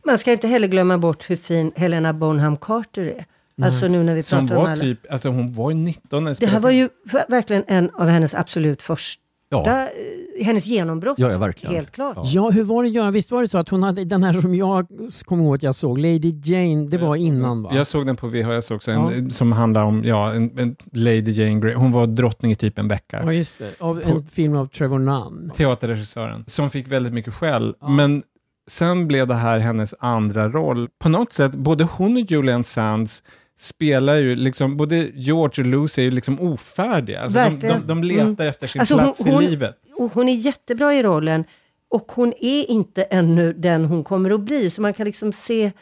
Man 0.07 0.19
ska 0.19 0.33
inte 0.33 0.49
heller 0.49 0.69
glömma 0.69 0.99
bort 0.99 1.31
hur 1.31 1.37
fin 1.37 1.73
Helena 1.77 2.13
Bonham 2.13 2.57
Carter 2.57 3.03
är. 3.05 3.25
Alltså 3.63 3.89
nu 3.89 4.03
när 4.05 4.15
vi 4.15 4.23
Som 4.23 4.39
pratar 4.49 4.57
om 4.57 4.63
var 4.65 4.71
alla. 4.73 4.81
typ, 4.83 5.13
alltså 5.13 5.29
hon 5.29 5.53
var 5.55 5.71
ju 5.71 5.77
19 5.77 6.23
när 6.25 6.37
Det 6.41 6.47
här 6.47 6.61
var 6.61 6.71
ju 6.71 6.89
verkligen 7.29 7.65
en 7.67 7.91
av 7.91 8.07
hennes 8.09 8.35
absolut 8.35 8.83
första, 8.83 9.23
Ja. 9.51 9.67
eh, 9.67 10.45
hennes 10.45 10.67
genombrott. 10.67 11.19
Ja, 11.19 11.33
ja, 11.33 11.39
verkligen. 11.39 11.75
Helt 11.75 11.91
klart. 11.91 12.19
Ja. 12.25 12.51
hur 12.51 12.65
var 12.65 12.83
det 12.83 12.89
Göran? 12.89 13.13
Visst 13.13 13.31
var 13.31 13.43
det 13.43 13.49
så 13.49 13.59
att 13.59 13.69
hon 13.69 13.83
hade 13.83 14.05
den 14.05 14.25
här 14.25 14.41
som 14.41 14.55
jag 14.55 14.87
kommer 15.25 15.45
ihåg 15.45 15.55
att 15.55 15.63
jag 15.63 15.75
såg, 15.75 15.99
Lady 15.99 16.33
Jane, 16.45 16.87
det 16.89 16.99
var 16.99 17.17
innan 17.17 17.63
va? 17.63 17.71
Jag 17.75 17.87
såg 17.87 18.07
den 18.07 18.17
på 18.17 18.27
VHS 18.27 18.71
också, 18.71 18.91
en, 18.91 19.25
Ja. 19.25 19.31
som 19.31 19.53
handlar 19.53 19.83
om 19.85 20.05
ja, 20.05 20.33
en, 20.33 20.59
en 20.59 20.77
Lady 20.93 21.31
Jane 21.31 21.61
Grey. 21.61 21.75
Hon 21.75 21.93
var 21.93 22.07
drottning 22.07 22.53
i 22.53 22.55
typ 22.55 22.79
en 22.79 22.89
vecka. 22.89 23.21
Ja, 23.25 23.33
just 23.33 23.59
det. 23.59 23.71
Av 23.81 24.01
På- 24.01 24.11
en 24.11 24.27
film 24.27 24.57
av 24.57 24.67
Trevor 24.67 24.99
Nunn. 24.99 25.51
Teaterregissören, 25.57 26.45
som 26.47 26.71
fick 26.71 26.89
väldigt 26.93 27.13
mycket 27.13 27.35
skäll. 27.35 27.75
Men 27.89 28.23
sen 28.71 29.09
blev 29.09 29.27
det 29.27 29.35
här 29.35 29.59
hennes 29.59 29.95
andra 30.01 30.49
roll. 30.49 30.89
På 30.99 31.09
något 31.09 31.33
sätt, 31.33 31.53
både 31.55 31.85
hon 31.85 32.17
och 32.17 32.31
Julian 32.31 32.65
Sands 32.65 33.23
spelar 33.61 34.17
ju 34.17 34.37
liksom, 34.37 34.77
både 34.77 34.97
George 35.15 35.65
och 35.65 35.69
Lucy 35.71 36.03
är 36.03 36.05
ju 36.05 36.11
liksom 36.11 36.41
ofärdiga. 36.41 37.21
Alltså 37.21 37.39
de, 37.39 37.69
de, 37.69 37.87
de 37.87 38.03
letar 38.05 38.23
Mm. 38.25 38.49
efter 38.49 38.67
sin 38.67 38.81
Alltså, 38.81 38.95
hon- 38.95 39.03
plats 39.05 39.25
hon- 39.25 39.43
i 39.43 39.51
livet. 39.51 39.77
Hon 40.13 40.29
är 40.29 40.35
jättebra 40.35 40.95
i 40.95 41.03
rollen. 41.03 41.45
Och 41.91 42.13
hon 42.15 42.33
är 42.41 42.71
inte 42.71 43.03
ännu 43.03 43.53
den 43.53 43.85
hon 43.85 44.05
kommer 44.05 44.31
att 44.31 44.41
bli. 44.41 44.71
Så 44.71 44.81
man 44.83 44.95
kan 44.95 45.07
liksom 45.07 45.33
se 45.33 45.73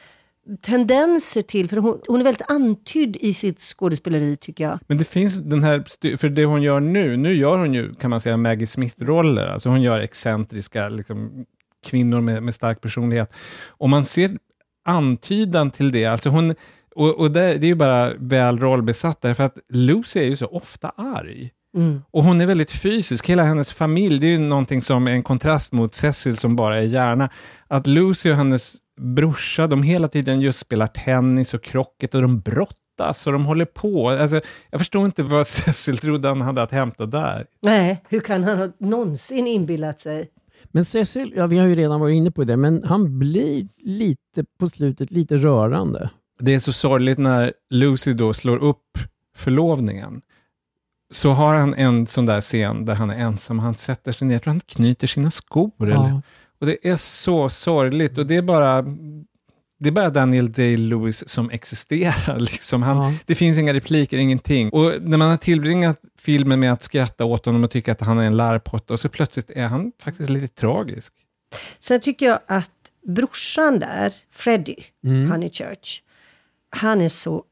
tendenser 0.63 1.43
till, 1.43 1.69
för 1.69 1.77
hon, 1.77 2.01
hon 2.09 2.21
är 2.21 2.25
väldigt 2.25 2.51
antydd 2.51 3.17
i 3.17 3.35
sitt 3.35 3.61
skådespeleri 3.61 4.37
tycker 4.37 4.65
jag. 4.65 4.79
Men 4.87 4.99
det 4.99 5.05
finns 5.09 5.39
den 5.39 5.63
här, 5.65 6.17
för 6.17 6.29
det 6.29 6.45
hon 6.45 6.63
gör 6.63 6.81
nu, 6.81 7.17
nu 7.17 7.35
gör 7.35 7.59
hon 7.59 7.75
ju, 7.75 7.95
kan 7.95 8.11
man 8.11 8.21
säga, 8.21 8.37
Maggie 8.37 8.67
Smith-roller. 8.67 9.47
Alltså 9.47 9.69
hon 9.69 9.83
gör 9.83 10.01
excentriska 10.01 10.89
liksom, 10.89 11.45
kvinnor 11.87 12.21
med, 12.21 12.43
med 12.43 12.55
stark 12.55 12.81
personlighet. 12.81 13.33
Och 13.69 13.89
man 13.89 14.05
ser 14.05 14.31
antydan 14.85 15.71
till 15.71 15.93
det. 15.93 16.07
Alltså 16.07 16.29
hon, 16.29 16.55
och, 16.97 17.19
och 17.19 17.31
det, 17.31 17.41
det 17.41 17.67
är 17.67 17.69
ju 17.69 17.75
bara 17.75 18.13
väl 18.19 18.59
rollbesatt, 18.59 19.21
därför 19.21 19.45
att 19.45 19.59
Lucy 19.69 20.21
är 20.21 20.25
ju 20.25 20.37
så 20.37 20.47
ofta 20.47 20.89
arg. 20.97 21.51
Mm. 21.77 22.03
Och 22.11 22.25
hon 22.25 22.41
är 22.41 22.47
väldigt 22.47 22.71
fysisk, 22.71 23.31
hela 23.31 23.43
hennes 23.43 23.73
familj, 23.73 24.19
det 24.19 24.27
är 24.27 24.31
ju 24.31 24.39
någonting 24.39 24.83
som 24.83 25.09
är 25.09 25.13
en 25.13 25.23
kontrast 25.23 25.73
mot 25.73 25.95
Cecil 25.95 26.37
som 26.37 26.57
bara 26.57 26.79
är 26.79 26.87
hjärna. 26.87 27.31
Att 27.69 27.87
Lucy 27.87 28.31
och 28.31 28.37
hennes 28.37 28.77
brorsa, 29.01 29.67
de 29.67 29.83
hela 29.83 30.09
tiden 30.09 30.41
just 30.41 30.59
spelar 30.59 30.87
tennis 30.87 31.55
och 31.55 31.63
krocket 31.63 32.15
och 32.15 32.23
de 32.23 32.41
brottas 32.41 33.27
och 33.27 33.33
de 33.33 33.47
håller 33.47 33.65
på. 33.65 34.11
Alltså, 34.11 34.41
jag 34.71 34.81
förstår 34.81 35.05
inte 35.05 35.23
vad 35.23 35.47
Cecil 35.47 35.99
trodde 35.99 36.29
han 36.29 36.41
hade 36.41 36.63
att 36.63 36.71
hämta 36.71 37.07
där. 37.07 37.47
Nej, 37.63 38.03
hur 38.09 38.21
kan 38.21 38.45
han 38.45 38.59
ha 38.59 38.69
någonsin 38.79 39.47
inbillat 39.47 40.01
sig? 40.01 40.31
Men 40.65 40.85
Cecil, 40.85 41.33
ja, 41.37 41.47
vi 41.47 41.59
har 41.59 41.67
ju 41.67 41.75
redan 41.75 42.01
varit 42.01 42.15
inne 42.15 42.31
på 42.31 42.45
det, 42.45 42.57
men 42.57 42.83
han 42.85 43.19
blir 43.19 43.69
lite 43.79 44.45
på 44.59 44.69
slutet 44.69 45.11
lite 45.11 45.37
rörande. 45.37 46.11
Det 46.39 46.55
är 46.55 46.59
så 46.59 46.73
sorgligt 46.73 47.19
när 47.19 47.53
Lucy 47.71 48.13
då 48.13 48.35
slår 48.35 48.57
upp 48.57 48.99
förlovningen. 49.37 50.21
så 51.11 51.31
har 51.31 51.55
han 51.55 51.75
en 51.75 52.07
sån 52.07 52.27
där 52.27 52.41
scen 52.41 52.85
där 52.85 52.95
han 52.95 53.11
är 53.11 53.19
ensam. 53.19 53.59
Han 53.59 53.75
sätter 53.75 54.13
sig 54.13 54.27
ner, 54.27 54.35
jag 54.35 54.43
tror 54.43 54.51
han 54.53 54.61
knyter 54.61 55.07
sina 55.07 55.31
skor. 55.31 55.71
Ja. 55.79 55.85
Eller? 55.85 56.23
Och 56.61 56.67
det 56.67 56.89
är 56.89 56.97
så 56.97 57.49
sorgligt 57.49 58.19
och 58.19 58.27
det 58.27 58.37
är 58.37 58.43
bara, 58.43 58.83
det 59.79 59.89
är 59.89 59.93
bara 59.93 60.11
Daniel 60.11 60.53
Day-Lewis 60.53 61.29
som 61.29 61.51
existerar. 61.51 62.39
Liksom. 62.41 62.83
Han, 62.83 62.97
Ja. 62.97 63.19
Det 63.27 63.35
finns 63.35 63.59
inga 63.59 63.75
repliker, 63.75 64.19
ingenting. 64.19 64.71
Och 64.71 64.93
när 65.01 65.19
man 65.19 65.31
har 65.31 65.37
tillbringat 65.37 66.01
filmen 66.19 66.61
med 66.61 66.73
att 66.73 66.83
skratta 66.83 67.25
åt 67.25 67.47
honom 67.47 67.65
och 67.65 67.71
tycka 67.71 67.93
att 67.93 68.01
han 68.01 68.19
är 68.19 68.25
en 68.25 68.37
larvpotta 68.37 68.95
och 68.95 69.01
så 69.01 69.09
plötsligt 69.09 69.51
är 69.51 69.67
han 69.67 69.93
faktiskt 70.03 70.31
lite 70.31 70.49
tragisk. 70.49 71.13
Sen 71.81 72.01
tycker 72.01 72.27
jag 72.27 72.39
att 72.47 72.71
brorsan 73.09 73.79
där, 73.79 74.15
Freddie 74.33 74.85
Mm. 75.07 75.31
Honeychurch, 75.31 76.03
han 76.71 77.01
är 77.01 77.09
så 77.09 77.45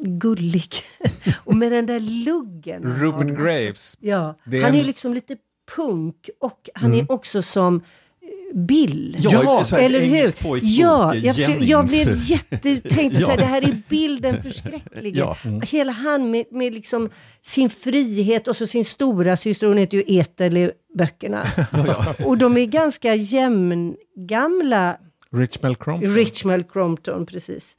gullig. 0.00 0.74
och 1.44 1.56
med 1.56 1.72
den 1.72 1.86
där 1.86 2.00
luggen. 2.00 2.86
alltså. 2.86 3.34
Graves. 3.42 3.96
Ja, 4.00 4.34
Det 4.44 4.58
är 4.58 4.62
han 4.62 4.74
en- 4.74 4.80
är 4.80 4.84
liksom 4.84 5.14
lite 5.14 5.36
punk 5.76 6.30
och 6.40 6.68
han 6.74 6.92
Mm. 6.92 7.04
är 7.06 7.12
också 7.12 7.42
som 7.42 7.76
eh, 7.76 8.58
Bill. 8.58 9.16
Ja, 9.20 9.64
här 9.70 9.78
eller 9.78 10.00
hur? 10.00 10.32
Ja, 10.62 11.14
jag, 11.14 11.36
jag 11.62 11.86
blev 11.86 12.14
jätte... 12.16 12.76
Tänkte 12.80 13.18
Ja. 13.20 13.20
så 13.26 13.30
här, 13.30 13.36
det 13.38 13.44
här 13.44 13.62
är 13.62 13.82
Bill 13.88 14.20
den 14.20 14.42
förskräcklige. 14.42 15.18
Ja. 15.18 15.36
Mm. 15.44 15.60
Hela 15.60 15.92
han 15.92 16.30
med, 16.30 16.44
med 16.50 16.74
liksom 16.74 17.10
sin 17.42 17.70
frihet 17.70 18.48
och 18.48 18.56
så 18.56 18.66
sin 18.66 18.84
stora 18.84 19.36
syster, 19.36 19.66
hon 19.66 19.76
heter 19.78 19.96
ju 19.96 20.18
Ethel 20.18 20.56
i 20.56 20.70
böckerna. 20.98 21.46
Och 22.24 22.38
de 22.38 22.56
är 22.56 22.66
ganska 22.66 23.14
jämngamla, 23.14 24.96
Richmel 25.32 25.76
Crompton. 25.76 26.14
Richmel 26.14 26.64
Crompton, 26.64 27.26
precis. 27.26 27.76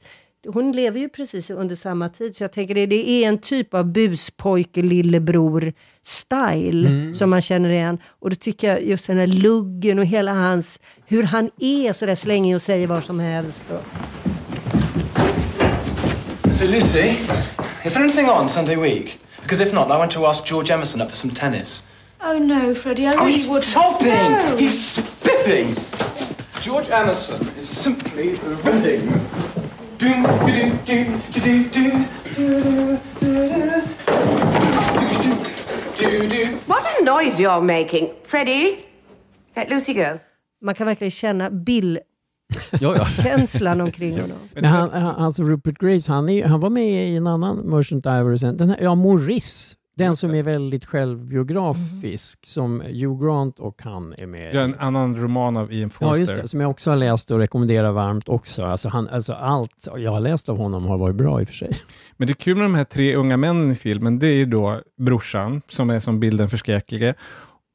Hon 0.52 0.72
lever 0.72 1.00
ju 1.00 1.08
precis 1.08 1.50
under 1.50 1.76
samma 1.76 2.08
tid, 2.08 2.36
så 2.36 2.44
jag 2.44 2.52
tänker 2.52 2.74
det, 2.74 2.86
det 2.86 3.08
är 3.10 3.28
en 3.28 3.38
typ 3.38 3.74
av 3.74 3.84
buspojke, 3.92 4.82
lillebror 4.82 5.72
style 6.02 6.88
Mm. 6.88 7.14
som 7.14 7.30
man 7.30 7.40
känner 7.40 7.70
igen. 7.70 7.98
Och 8.20 8.30
då 8.30 8.36
tycker 8.36 8.68
jag 8.68 8.84
just 8.86 9.06
den 9.06 9.18
här 9.18 9.26
luggen 9.26 9.98
och 9.98 10.04
hela 10.04 10.32
hans, 10.34 10.80
hur 11.06 11.22
han 11.22 11.50
är 11.60 11.92
sådär 11.92 12.14
slängig 12.14 12.54
och 12.54 12.62
säger 12.62 12.86
vad 12.86 13.04
som 13.04 13.20
helst. 13.20 13.64
So, 16.50 16.64
Lucy, 16.64 17.16
is 17.84 17.94
there 17.94 18.02
anything 18.04 18.28
on 18.28 18.48
Sunday 18.48 18.76
week? 18.76 19.18
Because 19.42 19.60
if 19.62 19.72
not, 19.72 19.86
I 19.90 19.96
want 19.98 20.10
to 20.12 20.26
ask 20.26 20.44
George 20.50 20.70
Emerson 20.74 21.00
up 21.00 21.08
for 21.10 21.16
some 21.16 21.32
tennis. 21.34 21.84
Oh 22.20 22.38
no, 22.38 22.74
Freddie, 22.74 23.04
I 23.06 23.10
Oh, 23.10 23.24
really 23.24 23.32
he's 23.32 23.48
would. 23.48 23.62
topping! 23.62 24.32
No. 24.32 24.56
He's 24.58 24.78
spiffing! 24.96 25.76
George 26.60 26.88
Emerson 26.90 27.48
is 27.60 27.68
simply 27.68 28.30
ripping. 28.64 29.12
What 36.66 36.82
a 37.00 37.04
noise 37.04 37.42
you're 37.42 37.60
making. 37.60 38.08
Freddie, 38.24 38.76
let 39.56 39.68
Lucy 39.68 39.94
go. 39.94 40.18
man 40.60 40.74
kan 40.74 40.86
verkligen 40.86 41.10
känna 41.10 41.50
Bill-känslan 41.50 43.80
omkring 43.80 44.20
honom. 44.20 44.38
Men 44.54 44.64
han, 44.64 44.90
han, 44.90 45.16
alltså 45.16 45.42
Rupert 45.42 45.78
Graves, 45.78 46.08
han, 46.08 46.28
är, 46.28 46.46
han 46.46 46.60
var 46.60 46.70
med 46.70 47.08
i 47.08 47.16
en 47.16 47.26
annan 47.26 47.56
Merchant 47.56 48.06
Ivory 48.06 48.38
sen. 48.38 48.56
Den 48.56 48.70
här, 48.70 48.78
ja, 48.80 48.94
Maurice. 48.94 49.74
Den 49.98 50.16
som 50.16 50.34
är 50.34 50.42
väldigt 50.42 50.84
självbiografisk, 50.84 52.46
som 52.46 52.80
Hugh 52.80 53.24
Grant 53.24 53.58
och 53.58 53.82
han 53.82 54.14
är 54.18 54.26
med 54.26 54.54
Ja, 54.54 54.60
i. 54.60 54.64
en 54.64 54.74
annan 54.78 55.16
roman 55.16 55.56
av 55.56 55.72
Ian 55.72 55.90
Forster. 55.90 56.06
Ja, 56.06 56.16
just 56.16 56.36
det. 56.36 56.48
Som 56.48 56.60
jag 56.60 56.70
också 56.70 56.90
har 56.90 56.96
läst 56.96 57.30
och 57.30 57.38
rekommenderar 57.38 57.92
varmt 57.92 58.28
också. 58.28 58.64
Alltså, 58.64 58.88
han, 58.88 59.08
alltså 59.08 59.32
allt 59.32 59.88
jag 59.96 60.10
har 60.10 60.20
läst 60.20 60.48
av 60.48 60.56
honom 60.56 60.84
har 60.86 60.98
varit 60.98 61.16
bra 61.16 61.40
i 61.40 61.44
och 61.44 61.48
för 61.48 61.54
sig. 61.54 61.70
Men 62.16 62.26
det 62.26 62.32
är 62.32 62.34
kul 62.34 62.56
med 62.56 62.64
de 62.64 62.74
här 62.74 62.84
tre 62.84 63.14
unga 63.16 63.36
männen 63.36 63.70
i 63.70 63.74
filmen, 63.74 64.18
det 64.18 64.26
är 64.26 64.34
ju 64.34 64.46
då 64.46 64.80
brorsan, 64.98 65.62
som 65.68 65.90
är 65.90 66.00
som 66.00 66.20
bilden 66.20 66.50
förskräcklige. 66.50 67.14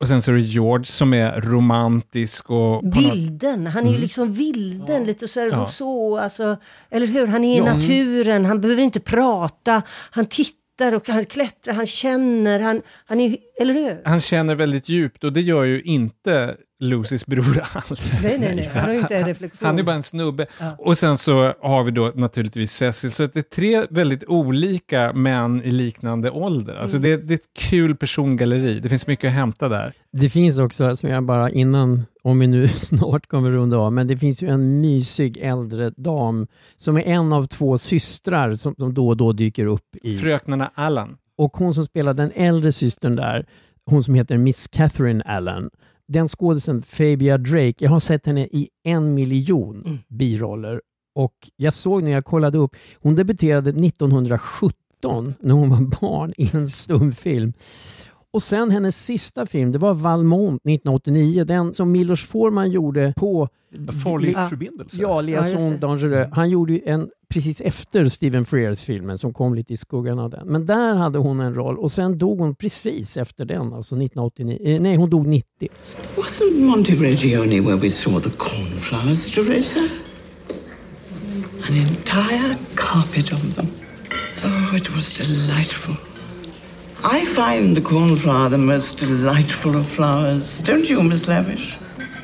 Och 0.02 0.08
sen 0.08 0.22
så 0.22 0.32
är 0.32 0.36
det 0.36 0.42
George 0.42 0.86
som 0.86 1.14
är 1.14 1.42
romantisk 1.42 2.50
och... 2.50 2.84
Vilden, 2.98 3.68
han 3.68 3.84
är 3.84 3.88
ju 3.88 3.90
Mm. 3.90 4.02
liksom 4.02 4.34
vilden, 4.34 5.04
lite 5.04 5.28
så 5.28 5.40
här 5.40 5.48
Ja. 5.48 5.58
Rousseau, 5.58 6.18
alltså, 6.18 6.58
eller 6.90 7.08
hur? 7.08 7.28
Han 7.28 7.44
är 7.44 7.56
i 7.56 7.58
Ja. 7.58 7.74
naturen, 7.74 8.46
han 8.46 8.62
behöver 8.62 8.84
inte 8.84 9.00
prata, 9.00 9.82
han 10.12 10.26
tittar 10.26 10.63
och 10.82 11.08
han 11.08 11.26
klättrar, 11.26 11.74
han 11.74 11.86
känner, 11.86 12.60
han, 12.60 12.82
han 13.06 13.20
är, 13.20 13.38
eller 13.62 13.74
hur? 13.74 14.02
Han 14.06 14.20
känner 14.20 14.56
väldigt 14.56 14.90
djupt 14.90 15.24
och 15.24 15.34
det 15.34 15.42
gör 15.42 15.64
ju 15.64 15.82
inte 15.82 16.56
Lucys 16.80 17.26
bror 17.26 17.64
alls. 17.74 18.24
Nej, 18.24 18.38
nej, 18.40 18.56
nej, 18.56 18.72
han 18.74 18.84
har 18.86 18.94
ju 18.94 19.00
inte 19.00 19.16
en 19.18 19.28
reflektion. 19.28 19.66
Han 19.68 19.80
är 19.80 19.84
bara 19.84 19.96
en 19.96 20.04
snubbe. 20.04 20.46
Ja. 20.60 20.76
Och 20.80 20.98
sen 20.98 21.18
så 21.18 21.54
har 21.62 21.84
vi 21.84 21.92
då 21.92 22.12
naturligtvis 22.16 22.72
Cecil. 22.72 23.12
Så 23.12 23.24
att 23.24 23.34
det 23.34 23.40
är 23.40 23.56
tre 23.56 23.86
väldigt 23.90 24.24
olika 24.28 25.14
män 25.14 25.62
i 25.64 25.72
liknande 25.72 26.32
ålder. 26.32 26.76
Alltså 26.76 26.98
Mm. 26.98 27.10
det, 27.10 27.18
det 27.28 27.34
är 27.34 27.38
ett 27.38 27.70
kul 27.70 27.96
persongalleri. 27.96 28.80
Det 28.80 28.90
finns 28.90 29.08
mycket 29.08 29.28
att 29.28 29.34
hämta 29.34 29.70
där. 29.70 29.94
Det 30.12 30.30
finns 30.30 30.58
också, 30.58 30.96
som 30.96 31.10
jag 31.10 31.24
bara 31.24 31.50
innan, 31.50 32.06
om 32.24 32.40
vi 32.40 32.48
nu 32.48 32.68
snart 32.68 33.28
kommer 33.28 33.52
runda 33.52 33.78
av, 33.78 33.94
men 33.94 34.08
det 34.08 34.18
finns 34.18 34.44
ju 34.44 34.48
en 34.48 34.82
mysig 34.82 35.38
äldre 35.38 35.90
dam 35.90 36.48
som 36.78 36.98
är 36.98 37.02
en 37.02 37.34
av 37.34 37.48
två 37.48 37.78
systrar 37.78 38.54
som, 38.54 38.76
som 38.78 38.94
då 38.94 39.08
och 39.08 39.18
då 39.18 39.34
dyker 39.34 39.66
upp 39.66 39.96
i... 40.02 40.18
Fröknarna 40.18 40.72
Allan. 40.74 41.18
Och 41.38 41.58
hon 41.58 41.74
som 41.74 41.86
spelar 41.86 42.14
den 42.14 42.32
äldre 42.36 42.72
systern 42.72 43.16
där, 43.16 43.46
hon 43.86 44.04
som 44.04 44.16
heter 44.16 44.38
Miss 44.38 44.68
Catherine 44.68 45.24
Allen, 45.24 45.70
den 46.08 46.28
skådisen 46.28 46.82
Fabia 46.82 47.38
Drake, 47.38 47.76
jag 47.78 47.90
har 47.90 48.00
sett 48.00 48.26
henne 48.26 48.42
i 48.42 48.70
en 48.84 49.14
miljon 49.14 50.00
biroller. 50.08 50.82
Och 51.16 51.34
jag 51.56 51.74
såg 51.74 52.04
när 52.04 52.12
jag 52.12 52.26
kollade 52.26 52.58
upp, 52.58 52.76
hon 52.96 53.16
debuterade 53.16 53.70
1917 53.70 55.34
när 55.40 55.54
hon 55.54 55.70
var 55.70 56.00
barn 56.02 56.34
i 56.38 56.50
en 56.54 56.70
stumfilm. 56.70 57.54
Och 58.34 58.44
sen 58.44 58.72
hennes 58.72 59.06
sista 59.06 59.46
film, 59.46 59.72
det 59.72 59.78
var 59.78 59.94
Valmont 59.94 60.62
1989, 60.62 61.44
den 61.44 61.74
som 61.74 61.92
Milos 61.92 62.22
Forman 62.28 62.72
gjorde 62.72 63.14
på... 63.18 63.48
Farlig 64.04 64.34
Ja. 64.36 64.50
förbindelse. 64.50 64.98
Ja, 65.02 65.08
Ja, 65.10 65.22
Liaison 65.22 65.72
det. 65.72 65.78
Dangereux. 65.78 66.30
Han 66.34 66.50
gjorde 66.50 66.78
en 66.86 67.10
precis 67.30 67.62
efter 67.62 68.06
Stephen 68.06 68.46
Frears 68.46 68.84
filmen 68.84 69.18
som 69.18 69.34
kom 69.34 69.56
lite 69.56 69.74
i 69.74 69.78
skuggan 69.78 70.20
av 70.20 70.30
den. 70.30 70.48
Men 70.48 70.66
där 70.66 70.96
hade 70.96 71.20
hon 71.20 71.40
en 71.40 71.56
roll 71.56 71.78
och 71.78 71.92
sen 71.92 72.18
dog 72.18 72.40
hon 72.40 72.56
precis 72.56 73.18
efter 73.18 73.46
den, 73.46 73.62
alltså 73.74 73.96
1989. 73.96 74.60
Eh, 74.64 74.82
nej, 74.82 74.96
hon 74.96 75.10
dog 75.10 75.28
90. 75.28 75.70
Wasn't 76.16 76.60
Monte 76.66 76.92
Regione 76.92 77.62
where 77.62 77.76
we 77.76 77.90
saw 77.90 78.30
the 78.30 78.38
cornflowers, 78.38 79.36
Teresa? 79.36 79.80
An 81.70 81.78
entire 81.78 82.56
carpet 82.76 83.34
of 83.34 83.56
them. 83.56 83.66
Oh, 84.44 84.78
it 84.78 84.96
was 84.96 85.18
delightful. 85.18 85.96
I 87.06 87.26
find 87.26 87.76
the 87.76 87.82
cornflower 87.82 88.50
the 88.50 88.58
most 88.58 89.00
delightful 89.00 89.76
of 89.76 89.86
flowers. 89.86 90.64
Don't 90.64 90.90
you, 90.90 91.04
Miss 91.04 91.28
Lavish? 91.28 91.78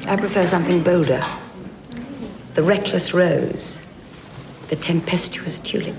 I 0.07 0.15
prefer 0.15 0.45
something 0.45 0.83
bolder. 0.83 1.21
The 2.53 2.61
reckless 2.61 3.13
rose. 3.13 3.79
The 4.69 4.75
tempestuous 4.75 5.59
tulip. 5.59 5.95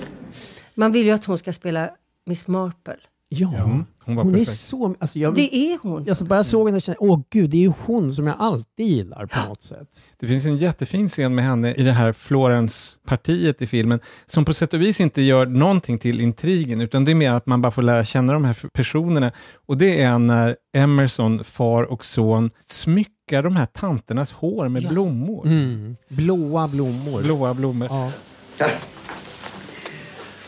Man 0.74 0.92
vill 0.92 1.06
ju 1.06 1.12
att 1.12 1.24
hon 1.24 1.38
ska 1.38 1.52
spela 1.52 1.90
Miss 2.26 2.46
Marple. 2.46 2.96
Ja, 3.28 3.84
hon 4.16 4.26
hon, 4.26 4.40
är 4.40 4.44
så... 4.44 4.94
Alltså 4.98 5.18
jag, 5.18 5.34
Det 5.34 5.56
är 5.56 5.78
hon. 5.82 6.04
Jag 6.04 6.16
så 6.16 6.24
bara 6.24 6.44
såg 6.44 6.68
henne 6.68 6.76
och 6.76 6.82
kände, 6.82 6.98
åh 7.00 7.20
gud, 7.30 7.50
det 7.50 7.56
är 7.56 7.60
ju 7.60 7.72
hon 7.84 8.12
som 8.12 8.26
jag 8.26 8.36
alltid 8.38 8.86
gillar 8.86 9.26
på 9.26 9.48
något 9.48 9.62
sätt. 9.62 9.88
Det 10.20 10.26
finns 10.26 10.44
en 10.46 10.56
jättefin 10.56 11.08
scen 11.08 11.34
med 11.34 11.44
henne 11.44 11.74
i 11.74 11.82
det 11.82 11.92
här 11.92 12.12
Florence-partiet 12.12 13.62
i 13.62 13.66
filmen, 13.66 14.00
som 14.26 14.44
på 14.44 14.54
sätt 14.54 14.74
och 14.74 14.80
vis 14.80 15.00
inte 15.00 15.22
gör 15.22 15.46
någonting 15.46 15.98
till 15.98 16.20
intrigen, 16.20 16.80
utan 16.80 17.04
det 17.04 17.12
är 17.12 17.14
mer 17.14 17.32
att 17.32 17.46
man 17.46 17.62
bara 17.62 17.72
får 17.72 17.82
lära 17.82 18.04
känna 18.04 18.32
de 18.32 18.44
här 18.44 18.56
personerna. 18.72 19.32
Och 19.66 19.76
det 19.76 20.02
är 20.02 20.18
när 20.18 20.56
Emerson, 20.72 21.44
far 21.44 21.82
och 21.82 22.04
son, 22.04 22.50
smyckar 22.60 23.42
de 23.42 23.56
här 23.56 23.66
tanternas 23.66 24.32
hår 24.32 24.68
med 24.68 24.88
blommor. 24.88 25.46
Mm. 25.46 25.96
Blåa 26.08 26.68
blommor. 26.68 27.22
Blåa 27.22 27.54
blommor. 27.54 27.88
Ja. 27.90 28.10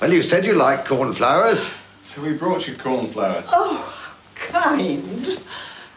Well, 0.01 0.13
you 0.13 0.23
said 0.23 0.45
you 0.45 0.55
liked 0.55 0.85
cornflowers. 0.87 1.82
So 2.03 2.23
we 2.23 2.33
brought 2.33 2.67
you 2.67 2.77
cornflowers. 2.77 3.49
Oh, 3.53 3.99
kind. 4.35 5.39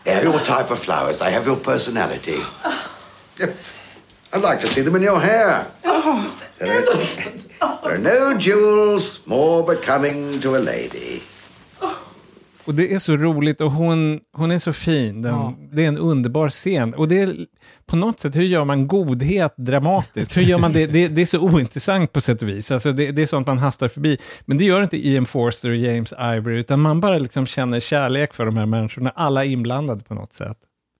They're 0.03 0.23
your 0.23 0.39
type 0.39 0.69
of 0.69 0.79
flowers. 0.79 1.19
They 1.19 1.31
have 1.31 1.45
your 1.47 1.55
personality. 1.57 2.41
Yep. 3.39 3.57
I'd 4.33 4.41
like 4.41 4.61
to 4.61 4.67
see 4.67 4.81
them 4.81 4.95
in 4.95 5.01
your 5.01 5.19
hair. 5.19 5.71
Oh, 5.83 6.27
There 6.59 6.89
are, 6.89 7.81
there 7.83 7.95
are 7.95 7.97
no 7.97 8.37
jewels 8.37 9.25
more 9.25 9.63
becoming 9.63 10.39
to 10.41 10.55
a 10.55 10.59
lady. 10.59 11.23
Och 12.65 12.75
det 12.75 12.93
är 12.93 12.99
så 12.99 13.17
roligt 13.17 13.61
och 13.61 13.71
hon, 13.71 14.19
hon 14.33 14.51
är 14.51 14.57
så 14.57 14.73
fin. 14.73 15.21
Den, 15.21 15.33
Ja. 15.33 15.53
Det 15.71 15.83
är 15.83 15.87
en 15.87 15.97
underbar 15.97 16.49
scen. 16.49 16.93
Och 16.93 17.07
det 17.07 17.19
är 17.19 17.35
på 17.85 17.95
något 17.95 18.19
sätt, 18.19 18.35
hur 18.35 18.43
gör 18.43 18.65
man 18.65 18.87
godhet 18.87 19.53
dramatiskt? 19.57 20.37
Hur 20.37 20.41
gör 20.41 20.57
man 20.57 20.73
det? 20.73 20.85
Det, 20.85 21.07
det 21.07 21.21
är 21.21 21.25
så 21.25 21.39
ointressant 21.39 22.13
på 22.13 22.21
sätt 22.21 22.41
och 22.41 22.49
vis. 22.49 22.71
Alltså 22.71 22.91
det, 22.91 23.11
det 23.11 23.21
är 23.21 23.25
sånt 23.25 23.47
man 23.47 23.57
hastar 23.57 23.87
förbi. 23.87 24.17
Men 24.45 24.57
det 24.57 24.63
gör 24.63 24.83
inte 24.83 25.07
Ian 25.07 25.25
Forster 25.25 25.69
och 25.69 25.75
James 25.75 26.13
Ivory, 26.19 26.59
utan 26.59 26.79
man 26.79 26.99
bara 26.99 27.17
liksom 27.17 27.45
känner 27.45 27.79
kärlek 27.79 28.33
för 28.33 28.45
de 28.45 28.57
här 28.57 28.65
människorna, 28.65 29.09
alla 29.15 29.45
inblandade 29.45 30.03
på 30.03 30.13
något 30.13 30.33
sätt. 30.33 30.57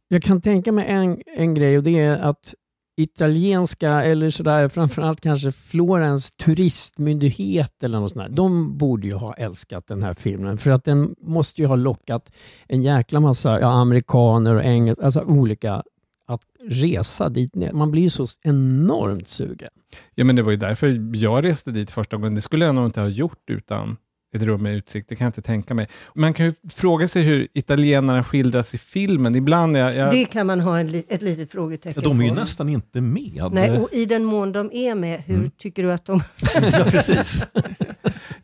Jag 0.08 0.24
kan 0.24 0.42
tänka 0.42 0.72
mig 0.72 0.86
en, 0.88 1.22
en 1.38 1.54
grej 1.54 1.78
och 1.78 1.84
det 1.84 2.00
är 2.00 2.18
att 2.18 2.54
italienska 2.98 4.04
eller 4.04 4.30
sådär, 4.30 4.70
framförallt 4.70 5.22
kanske 5.22 5.52
Florens 5.52 6.32
turistmyndighet 6.32 7.84
eller 7.84 8.00
något 8.00 8.12
sånt 8.12 8.28
där. 8.28 8.36
De 8.36 8.78
borde 8.78 9.08
ju 9.08 9.14
ha 9.14 9.34
älskat 9.34 9.88
den 9.88 10.04
här 10.04 10.14
filmen 10.14 10.58
för 10.58 10.72
att 10.72 10.84
den 10.84 11.16
måste 11.22 11.62
ju 11.62 11.68
ha 11.68 11.76
lockat 11.76 12.32
en 12.68 12.84
jäkla 12.84 13.20
massa 13.20 13.60
ja, 13.60 13.72
amerikaner 13.72 14.56
och 14.56 14.64
engelska, 14.64 15.06
alltså 15.06 15.22
olika 15.22 15.84
att 16.28 16.42
resa 16.64 17.30
dit 17.30 17.56
ner. 17.56 17.72
Man 17.72 17.92
blir 17.92 18.02
ju 18.02 18.10
så 18.10 18.26
enormt 18.42 19.28
sugen. 19.28 19.70
Ja, 20.16 20.26
men 20.26 20.36
det 20.36 20.44
var 20.44 20.52
ju 20.52 20.58
därför 20.58 21.16
jag 21.16 21.44
reste 21.44 21.72
dit 21.72 21.92
första 21.92 22.18
gången. 22.18 22.36
Det 22.36 22.42
skulle 22.42 22.66
jag 22.66 22.76
nog 22.76 22.86
inte 22.86 23.02
ha 23.02 23.08
gjort 23.08 23.50
utan 23.50 23.98
ett 24.36 24.42
rum 24.42 24.64
med 24.64 24.76
utsikt, 24.76 25.10
det 25.10 25.16
kan 25.16 25.26
jag 25.26 25.30
inte 25.30 25.42
tänka 25.42 25.74
mig. 25.74 25.88
Man 26.16 26.34
kan 26.34 26.46
ju 26.46 26.54
fråga 26.74 27.08
sig 27.08 27.24
hur 27.24 27.48
italienarna 27.54 28.24
skildras 28.24 28.76
i 28.76 28.78
filmen. 28.78 29.36
Ibland, 29.36 29.78
jag, 29.78 29.96
jag... 29.96 30.12
Det 30.12 30.26
kan 30.26 30.48
man 30.48 30.60
ha 30.60 30.80
en, 30.80 30.88
li- 30.88 31.06
ett 31.10 31.22
litet 31.22 31.52
frågetecken 31.52 32.02
Ja, 32.04 32.10
de 32.10 32.20
är 32.20 32.24
ju 32.24 32.30
på. 32.30 32.36
nästan 32.36 32.70
inte 32.70 33.02
med. 33.02 33.50
Nej, 33.52 33.72
och 33.72 33.90
i 33.94 34.06
den 34.06 34.26
mån 34.26 34.52
de 34.52 34.70
är 34.74 34.96
med, 34.96 35.22
hur 35.26 35.36
Mm. 35.36 35.52
tycker 35.58 35.84
du 35.84 35.92
att 35.92 36.06
de... 36.06 36.22
Ja, 36.56 36.84
precis. 36.92 37.44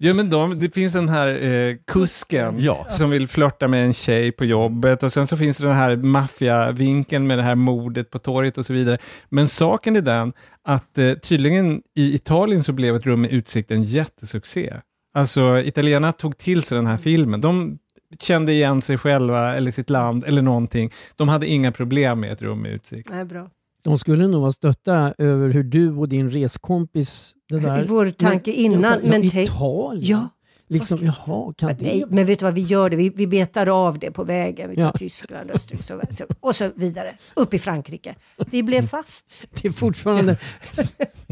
Ja, 0.03 0.13
men 0.13 0.29
de, 0.29 0.59
det 0.59 0.73
finns 0.73 0.93
den 0.93 1.09
här 1.09 1.43
eh, 1.43 1.75
kusken 1.87 2.55
Ja. 2.57 2.85
som 2.89 3.09
vill 3.09 3.27
flörta 3.27 3.67
med 3.67 3.85
en 3.85 3.93
tjej 3.93 4.31
på 4.31 4.45
jobbet 4.45 5.03
och 5.03 5.13
sen 5.13 5.27
så 5.27 5.37
finns 5.37 5.57
det 5.57 5.63
den 5.65 5.75
här 5.75 5.95
maffiavinkeln 5.95 7.27
med 7.27 7.37
det 7.37 7.43
här 7.43 7.55
mordet 7.55 8.09
på 8.09 8.19
torget 8.19 8.57
och 8.57 8.65
så 8.65 8.73
vidare. 8.73 8.97
Men 9.29 9.47
saken 9.47 9.95
är 9.95 10.01
den 10.01 10.33
att 10.63 10.97
eh, 10.97 11.11
tydligen 11.13 11.81
i 11.95 12.15
Italien 12.15 12.63
så 12.63 12.73
blev 12.73 12.95
ett 12.95 13.05
rum 13.05 13.21
med 13.21 13.31
utsikt 13.31 13.71
en 13.71 13.83
jättesuccé. 13.83 14.73
Alltså 15.13 15.59
italienarna 15.59 16.11
tog 16.11 16.37
till 16.37 16.63
sig 16.63 16.75
den 16.75 16.87
här 16.87 16.97
filmen. 16.97 17.41
De 17.41 17.77
kände 18.19 18.51
igen 18.51 18.81
sig 18.81 18.97
själva 18.97 19.55
eller 19.55 19.71
sitt 19.71 19.89
land 19.89 20.23
eller 20.23 20.41
någonting. 20.41 20.91
De 21.15 21.29
hade 21.29 21.47
inga 21.47 21.71
problem 21.71 22.19
med 22.19 22.31
ett 22.31 22.41
rum 22.41 22.61
med 22.61 22.71
utsikt. 22.71 23.09
Nej, 23.09 23.25
bra. 23.25 23.49
De 23.83 23.97
skulle 23.99 24.27
nog 24.27 24.41
vara 24.41 24.51
stötta 24.51 25.13
över 25.17 25.49
hur 25.49 25.63
du 25.63 25.91
och 25.91 26.09
din 26.09 26.31
reskompis... 26.31 27.33
Det 27.49 27.59
där. 27.59 27.85
Vår 27.87 28.09
tanke 28.09 28.51
innan, 28.51 28.99
men 29.03 29.23
Italien? 29.23 30.05
Ja. 30.05 30.29
Liksom, 30.71 30.99
jaha, 31.05 31.53
kan 31.57 31.69
det... 31.69 31.83
Nej, 31.85 32.03
men 32.09 32.25
vet 32.25 32.39
du 32.39 32.45
vad, 32.45 32.53
vi 32.53 32.61
gör 32.61 32.89
det. 32.89 32.95
Vi, 32.95 33.09
vi 33.09 33.27
betar 33.27 33.67
av 33.87 33.99
det 33.99 34.11
på 34.11 34.23
vägen. 34.23 34.69
Vi 34.69 34.75
tar 34.75 34.81
Ja. 34.83 34.91
Tyskland, 34.91 35.51
Österrike 35.51 35.83
så, 35.83 36.01
så, 36.11 36.25
och 36.39 36.55
så 36.55 36.71
vidare. 36.75 37.17
Upp 37.33 37.53
i 37.53 37.59
Frankrike. 37.59 38.15
Vi 38.51 38.63
blev 38.63 38.87
fast. 38.87 39.25
Det 39.61 39.67
är 39.67 39.71
fortfarande... 39.71 40.37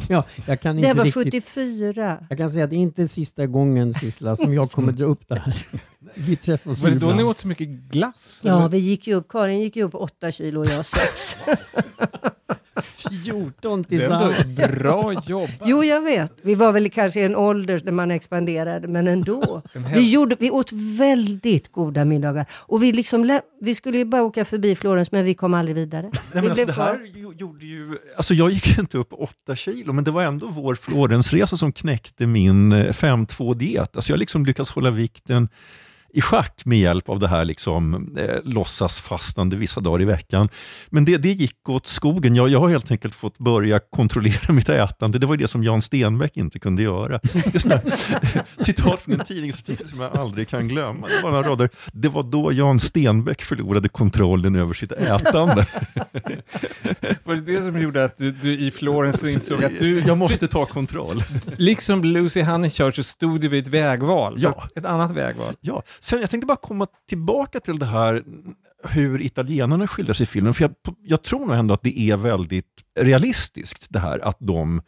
ja, 0.10 0.24
jag 0.46 0.62
kan 0.62 0.76
inte 0.76 0.88
Det 0.88 0.94
var 0.94 1.04
riktigt... 1.04 1.46
74. 1.46 2.26
Jag 2.30 2.38
kan 2.38 2.50
säga 2.52 2.64
att 2.64 2.70
det 2.70 2.76
är 2.76 2.78
inte 2.78 3.08
sista 3.08 3.46
gången 3.48 3.94
Sissela 3.94 4.36
som 4.36 4.54
jag 4.54 4.72
kommer 4.72 4.92
dra 4.92 5.06
upp 5.06 5.28
det 5.28 5.40
här. 5.40 5.66
Vi 6.16 6.36
träffas 6.36 6.82
Var 6.82 6.90
ju 6.90 6.96
det 6.96 7.00
då 7.00 7.06
ni 7.08 7.12
ibland. 7.14 7.30
åt 7.30 7.38
så 7.38 7.48
mycket 7.48 7.68
glass? 7.68 8.42
Ja, 8.46 8.58
eller? 8.58 8.68
vi 8.70 8.78
gick 8.78 9.08
ju 9.08 9.14
upp. 9.14 9.28
Karin 9.30 9.60
gick 9.60 9.76
ju 9.76 9.84
upp 9.84 9.96
8 9.96 10.32
kilo 10.32 10.60
och 10.60 10.66
jag 10.68 10.86
6. 10.86 11.38
14 12.82 13.84
Det 13.90 13.96
är 13.96 14.12
ändå 14.12 14.34
tillsammans. 14.44 14.58
bra 14.80 15.14
jobbat. 15.28 15.52
Jo, 15.66 15.84
jag 15.84 16.02
vet. 16.02 16.34
Vi 16.42 16.56
var 16.56 16.72
väl 16.72 16.90
kanske 16.90 17.20
i 17.20 17.24
en 17.24 17.36
ålder 17.36 17.82
när 17.84 17.92
man 17.92 18.12
expanderade, 18.12 18.88
men 18.88 19.08
ändå. 19.08 19.62
Vi, 19.94 20.12
gjorde, 20.12 20.36
vi 20.40 20.52
åt 20.52 20.72
väldigt 20.72 21.72
goda 21.72 22.06
middagar. 22.06 22.46
Och 22.52 22.84
vi, 22.84 22.92
liksom, 22.92 23.40
vi 23.62 23.76
skulle 23.76 23.98
ju 23.98 24.06
bara 24.06 24.24
åka 24.24 24.46
förbi 24.46 24.76
Florens, 24.76 25.12
men 25.12 25.26
vi 25.26 25.34
kom 25.34 25.54
aldrig 25.54 25.76
vidare. 25.76 26.02
Nej, 26.02 26.12
vi 26.34 26.42
men 26.42 26.44
alltså, 26.44 26.56
blev 26.56 26.68
det 26.68 26.74
kvar. 26.74 26.86
här 26.86 27.34
gjorde 27.40 27.66
ju, 27.66 27.98
alltså 28.18 28.34
jag 28.34 28.52
gick 28.52 28.68
ju 28.68 28.82
inte 28.82 28.98
upp 28.98 29.14
åtta 29.14 29.56
kilo, 29.56 29.94
men 29.94 30.04
det 30.04 30.12
var 30.12 30.24
ändå 30.24 30.48
vår 30.48 30.76
Florensresa 30.76 31.58
som 31.58 31.72
knäckte 31.72 32.28
min 32.28 32.72
eh, 32.72 32.86
5-2-diet. 32.86 33.96
Alltså 33.96 34.12
jag 34.14 34.20
liksom 34.20 34.46
lyckas 34.46 34.70
hålla 34.70 34.92
vikten 34.92 35.50
i 36.14 36.22
schack 36.22 36.62
med 36.66 36.80
hjälp 36.80 37.10
av 37.10 37.20
det 37.20 37.28
här 37.28 37.46
liksom, 37.46 38.16
eh, 38.18 38.36
låtsasfastande 38.44 39.56
vissa 39.56 39.80
dagar 39.82 40.02
i 40.02 40.06
veckan. 40.06 40.50
Men 40.90 41.06
det, 41.06 41.18
det 41.18 41.32
gick 41.32 41.70
åt 41.70 41.88
skogen. 41.88 42.36
Jag, 42.36 42.50
jag 42.50 42.60
har 42.60 42.70
helt 42.70 42.92
enkelt 42.92 43.16
fått 43.16 43.38
börja 43.38 43.80
kontrollera 43.80 44.54
mitt 44.54 44.70
ätande. 44.70 45.20
Det 45.20 45.26
var 45.26 45.38
det 45.38 45.48
som 45.48 45.64
Jan 45.64 45.82
Stenbeck 45.82 46.38
inte 46.38 46.60
kunde 46.60 46.82
göra. 46.82 47.20
Citat 48.58 49.02
från 49.02 49.14
en 49.14 49.26
tidningsartikel 49.26 49.88
som 49.88 50.00
jag 50.00 50.18
aldrig 50.18 50.50
kan 50.50 50.68
glömma. 50.68 51.08
Det 51.08 51.22
var, 51.24 51.32
några 51.32 51.50
rader. 51.50 51.70
det 51.94 52.08
var 52.08 52.24
då 52.24 52.54
Jan 52.54 52.80
Stenbeck 52.80 53.42
förlorade 53.42 53.90
kontrollen 53.90 54.56
över 54.56 54.74
sitt 54.74 54.92
ätande. 54.92 55.68
Var 57.24 57.36
det 57.36 57.42
det 57.42 57.64
som 57.64 57.82
gjorde 57.82 58.04
att 58.04 58.18
du, 58.18 58.32
du 58.32 58.60
i 58.60 58.72
Florens 58.72 59.24
insåg 59.24 59.64
att 59.64 59.80
du, 59.80 60.00
Jag 60.00 60.18
måste 60.18 60.48
ta 60.48 60.66
kontroll. 60.66 61.24
liksom 61.58 62.04
Lucy 62.04 62.42
Honeychurch, 62.44 62.96
så 62.96 63.04
stod 63.04 63.42
du 63.42 63.48
vid 63.48 63.68
ett 63.68 63.74
vägval. 63.74 64.36
Ja. 64.38 64.68
Ett 64.76 64.86
annat 64.86 65.12
vägval. 65.12 65.56
Ja, 65.62 65.84
sen, 66.00 66.22
jag 66.22 66.30
tänkte 66.30 66.48
bara 66.48 66.58
komma 66.58 66.88
tillbaka 67.10 67.60
till 67.60 67.80
det 67.80 67.86
här 67.86 68.24
hur 68.84 69.22
italienarna 69.22 69.88
skildras 69.88 70.22
i 70.22 70.26
filmen. 70.26 70.54
För 70.54 70.64
jag, 70.64 70.72
jag 71.04 71.24
tror 71.24 71.46
nog 71.46 71.56
ändå 71.56 71.74
att 71.74 71.84
det 71.84 72.00
är 72.00 72.18
väldigt 72.18 72.66
realistiskt 73.00 73.86
det 73.90 74.00
här 74.00 74.20
att 74.20 74.38
de 74.40 74.82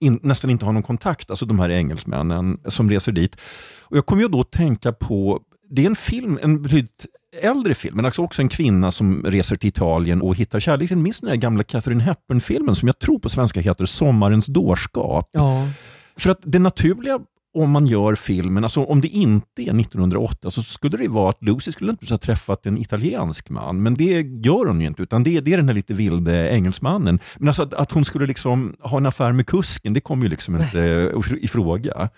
in, 0.00 0.20
nästan 0.22 0.50
inte 0.50 0.64
har 0.64 0.72
någon 0.72 0.82
kontakt, 0.82 1.30
alltså 1.30 1.46
de 1.46 1.58
här 1.58 1.70
engelsmännen 1.70 2.60
som 2.68 2.90
reser 2.90 3.12
dit. 3.12 3.36
Och 3.80 3.96
jag 3.96 4.06
kommer 4.06 4.22
ju 4.22 4.28
då 4.28 4.40
att 4.40 4.52
tänka 4.52 4.92
på, 4.92 5.40
det 5.70 5.82
är 5.82 5.86
en 5.86 5.96
film, 5.96 6.38
en 6.42 6.62
betydligt 6.62 7.06
äldre 7.42 7.74
film, 7.74 7.96
men 7.96 8.12
också 8.18 8.42
en 8.42 8.48
kvinna 8.48 8.90
som 8.90 9.22
reser 9.24 9.56
till 9.56 9.68
Italien 9.68 10.22
och 10.22 10.36
hittar 10.36 10.60
kärleken. 10.60 11.02
Minns 11.02 11.20
den 11.20 11.30
här 11.30 11.36
gamla 11.36 11.64
Catherine 11.64 12.02
Hepburn-filmen 12.02 12.74
som 12.74 12.88
jag 12.88 12.98
tror 12.98 13.18
på 13.18 13.28
svenska 13.28 13.60
heter 13.60 13.86
Sommarens 13.86 14.46
dårskap? 14.46 15.28
Ja. 15.32 15.68
För 16.16 16.30
att 16.30 16.38
det 16.42 16.58
naturliga 16.58 17.20
om 17.54 17.70
man 17.70 17.86
gör 17.86 18.14
filmen, 18.14 18.64
alltså 18.64 18.84
om 18.84 19.00
det 19.00 19.08
inte 19.08 19.62
är 19.62 19.80
1908 19.80 20.50
så 20.50 20.62
skulle 20.62 20.96
det 20.96 21.08
vara 21.08 21.30
att 21.30 21.42
Lucy 21.42 21.72
skulle 21.72 21.90
inte 21.90 22.12
ha 22.12 22.18
träffat 22.18 22.66
en 22.66 22.78
italiensk 22.78 23.50
man, 23.50 23.82
men 23.82 23.94
det 23.94 24.20
gör 24.46 24.66
hon 24.66 24.80
ju 24.80 24.86
inte, 24.86 25.02
utan 25.02 25.22
det, 25.22 25.40
det 25.40 25.52
är 25.52 25.56
den 25.56 25.68
här 25.68 25.74
lite 25.74 25.94
vilde 25.94 26.50
engelsmannen. 26.50 27.18
Men 27.38 27.48
alltså 27.48 27.62
att, 27.62 27.74
att 27.74 27.92
hon 27.92 28.04
skulle 28.04 28.26
liksom 28.26 28.76
ha 28.80 28.98
en 28.98 29.06
affär 29.06 29.32
med 29.32 29.46
kusken, 29.46 29.92
det 29.92 30.00
kommer 30.00 30.24
ju 30.24 30.28
liksom 30.28 30.56
inte 30.56 31.12
i 31.40 31.48
fråga. 31.48 32.08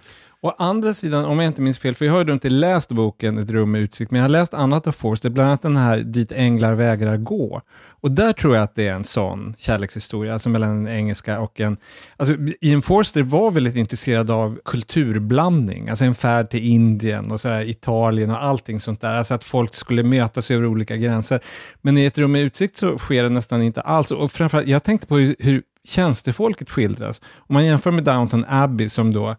Å 0.47 0.55
andra 0.59 0.95
sidan, 0.95 1.25
om 1.25 1.39
jag 1.39 1.47
inte 1.47 1.63
minns 1.63 1.79
fel, 1.79 1.95
för 1.95 2.05
jag 2.05 2.13
har 2.13 2.25
ju 2.25 2.33
inte 2.33 2.51
läst 2.51 2.93
boken 2.93 3.39
Ett 3.39 3.51
rum 3.51 3.71
med 3.71 3.81
utsikt, 3.81 4.11
men 4.11 4.19
jag 4.19 4.25
har 4.25 4.29
läst 4.29 4.55
annat 4.55 4.87
av 4.87 4.93
Forster, 4.93 5.31
bland 5.31 5.49
annat 5.49 5.63
den 5.63 5.77
här 5.77 5.99
Dit 5.99 6.33
änglar 6.33 6.75
vägrar 6.75 7.17
gå. 7.17 7.61
Och 8.01 8.11
där 8.11 8.33
tror 8.33 8.55
jag 8.55 8.63
att 8.63 8.75
det 8.75 8.89
är 8.89 8.95
en 8.95 9.05
sån 9.05 9.55
kärlekshistoria, 9.59 10.33
alltså 10.33 10.49
mellan 10.49 10.71
en 10.71 10.89
engelska 10.89 11.41
och 11.41 11.61
en... 11.61 11.77
Alltså, 12.17 12.37
Ian 12.61 12.83
Forster 12.83 13.23
var 13.23 13.51
väldigt 13.51 13.77
intresserad 13.77 14.31
av 14.31 14.59
kulturblandning, 14.65 15.89
alltså 15.89 16.05
en 16.05 16.15
färd 16.15 16.51
till 16.51 16.65
Indien 16.65 17.33
och 17.33 17.41
sådär, 17.41 17.69
Italien 17.69 18.31
och 18.31 18.45
allting 18.45 18.81
sånt 18.81 19.01
där, 19.01 19.15
alltså 19.15 19.35
att 19.35 19.45
folk 19.45 19.75
skulle 19.75 20.03
mötas 20.03 20.51
över 20.51 20.67
olika 20.67 20.97
gränser. 20.97 21.41
Men 21.83 21.99
i 21.99 22.05
Ett 22.05 22.19
rum 22.19 22.33
med 22.33 22.43
utsikt 22.43 22.77
så 22.77 22.99
sker 22.99 23.23
det 23.23 23.29
nästan 23.29 23.63
inte 23.63 23.81
alls. 23.81 24.11
Och 24.11 24.33
framförallt, 24.33 24.69
jag 24.69 24.85
tänkte 24.85 25.07
på 25.07 25.17
hur, 25.17 25.37
hur 25.39 25.63
tjänstefolket 25.85 26.71
skildras. 26.71 27.23
Om 27.37 27.55
man 27.55 27.65
jämför 27.65 27.91
med 27.91 28.05
Downton 28.05 28.45
Abbey 28.49 28.89
som 28.89 29.13
då 29.13 29.37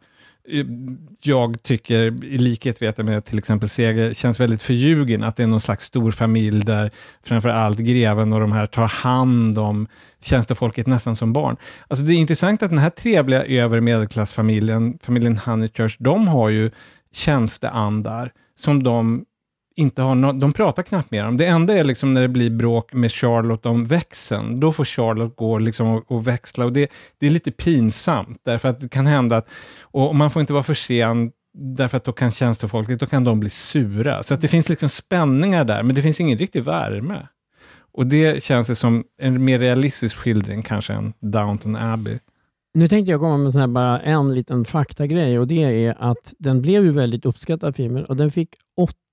jag 1.22 1.64
tycker, 1.64 2.26
i 2.26 2.38
likhet 2.38 2.82
vet 2.82 2.98
jag 2.98 3.06
med 3.06 3.26
till 3.26 3.38
exempel 3.38 3.70
Seger, 3.70 4.14
känns 4.14 4.40
väldigt 4.40 4.62
förljugen 4.62 5.24
att 5.24 5.36
det 5.36 5.44
är 5.44 5.48
någon 5.48 5.62
slags 5.62 5.86
stor 5.86 6.12
familj 6.12 6.66
där 6.66 6.92
framför 7.24 7.50
allt 7.50 7.78
greven 7.78 8.34
och 8.34 8.40
de 8.40 8.52
här 8.52 8.66
tar 8.66 8.88
hand 8.88 9.60
om 9.60 9.88
tjänstefolket 10.24 10.88
nästan 10.88 11.16
som 11.16 11.34
barn. 11.34 11.58
Alltså 11.88 12.06
det 12.06 12.14
är 12.14 12.18
intressant 12.18 12.64
att 12.64 12.70
den 12.70 12.80
här 12.80 12.90
trevliga 12.90 13.46
övre 13.46 13.82
medelklassfamiljen, 13.82 15.00
familjen 15.02 15.38
Honeychurch, 15.38 15.96
de 16.00 16.28
har 16.28 16.50
ju 16.50 16.72
tjänsteandar 17.14 18.32
som 18.56 18.84
de 18.84 19.26
inte 19.78 20.02
har 20.02 20.16
no 20.16 20.32
de 20.32 20.54
pratar 20.54 20.84
knappt 20.84 21.12
med 21.12 21.26
dem. 21.26 21.38
Det 21.38 21.46
enda 21.46 21.74
är 21.74 21.84
liksom 21.84 22.14
när 22.14 22.22
det 22.22 22.28
blir 22.28 22.50
bråk 22.50 22.94
med 22.94 23.12
Charlotte 23.12 23.66
om 23.66 23.86
växeln. 23.86 24.60
Då 24.60 24.72
får 24.72 24.86
Charlotte 24.86 25.36
gå 25.36 25.60
liksom 25.60 25.88
och, 25.88 26.12
och 26.12 26.28
växla 26.28 26.66
och 26.66 26.74
det, 26.74 26.92
det 27.18 27.28
är 27.28 27.32
lite 27.32 27.52
pinsamt 27.52 28.42
därför 28.46 28.70
att 28.70 28.80
det 28.80 28.90
kan 28.90 29.06
hända 29.06 29.38
att, 29.38 29.50
och 29.82 30.16
man 30.16 30.32
får 30.32 30.40
inte 30.40 30.54
vara 30.54 30.64
för 30.64 30.74
sen 30.74 31.32
därför 31.58 31.98
att 31.98 32.04
då 32.04 32.12
kan 32.12 32.32
tjänstefolket, 32.32 33.00
då 33.00 33.06
kan 33.06 33.24
de 33.24 33.40
bli 33.40 33.50
sura. 33.50 34.24
Så 34.24 34.34
att 34.34 34.42
det 34.42 34.48
finns 34.48 34.70
liksom 34.70 34.90
spänningar 34.90 35.64
där, 35.64 35.84
men 35.84 35.96
det 35.96 36.02
finns 36.02 36.22
ingen 36.22 36.38
riktig 36.38 36.64
värme. 36.64 37.28
Och 37.94 38.08
det 38.08 38.44
känns 38.44 38.68
det 38.68 38.76
som 38.76 39.04
en 39.22 39.46
mer 39.46 39.60
realistisk 39.60 40.18
skildring 40.18 40.62
kanske 40.64 40.94
än 40.94 41.14
Downton 41.20 41.76
Abbey. 41.76 42.20
Nu 42.74 42.88
tänkte 42.88 43.12
jag 43.12 43.20
komma 43.20 43.38
med 43.38 43.52
sån 43.52 43.62
här 43.62 43.68
bara 43.68 44.00
en 44.00 44.34
liten 44.34 44.66
faktagrej 44.66 45.40
och 45.40 45.48
det 45.48 45.86
är 45.86 45.96
att 46.00 46.34
den 46.40 46.62
blev 46.62 46.84
ju 46.84 46.92
väldigt 46.92 47.26
uppskattad 47.26 47.76
filmen 47.76 48.06
och 48.06 48.18
den 48.18 48.32
fick 48.32 48.50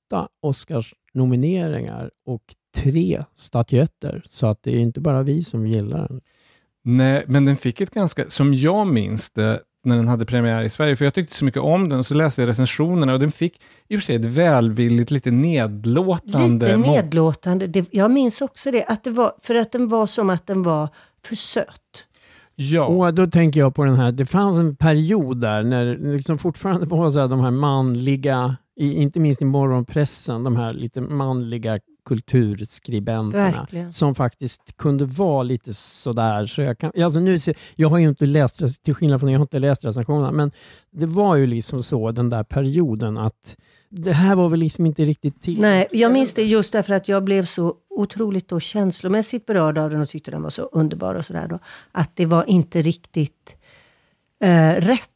åtta 0.04 0.28
Oscars-nomineringar 0.40 2.10
och 2.26 2.42
tre 2.74 3.24
statyetter. 3.34 4.24
Så 4.28 4.46
att 4.46 4.62
det 4.62 4.70
är 4.70 4.78
inte 4.80 5.00
bara 5.00 5.22
vi 5.22 5.44
som 5.44 5.66
gillar 5.66 6.08
den. 6.08 6.20
Nej, 6.82 7.24
men 7.26 7.44
den 7.44 7.56
fick 7.56 7.80
ett 7.80 7.90
ganska, 7.90 8.24
som 8.28 8.54
jag 8.54 8.86
minns 8.86 9.30
det, 9.30 9.60
när 9.84 9.96
den 9.96 10.08
hade 10.08 10.24
premiär 10.24 10.62
i 10.62 10.68
Sverige, 10.68 10.96
för 10.96 11.04
jag 11.04 11.14
tyckte 11.14 11.34
så 11.34 11.44
mycket 11.44 11.62
om 11.62 11.88
den 11.88 11.98
och 11.98 12.06
så 12.06 12.14
läste 12.14 12.42
jag 12.42 12.48
recensionerna 12.48 13.12
och 13.12 13.18
den 13.18 13.32
fick 13.32 13.60
i 13.88 13.96
och 13.96 14.00
för 14.00 14.06
sig 14.06 14.16
ett 14.16 14.24
välvilligt, 14.24 15.10
lite 15.10 15.30
nedlåtande... 15.30 16.66
Lite 16.66 16.76
nedlåtande. 16.76 17.66
Det, 17.66 17.86
jag 17.90 18.10
minns 18.10 18.40
också 18.40 18.70
det, 18.70 18.84
att 18.84 19.04
det 19.04 19.10
var, 19.10 19.34
för 19.40 19.54
att 19.54 19.72
den 19.72 19.88
var 19.88 20.06
som 20.06 20.30
att 20.30 20.46
den 20.46 20.62
var 20.62 20.88
för 21.22 21.34
söt. 21.34 22.06
Ja. 22.54 22.86
Och 22.86 23.14
då 23.14 23.26
tänker 23.26 23.60
jag 23.60 23.74
på 23.74 23.84
den 23.84 23.94
här, 23.94 24.12
det 24.12 24.26
fanns 24.26 24.58
en 24.58 24.76
period 24.76 25.40
där 25.40 25.62
när 25.62 25.96
liksom 26.16 26.38
fortfarande 26.38 26.86
var 26.86 27.10
så 27.10 27.20
här, 27.20 27.28
de 27.28 27.40
här 27.40 27.50
manliga, 27.50 28.56
i, 28.76 28.92
inte 28.92 29.20
minst 29.20 29.42
i 29.42 29.44
morgonpressen, 29.44 30.44
de 30.44 30.56
här 30.56 30.72
lite 30.72 31.00
manliga 31.00 31.78
kulturskribenterna 32.04 33.50
Verkligen. 33.50 33.92
som 33.92 34.14
faktiskt 34.14 34.76
kunde 34.76 35.04
vara 35.04 35.42
lite 35.42 35.74
sådär. 35.74 36.46
Så 36.46 36.62
jag, 36.62 36.78
kan, 36.78 36.92
alltså 37.02 37.20
nu 37.20 37.38
ser, 37.38 37.56
jag 37.74 37.88
har 37.88 37.98
ju 37.98 38.08
inte 38.08 38.26
läst, 38.26 38.82
till 38.84 38.94
skillnad 38.94 39.20
från 39.20 39.28
er, 39.28 39.32
jag 39.32 39.40
har 39.40 39.44
inte 39.44 39.58
läst 39.58 39.84
recensionerna, 39.84 40.32
men 40.32 40.52
det 40.90 41.06
var 41.06 41.36
ju 41.36 41.46
liksom 41.46 41.82
så 41.82 42.10
den 42.10 42.30
där 42.30 42.42
perioden 42.42 43.18
att 43.18 43.56
det 43.88 44.12
här 44.12 44.34
var 44.34 44.48
väl 44.48 44.60
liksom 44.60 44.86
inte 44.86 45.04
riktigt 45.04 45.42
till. 45.42 45.60
Nej, 45.60 45.86
jag 45.90 46.12
minns 46.12 46.34
det 46.34 46.42
just 46.42 46.72
därför 46.72 46.94
att 46.94 47.08
jag 47.08 47.24
blev 47.24 47.44
så 47.46 47.74
otroligt 47.90 48.48
då 48.48 48.60
känslomässigt 48.60 49.46
berörd 49.46 49.78
av 49.78 49.90
den 49.90 50.00
och 50.00 50.08
tyckte 50.08 50.30
den 50.30 50.42
var 50.42 50.50
så 50.50 50.62
underbar 50.62 51.14
och 51.14 51.26
sådär 51.26 51.46
då. 51.48 51.58
Att 51.92 52.16
det 52.16 52.26
var 52.26 52.44
inte 52.50 52.82
riktigt 52.82 53.56
eh, 54.40 54.72
rätt 54.72 55.10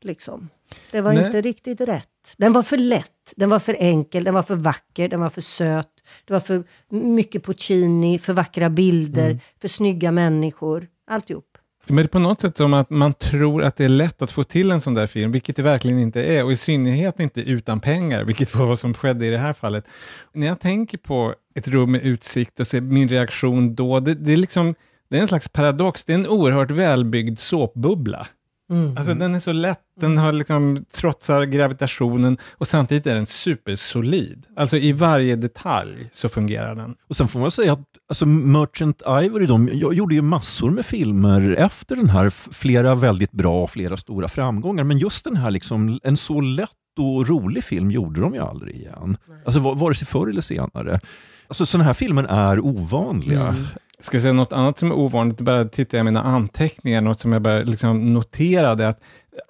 liksom. 0.00 0.48
Det 0.90 1.00
var 1.00 1.12
Nej. 1.12 1.26
inte 1.26 1.40
riktigt 1.40 1.80
rätt. 1.80 2.06
Den 2.36 2.52
var 2.52 2.62
för 2.62 2.76
lätt, 2.78 3.32
den 3.36 3.50
var 3.50 3.58
för 3.58 3.76
enkel, 3.80 4.24
den 4.24 4.34
var 4.34 4.42
för 4.42 4.54
vacker, 4.56 5.08
den 5.08 5.20
var 5.20 5.30
för 5.30 5.40
söt. 5.40 5.88
Det 6.24 6.32
var 6.32 6.40
för 6.40 6.64
mycket 6.90 7.44
Puccini, 7.44 8.18
för 8.18 8.32
vackra 8.32 8.70
bilder, 8.70 9.24
Mm. 9.30 9.38
för 9.60 9.68
snygga 9.68 10.12
människor. 10.12 10.86
Alltihop. 11.10 11.44
Men 11.86 11.96
det 11.96 12.02
är 12.02 12.06
på 12.06 12.18
något 12.18 12.40
sätt 12.40 12.56
som 12.56 12.74
att 12.74 12.90
man 12.90 13.14
tror 13.14 13.62
att 13.64 13.76
det 13.76 13.84
är 13.84 13.88
lätt 13.88 14.22
att 14.22 14.30
få 14.30 14.44
till 14.44 14.70
en 14.70 14.80
sån 14.80 14.94
där 14.94 15.06
film, 15.06 15.32
vilket 15.32 15.56
det 15.56 15.62
verkligen 15.62 15.98
inte 15.98 16.22
är. 16.24 16.44
Och 16.44 16.52
i 16.52 16.56
synnerhet 16.56 17.20
inte 17.20 17.40
utan 17.40 17.80
pengar, 17.80 18.24
vilket 18.24 18.54
var 18.54 18.66
vad 18.66 18.78
som 18.78 18.94
skedde 18.94 19.26
i 19.26 19.30
det 19.30 19.38
här 19.38 19.52
fallet. 19.52 19.84
När 20.32 20.46
jag 20.46 20.60
tänker 20.60 20.98
på 20.98 21.34
ett 21.54 21.68
rum 21.68 21.92
med 21.92 22.02
utsikt 22.02 22.60
och 22.60 22.66
ser 22.66 22.80
min 22.80 23.08
reaktion 23.08 23.74
då, 23.74 24.00
det, 24.00 24.14
det 24.14 24.32
är 24.32 24.36
liksom 24.36 24.74
det 25.10 25.16
är 25.16 25.20
en 25.20 25.28
slags 25.28 25.48
paradox. 25.48 26.04
Det 26.04 26.12
är 26.12 26.14
en 26.14 26.26
oerhört 26.26 26.70
välbyggd 26.70 27.38
såpbubbla. 27.38 28.26
Mm. 28.70 28.96
Alltså 28.96 29.14
den 29.14 29.34
är 29.34 29.38
så 29.38 29.52
lätt, 29.52 29.80
den 30.00 30.18
har 30.18 30.32
liksom 30.32 30.84
trotsar 30.94 31.44
gravitationen 31.44 32.38
och 32.52 32.66
samtidigt 32.68 33.06
är 33.06 33.14
den 33.14 33.26
supersolid. 33.26 34.46
Alltså 34.56 34.76
i 34.76 34.92
varje 34.92 35.36
detalj 35.36 36.08
så 36.12 36.28
fungerar 36.28 36.74
den. 36.74 36.94
Och 37.08 37.16
sen 37.16 37.28
får 37.28 37.40
man 37.40 37.50
säga 37.50 37.72
att 37.72 37.84
alltså 38.08 38.26
Merchant 38.26 39.02
Ivory, 39.22 39.46
de 39.46 39.68
jag 39.72 39.94
gjorde 39.94 40.14
ju 40.14 40.22
massor 40.22 40.70
med 40.70 40.86
filmer 40.86 41.54
efter 41.58 41.96
den 41.96 42.10
här, 42.10 42.30
flera 42.52 42.94
väldigt 42.94 43.32
bra, 43.32 43.66
flera 43.66 43.96
stora 43.96 44.28
framgångar. 44.28 44.84
Men 44.84 44.98
just 44.98 45.24
den 45.24 45.36
här, 45.36 45.50
liksom, 45.50 46.00
en 46.02 46.16
så 46.16 46.40
lätt 46.40 46.70
och 46.98 47.28
rolig 47.28 47.64
film 47.64 47.90
gjorde 47.90 48.20
de 48.20 48.34
ju 48.34 48.40
aldrig 48.40 48.76
igen. 48.76 49.16
Alltså 49.44 49.60
va- 49.60 49.74
vare 49.74 49.94
sig 49.94 50.06
förr 50.06 50.30
eller 50.30 50.42
senare. 50.42 51.00
Alltså 51.48 51.66
sådana 51.66 51.84
här 51.84 51.94
filmer 51.94 52.24
är 52.24 52.60
ovanliga. 52.66 53.46
Mm. 53.48 53.64
Ska 54.00 54.14
jag 54.14 54.22
säga 54.22 54.32
något 54.32 54.52
annat 54.52 54.78
som 54.78 54.90
är 54.90 54.94
ovanligt? 54.94 55.40
Bara 55.40 55.64
tittar 55.64 55.98
jag 55.98 56.02
i 56.02 56.04
mina 56.04 56.22
anteckningar, 56.22 57.00
något 57.00 57.20
som 57.20 57.32
jag 57.32 57.42
bara 57.42 57.58
liksom 57.62 58.14
noterade. 58.14 58.88
Att, 58.88 59.02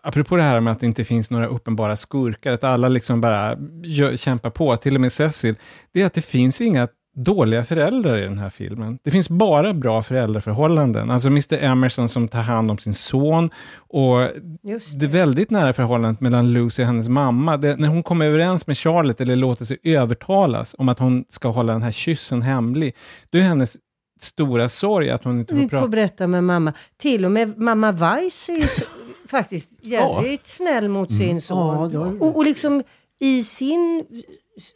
apropå 0.02 0.36
det 0.36 0.42
här 0.42 0.60
med 0.60 0.72
att 0.72 0.80
det 0.80 0.86
inte 0.86 1.04
finns 1.04 1.30
några 1.30 1.46
uppenbara 1.46 1.96
skurkar, 1.96 2.52
att 2.52 2.64
alla 2.64 2.88
liksom 2.88 3.20
bara 3.20 3.56
gör, 3.84 4.16
kämpar 4.16 4.50
på, 4.50 4.76
till 4.76 4.94
och 4.94 5.00
med 5.00 5.12
Cecil, 5.12 5.54
det 5.92 6.02
är 6.02 6.06
att 6.06 6.14
det 6.14 6.22
finns 6.22 6.60
inga 6.60 6.88
dåliga 7.16 7.64
föräldrar 7.64 8.18
i 8.18 8.22
den 8.22 8.38
här 8.38 8.50
filmen. 8.50 8.98
Det 9.02 9.10
finns 9.10 9.28
bara 9.28 9.74
bra 9.74 10.02
föräldraförhållanden. 10.02 11.10
Alltså 11.10 11.28
Mr. 11.28 11.64
Emerson 11.64 12.08
som 12.08 12.28
tar 12.28 12.42
hand 12.42 12.70
om 12.70 12.78
sin 12.78 12.94
son 12.94 13.48
och 13.76 14.28
Just 14.62 15.00
det 15.00 15.06
väldigt 15.06 15.50
nära 15.50 15.72
förhållandet 15.72 16.20
mellan 16.20 16.52
Lucy 16.52 16.82
och 16.82 16.86
hennes 16.86 17.08
mamma. 17.08 17.56
Det, 17.56 17.76
när 17.76 17.88
hon 17.88 18.02
kommer 18.02 18.26
överens 18.26 18.66
med 18.66 18.78
Charlotte 18.78 19.20
eller 19.20 19.36
låter 19.36 19.64
sig 19.64 19.78
övertalas 19.84 20.74
om 20.78 20.88
att 20.88 20.98
hon 20.98 21.24
ska 21.28 21.48
hålla 21.48 21.72
den 21.72 21.82
här 21.82 21.90
kyssen 21.90 22.42
hemlig, 22.42 22.94
då 23.30 23.38
är 23.38 23.42
hennes 23.42 23.76
stora 24.22 24.68
sorg 24.68 25.10
att 25.10 25.24
hon 25.24 25.38
inte 25.38 25.54
får 25.54 25.62
får 25.62 25.68
prata. 25.68 25.88
berätta 25.88 26.26
med 26.26 26.44
mamma. 26.44 26.72
Till 26.96 27.24
och 27.24 27.32
med 27.32 27.58
mamma 27.58 27.92
Weiss 27.92 28.48
är 28.48 28.54
ju 28.56 28.66
så, 28.66 28.84
faktiskt 29.28 29.70
jävligt 29.86 30.46
snäll 30.46 30.88
mot 30.88 31.10
Mm. 31.10 31.18
sin 31.20 31.40
son. 31.40 31.90
Ja, 31.92 32.00
och, 32.26 32.36
och 32.36 32.44
liksom 32.44 32.82
i 33.18 33.42
sin 33.44 34.06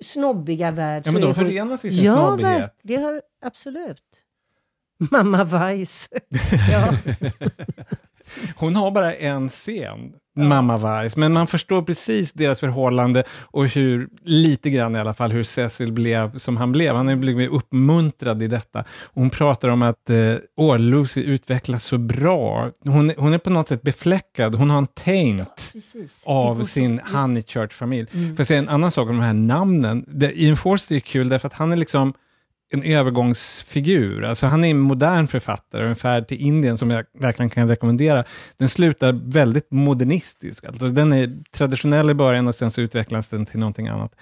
snobbiga 0.02 0.70
värld. 0.70 1.02
Ja, 1.06 1.12
men 1.12 1.22
de 1.22 1.34
förenas 1.34 1.84
i 1.84 1.90
sin 1.90 2.04
ja, 2.04 2.16
snobbighet. 2.16 2.60
ver- 2.60 2.70
det 2.82 2.96
har 2.96 3.22
absolut. 3.44 4.02
Mamma 5.10 5.44
Weiss. 5.44 6.08
ja. 6.72 6.94
Hon 8.56 8.76
har 8.76 8.90
bara 8.90 9.14
en 9.14 9.48
scen, 9.48 10.12
mamma 10.36 10.76
Weiss, 10.76 11.16
men 11.16 11.32
man 11.32 11.46
förstår 11.46 11.82
precis 11.82 12.32
deras 12.32 12.60
förhållande 12.60 13.24
och 13.40 13.66
hur, 13.68 14.08
lite 14.24 14.70
grann 14.70 14.96
i 14.96 14.98
alla 14.98 15.14
fall, 15.14 15.32
hur 15.32 15.42
Cecil 15.42 15.92
blev 15.92 16.38
som 16.38 16.56
han 16.56 16.72
blev. 16.72 16.94
Han 16.94 17.20
blivit 17.20 17.50
uppmuntrad 17.50 18.42
i 18.42 18.46
detta. 18.46 18.80
Och 19.02 19.22
hon 19.22 19.30
pratar 19.30 19.68
om 19.68 19.82
att 19.82 20.10
eh, 20.10 20.16
åh, 20.56 20.78
Lucy 20.78 21.22
utvecklas 21.22 21.84
så 21.84 21.98
bra. 21.98 22.70
Hon, 22.84 23.12
hon 23.16 23.34
är 23.34 23.38
på 23.38 23.50
något 23.50 23.68
sätt 23.68 23.82
befläckad, 23.82 24.54
hon 24.54 24.70
har 24.70 24.78
en 24.78 24.86
taint 24.86 25.70
Precis. 25.72 26.22
av 26.26 26.64
sin 26.64 27.00
Honeychurch-familj. 27.12 28.08
Mm. 28.12 28.28
Får 28.28 28.40
jag 28.40 28.46
säga 28.46 28.58
en 28.58 28.68
annan 28.68 28.90
sak 28.90 29.08
om 29.08 29.16
de 29.16 29.22
här 29.22 29.32
namnen? 29.34 30.04
Det- 30.08 30.40
Ian 30.42 30.56
Forster 30.56 30.96
är 30.96 31.00
kul 31.00 31.28
därför 31.28 31.46
att 31.46 31.54
han 31.54 31.72
är 31.72 31.76
liksom 31.76 32.14
en 32.74 32.82
övergångsfigur. 32.82 34.24
Alltså 34.24 34.46
han 34.46 34.64
är 34.64 34.70
en 34.70 34.78
modern 34.78 35.26
författare, 35.26 35.88
en 35.88 35.96
färd 35.96 36.28
till 36.28 36.40
Indien 36.40 36.78
som 36.78 36.90
jag 36.90 37.04
verkligen 37.18 37.50
kan 37.50 37.68
rekommendera. 37.68 38.24
Den 38.56 38.68
slutar 38.68 39.12
väldigt 39.12 39.70
modernistisk. 39.70 40.64
Alltså 40.64 40.88
den 40.88 41.12
är 41.12 41.42
traditionell 41.52 42.10
i 42.10 42.14
början 42.14 42.48
och 42.48 42.54
sen 42.54 42.70
så 42.70 42.80
utvecklas 42.80 43.28
den 43.28 43.46
till 43.46 43.58
någonting 43.58 43.88
annat. 43.88 44.14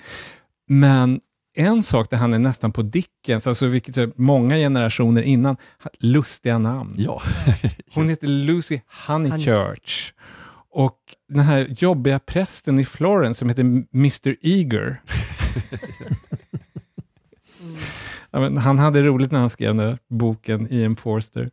Men 0.68 1.20
en 1.54 1.82
sak 1.82 2.10
där 2.10 2.16
han 2.16 2.34
är 2.34 2.38
nästan 2.38 2.72
på 2.72 2.82
Dickens, 2.82 3.46
alltså 3.46 3.66
vilket 3.66 3.96
är 3.96 4.12
många 4.16 4.56
generationer 4.56 5.22
innan, 5.22 5.56
lustiga 5.98 6.58
namn. 6.58 6.94
Ja. 6.98 7.22
Hon 7.94 8.08
heter 8.08 8.26
Lucy 8.26 8.80
Honeychurch. 9.06 10.12
Och 10.74 10.98
den 11.28 11.42
här 11.42 11.66
jobbiga 11.78 12.18
prästen 12.18 12.78
i 12.78 12.84
Florence 12.84 13.38
som 13.38 13.48
heter 13.48 13.84
Mr. 13.94 14.36
Eager. 14.42 15.02
han 18.58 18.78
hade 18.78 19.02
roligt 19.02 19.30
när 19.30 19.38
han 19.40 19.50
skrev 19.50 19.68
den 19.74 19.86
där 19.86 19.98
boken, 20.10 20.66
Ian 20.72 20.96
Forster. 20.96 21.50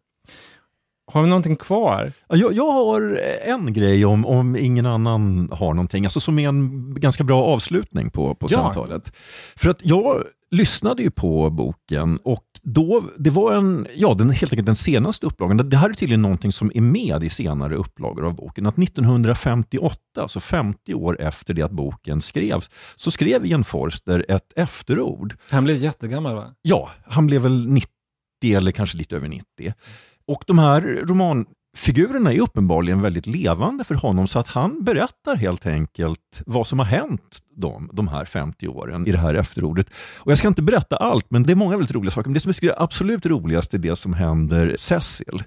Har 1.12 1.22
vi 1.24 1.30
någonting 1.30 1.56
kvar? 1.56 2.12
Ja, 2.30 2.36
Jag, 2.36 2.54
jag 2.54 2.72
har 2.72 3.20
en 3.46 3.74
grej 3.74 4.06
om, 4.06 4.26
om 4.26 4.56
ingen 4.56 4.86
annan 4.86 5.50
har 5.52 5.74
någonting, 5.74 6.06
alltså 6.06 6.20
som 6.20 6.40
är 6.40 6.48
en 6.50 6.94
ganska 7.00 7.24
bra 7.24 7.44
avslutning 7.44 8.10
på, 8.10 8.36
på 8.36 8.48
Ja. 8.50 8.58
samtalet. 8.58 9.12
För 9.56 9.70
att 9.70 9.80
jag 9.86 10.24
lyssnade 10.52 11.04
ju 11.04 11.12
på 11.12 11.50
boken 11.50 12.20
och 12.24 12.46
då, 12.64 13.10
det 13.18 13.30
var 13.30 13.54
en, 13.54 13.88
ja, 13.96 14.14
den, 14.14 14.30
helt 14.30 14.54
enkelt 14.54 14.66
den 14.66 14.76
senaste 14.76 15.26
upplagan. 15.26 15.70
Det- 15.70 15.78
här 15.78 15.90
är 15.90 15.94
tydligen 15.94 16.22
någonting 16.22 16.52
som 16.52 16.72
är 16.76 16.82
med 16.82 17.24
i 17.24 17.30
senare 17.30 17.76
upplagor 17.76 18.26
av 18.26 18.36
boken. 18.36 18.66
Att 18.66 18.78
1958, 18.78 19.98
alltså 20.20 20.40
50 20.40 20.94
år 20.94 21.22
efter 21.22 21.54
det 21.54 21.62
att 21.62 21.72
boken 21.72 22.22
skrevs, 22.22 22.70
så 22.96 23.12
skrev 23.12 23.46
Ian 23.46 23.64
Forster 23.64 24.26
ett 24.30 24.54
efterord. 24.56 25.36
Han 25.50 25.64
blev 25.64 25.78
jättegammal 25.78 26.36
va? 26.36 26.54
Ja, 26.62 26.90
han 27.06 27.28
blev 27.28 27.42
väl 27.42 27.68
90 27.68 27.90
eller 28.56 28.72
kanske 28.72 28.98
lite 28.98 29.16
över 29.16 29.28
90. 29.28 29.74
Och 30.28 30.44
de 30.48 30.60
här 30.60 31.02
romanfigurerna 31.76 32.34
är 32.34 32.40
uppenbarligen 32.40 33.02
väldigt 33.02 33.28
levande 33.28 33.84
för 33.84 33.96
honom 33.96 34.28
så 34.28 34.40
att 34.40 34.48
han 34.48 34.84
berättar 34.84 35.36
helt 35.36 35.66
enkelt 35.66 36.42
vad 36.46 36.68
som 36.68 36.80
har 36.80 36.86
hänt 36.86 37.40
dem 37.56 37.90
de 37.94 38.08
här 38.08 38.26
50 38.26 38.68
åren 38.68 39.08
i 39.08 39.12
det 39.12 39.18
här 39.18 39.34
efterordet. 39.34 39.88
Och 40.18 40.32
jag 40.32 40.38
ska 40.38 40.48
inte 40.48 40.62
berätta 40.62 40.96
allt, 40.96 41.26
men 41.30 41.44
det 41.44 41.52
är 41.52 41.56
många 41.56 41.78
väldigt 41.78 41.96
roliga 41.96 42.12
saker. 42.12 42.30
Men 42.30 42.34
det 42.34 42.40
som 42.40 42.50
jag 42.50 42.56
tycker 42.56 42.74
är 42.74 42.84
absolut 42.84 43.26
roligast 43.26 43.74
är 43.74 43.78
det 43.78 43.96
som 43.96 44.14
händer 44.14 44.76
Cecil. 44.78 45.44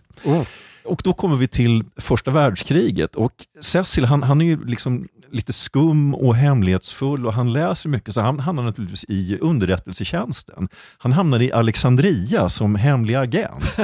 Och 0.85 1.01
då 1.05 1.13
kommer 1.13 1.37
vi 1.37 1.49
till 1.49 1.85
första 1.97 2.31
världskriget 2.31 3.15
och 3.15 3.33
Cecil 3.61 4.05
han, 4.05 4.23
han 4.23 4.41
är 4.41 4.45
ju 4.45 4.65
liksom 4.65 5.09
lite 5.33 5.53
skum 5.53 6.15
och 6.15 6.37
hemlighetsfull 6.37 7.27
och 7.27 7.35
han 7.35 7.53
läser 7.53 7.89
mycket 7.89 8.15
så 8.15 8.21
han 8.21 8.41
hamnar 8.41 8.63
naturligtvis 8.63 9.05
i 9.09 9.39
underrättelsetjänsten. 9.41 10.69
Han 10.99 11.13
hamnar 11.13 11.43
i 11.43 11.53
Alexandria 11.53 12.49
som 12.49 12.75
hemlig 12.75 13.15
agent. 13.15 13.65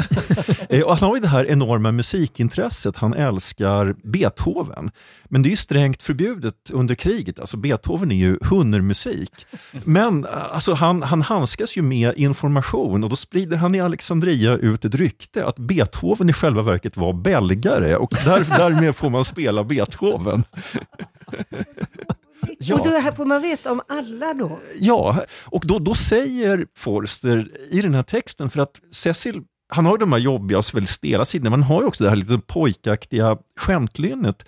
Eh, 0.70 0.82
och 0.82 0.96
han 0.96 1.08
har 1.08 1.16
ju 1.16 1.22
det 1.22 1.28
här 1.28 1.50
enorma 1.50 1.92
musikintresset, 1.92 2.96
han 2.96 3.14
älskar 3.14 3.94
Beethoven. 4.04 4.90
Men 5.24 5.42
det 5.42 5.52
är 5.52 5.56
strängt 5.56 6.02
förbjudet 6.02 6.54
under 6.70 6.94
kriget, 6.94 7.40
alltså 7.40 7.56
Beethoven 7.56 8.12
är 8.12 8.16
ju 8.16 8.38
hunnermusik. 8.42 9.46
Men 9.84 10.24
eh, 10.24 10.30
alltså, 10.52 10.74
han, 10.74 11.02
han 11.02 11.22
handskas 11.22 11.76
ju 11.76 11.82
med 11.82 12.14
information 12.16 13.04
och 13.04 13.10
då 13.10 13.16
sprider 13.16 13.56
han 13.56 13.74
i 13.74 13.80
Alexandria 13.80 14.56
ut 14.56 14.84
ett 14.84 14.94
rykte 14.94 15.46
att 15.46 15.58
Beethoven 15.58 16.30
i 16.30 16.32
själva 16.32 16.62
verket 16.62 16.96
var 16.96 17.12
belgare 17.12 17.96
och 17.96 18.12
där, 18.24 18.58
därmed 18.58 18.96
får 18.96 19.10
man 19.10 19.24
spela 19.24 19.64
Beethoven. 19.64 20.44
Och 22.72 22.84
då 22.84 22.90
här 22.90 23.12
får 23.12 23.24
man 23.24 23.42
veta 23.42 23.72
om 23.72 23.82
alla 23.88 24.34
då. 24.34 24.58
Ja, 24.78 25.24
och 25.44 25.66
då, 25.66 25.78
då 25.78 25.94
säger 25.94 26.66
Forster 26.76 27.50
i 27.70 27.80
den 27.80 27.94
här 27.94 28.02
texten, 28.02 28.50
för 28.50 28.60
att 28.60 28.80
Cecil, 28.90 29.42
han 29.68 29.86
har 29.86 29.92
ju 29.92 29.98
de 29.98 30.12
här 30.12 30.18
jobbiga 30.18 30.58
och 30.58 30.64
väldigt 30.74 30.90
stela 30.90 31.24
sidorna, 31.24 31.50
men 31.50 31.62
han 31.62 31.72
har 31.72 31.82
ju 31.82 31.86
också 31.86 32.04
det 32.04 32.10
här 32.10 32.16
lite 32.16 32.38
pojkaktiga 32.46 33.38
skämtlynnet. 33.56 34.44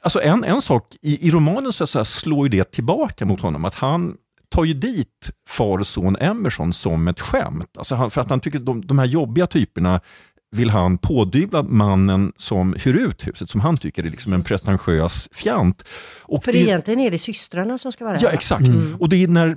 Alltså 0.00 0.22
en, 0.22 0.44
en 0.44 0.62
sak, 0.62 0.96
i, 1.02 1.28
i 1.28 1.30
romanen 1.30 1.72
så, 1.72 1.86
så 1.86 1.98
här, 1.98 2.04
slår 2.04 2.46
ju 2.46 2.58
det 2.58 2.72
tillbaka 2.72 3.26
mot 3.26 3.40
honom, 3.40 3.64
att 3.64 3.74
han 3.74 4.16
tar 4.48 4.64
ju 4.64 4.74
dit 4.74 5.30
far 5.48 5.78
och 5.78 5.86
son 5.86 6.16
Emerson 6.16 6.72
som 6.72 7.08
ett 7.08 7.20
skämt. 7.20 7.76
Alltså 7.78 7.94
han, 7.94 8.10
för 8.10 8.20
att 8.20 8.30
han 8.30 8.40
tycker 8.40 8.58
att 8.58 8.66
de, 8.66 8.86
de 8.86 8.98
här 8.98 9.06
jobbiga 9.06 9.46
typerna 9.46 10.00
vill 10.52 10.70
han 10.70 10.98
pådyvla 10.98 11.62
mannen 11.62 12.32
som 12.36 12.74
hyr 12.84 12.94
ut 12.94 13.26
huset, 13.26 13.50
som 13.50 13.60
han 13.60 13.76
tycker 13.76 14.04
är 14.06 14.10
liksom 14.10 14.32
en 14.32 14.42
pretentiös 14.44 15.28
fjant. 15.32 15.84
Och 16.22 16.44
För 16.44 16.52
det- 16.52 16.58
egentligen 16.58 17.00
är 17.00 17.10
det 17.10 17.18
systrarna 17.18 17.78
som 17.78 17.92
ska 17.92 18.04
vara 18.04 18.16
Ja, 18.20 18.28
där. 18.28 18.34
exakt. 18.34 18.68
Mm. 18.68 18.96
Och 19.00 19.08
det 19.08 19.16
är 19.22 19.28
när 19.28 19.56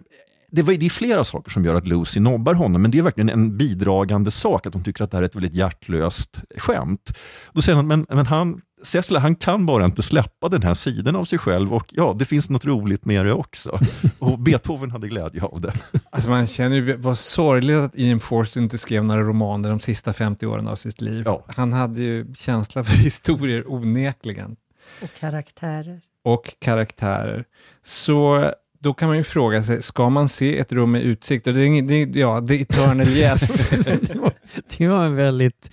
det, 0.55 0.61
var, 0.61 0.73
det 0.73 0.85
är 0.85 0.89
flera 0.89 1.23
saker 1.23 1.51
som 1.51 1.65
gör 1.65 1.75
att 1.75 1.87
Lucy 1.87 2.19
nobbar 2.19 2.53
honom, 2.53 2.81
men 2.81 2.91
det 2.91 2.97
är 2.97 3.01
verkligen 3.01 3.29
en 3.29 3.57
bidragande 3.57 4.31
sak 4.31 4.65
att 4.65 4.73
hon 4.73 4.83
tycker 4.83 5.03
att 5.03 5.11
det 5.11 5.17
här 5.17 5.21
är 5.21 5.25
ett 5.25 5.35
väldigt 5.35 5.53
hjärtlöst 5.53 6.37
skämt. 6.57 7.17
Då 7.53 7.61
säger 7.61 7.75
han, 7.75 7.87
men, 7.87 8.05
men 8.09 8.25
han, 8.25 8.61
Cecil, 8.83 9.17
han 9.17 9.35
kan 9.35 9.65
bara 9.65 9.85
inte 9.85 10.01
släppa 10.01 10.49
den 10.49 10.63
här 10.63 10.73
sidan 10.73 11.15
av 11.15 11.25
sig 11.25 11.39
själv 11.39 11.73
och 11.73 11.85
ja, 11.89 12.15
det 12.19 12.25
finns 12.25 12.49
något 12.49 12.65
roligt 12.65 13.05
med 13.05 13.25
det 13.25 13.33
också. 13.33 13.79
Och 14.19 14.39
Beethoven 14.39 14.91
hade 14.91 15.07
glädje 15.07 15.43
av 15.43 15.61
det. 15.61 15.73
Alltså 16.09 16.29
man 16.29 16.47
känner 16.47 16.75
ju 16.75 16.97
vad 16.97 17.17
sorgligt 17.17 17.77
att 17.77 17.95
Ian 17.95 18.19
Forster 18.19 18.61
inte 18.61 18.77
skrev 18.77 19.03
några 19.03 19.21
romaner 19.21 19.69
de 19.69 19.79
sista 19.79 20.13
50 20.13 20.45
åren 20.45 20.67
av 20.67 20.75
sitt 20.75 21.01
liv. 21.01 21.27
Han 21.47 21.73
hade 21.73 22.01
ju 22.01 22.33
känsla 22.35 22.83
för 22.83 22.97
historier 23.03 23.71
onekligen. 23.73 24.55
Och 25.03 25.13
karaktärer. 25.19 26.01
Och 26.23 26.55
karaktärer. 26.59 27.45
Så 27.83 28.51
då 28.85 28.93
kan 28.93 29.07
man 29.07 29.17
ju 29.17 29.23
fråga 29.23 29.63
sig, 29.63 29.81
ska 29.81 30.09
man 30.09 30.29
se 30.29 30.59
ett 30.59 30.71
rum 30.71 30.91
med 30.91 31.01
utsikt? 31.01 31.47
Och 31.47 31.53
det 31.53 31.61
är, 31.61 31.81
det 31.81 31.93
är, 31.93 32.17
ja, 32.17 32.47
the 32.47 32.61
eternal 32.61 33.07
yes. 33.07 33.69
det, 34.77 34.87
var, 34.87 35.05
en 35.05 35.15
väldigt 35.15 35.69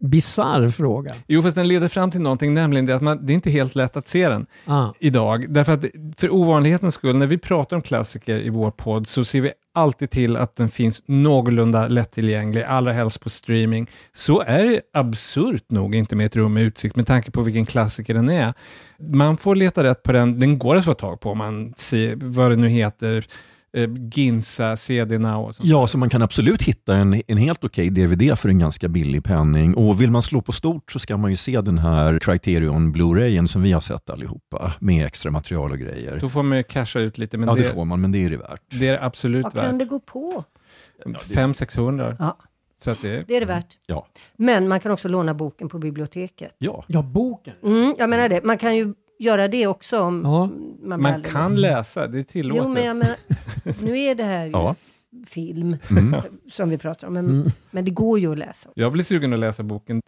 bizarr 0.00 0.68
fråga. 0.68 1.14
Jo, 1.26 1.42
fast 1.42 1.56
den 1.56 1.68
leder 1.68 1.88
fram 1.88 2.10
till 2.10 2.20
någonting, 2.20 2.54
nämligen 2.54 2.86
det 2.86 2.96
att 2.96 3.02
man, 3.02 3.26
det 3.26 3.32
är 3.32 3.34
inte 3.34 3.50
helt 3.50 3.74
lätt 3.74 3.96
att 3.96 4.08
se 4.08 4.28
den 4.28 4.46
Ah. 4.66 4.88
idag. 5.00 5.52
Därför 5.52 5.72
att 5.72 5.84
för 6.16 6.34
ovanlighetens 6.34 6.94
skull, 6.94 7.16
när 7.16 7.26
vi 7.26 7.38
pratar 7.38 7.76
om 7.76 7.82
klassiker 7.82 8.38
i 8.38 8.48
vår 8.48 8.70
podd 8.70 9.06
så 9.06 9.24
ser 9.24 9.40
vi 9.40 9.52
alltid 9.74 10.10
till 10.10 10.36
att 10.36 10.56
den 10.56 10.70
finns 10.70 11.02
någorlunda 11.06 11.86
lättillgänglig, 11.86 12.62
allra 12.62 12.92
helst 12.92 13.20
på 13.20 13.30
streaming. 13.30 13.90
Så 14.12 14.40
är 14.40 14.64
det 14.64 14.80
absurt 14.92 15.70
nog 15.70 15.94
inte 15.94 16.16
med 16.16 16.26
ett 16.26 16.36
rum 16.36 16.54
med 16.54 16.62
utsikt 16.62 16.96
med 16.96 17.06
tanke 17.06 17.30
på 17.30 17.42
vilken 17.42 17.66
klassiker 17.66 18.14
den 18.14 18.28
är. 18.28 18.54
Man 19.12 19.36
får 19.36 19.54
leta 19.54 19.84
rätt 19.84 20.02
på 20.02 20.12
den, 20.12 20.38
den 20.38 20.58
går 20.58 20.76
att 20.76 20.84
få 20.84 20.94
tag 20.94 21.20
på 21.20 21.34
man 21.34 21.74
ser 21.76 22.16
vad 22.16 22.50
det 22.50 22.56
nu 22.56 22.68
heter, 22.68 23.26
Ginsa, 24.12 24.76
CD 24.76 25.18
Now 25.18 25.44
och 25.44 25.54
sånt. 25.54 25.68
Ja, 25.68 25.86
så 25.86 25.98
man 25.98 26.10
kan 26.10 26.22
absolut 26.22 26.62
hitta 26.62 26.94
en, 26.94 27.22
en 27.26 27.38
helt 27.38 27.64
okej 27.64 27.90
DVD 27.90 28.38
för 28.38 28.48
en 28.48 28.58
ganska 28.58 28.88
billig 28.88 29.24
penning. 29.24 29.74
Och 29.74 30.00
vill 30.00 30.10
man 30.10 30.22
slå 30.22 30.40
på 30.42 30.52
stort 30.52 30.92
så 30.92 30.98
ska 30.98 31.16
man 31.16 31.30
ju 31.30 31.36
se 31.36 31.60
den 31.60 31.78
här 31.78 32.18
Criterion 32.18 32.92
Blu-rayen 32.92 33.46
som 33.46 33.62
vi 33.62 33.72
har 33.72 33.80
sett 33.80 34.10
allihopa 34.10 34.72
med 34.80 35.06
extra 35.06 35.30
material 35.30 35.72
och 35.72 35.78
grejer. 35.78 36.18
Då 36.20 36.28
får 36.28 36.42
man 36.42 36.58
ju 36.58 36.64
casha 36.64 37.00
ut 37.00 37.18
lite, 37.18 37.38
men 37.38 37.48
ja, 37.48 37.54
det, 37.54 37.60
det, 37.60 37.68
får 37.68 37.84
man, 37.84 38.00
men 38.00 38.12
det 38.12 38.24
är 38.24 38.30
det 38.30 38.36
värt. 38.36 38.62
det 38.70 38.88
är 38.88 38.92
det 38.92 39.04
absolut 39.04 39.44
Vad 39.44 39.52
kan 39.52 39.64
värt. 39.64 39.78
det 39.78 39.84
gå 39.84 40.00
på? 40.00 40.44
500-600. 41.04 42.16
Ja. 42.18 42.36
Så 42.80 42.90
att 42.90 43.02
det, 43.02 43.24
Det 43.28 43.36
är 43.36 43.40
det 43.40 43.46
värt. 43.46 43.78
Ja. 43.86 44.06
Men 44.36 44.68
man 44.68 44.80
kan 44.80 44.92
också 44.92 45.08
låna 45.08 45.34
boken 45.34 45.68
på 45.68 45.78
biblioteket. 45.78 46.54
Ja. 46.58 46.84
Ja, 46.86 47.02
boken. 47.02 47.54
Mm, 47.64 47.94
jag 47.98 48.10
menar 48.10 48.28
det. 48.28 48.44
Man 48.44 48.58
kan 48.58 48.76
ju 48.76 48.94
göra 49.18 49.48
det 49.48 49.66
också 49.66 50.00
om 50.00 50.22
man 50.22 50.48
blir 50.80 50.86
Man 50.88 51.06
alldeles- 51.14 51.32
kan 51.32 51.56
läsa, 51.60 52.06
det 52.06 52.18
är 52.18 52.22
tillåtet. 52.22 52.62
Jo, 52.66 52.72
men 52.72 52.84
jag 52.84 52.96
menar, 52.96 53.16
nu 53.84 53.98
är 53.98 54.14
det 54.14 54.24
här 54.24 54.44
ju 54.46 54.50
Ja. 54.52 54.74
film 55.26 55.76
Mm. 55.90 56.14
som 56.50 56.70
vi 56.70 56.78
pratar 56.78 57.06
om. 57.08 57.14
Men, 57.14 57.28
Mm. 57.28 57.48
men 57.70 57.84
det 57.84 57.90
går 57.90 58.18
ju 58.18 58.32
att 58.32 58.38
läsa. 58.38 58.70
Jag 58.74 58.92
blir 58.92 59.04
sugen 59.04 59.32
att 59.32 59.38
läsa 59.38 59.62
boken. 59.62 60.02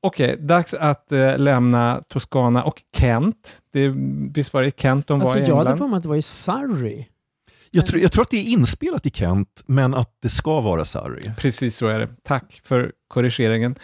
Okej, 0.00 0.36
dags 0.40 0.74
att 0.74 1.12
eh, 1.12 1.38
lämna 1.38 2.02
Toscana 2.08 2.64
och 2.64 2.82
Kent. 2.96 3.60
Det, 3.72 3.88
visst 4.34 4.52
var 4.52 4.62
det 4.62 4.80
Kent 4.80 5.06
de 5.06 5.18
var 5.18 5.26
Alltså, 5.26 5.38
i 5.38 5.42
jag 5.46 5.56
hade 5.56 5.60
England? 5.70 5.78
för 5.78 5.88
mig 5.88 5.96
att 5.96 6.02
det 6.02 6.08
var 6.08 6.16
i 6.16 6.22
Surrey. 6.22 7.04
Jag, 7.70 7.86
tror, 7.86 8.02
jag 8.02 8.12
tror 8.12 8.22
att 8.22 8.30
det 8.30 8.36
är 8.36 8.50
inspelat 8.50 9.06
i 9.06 9.10
Kent, 9.10 9.62
men 9.66 9.94
att 9.94 10.10
det 10.22 10.28
ska 10.28 10.60
vara 10.60 10.84
Surrey. 10.84 11.30
Precis 11.38 11.76
så 11.76 11.86
är 11.86 11.98
det. 11.98 12.08
Tack 12.22 12.60
för 12.64 12.92
korrigeringen. 13.08 13.74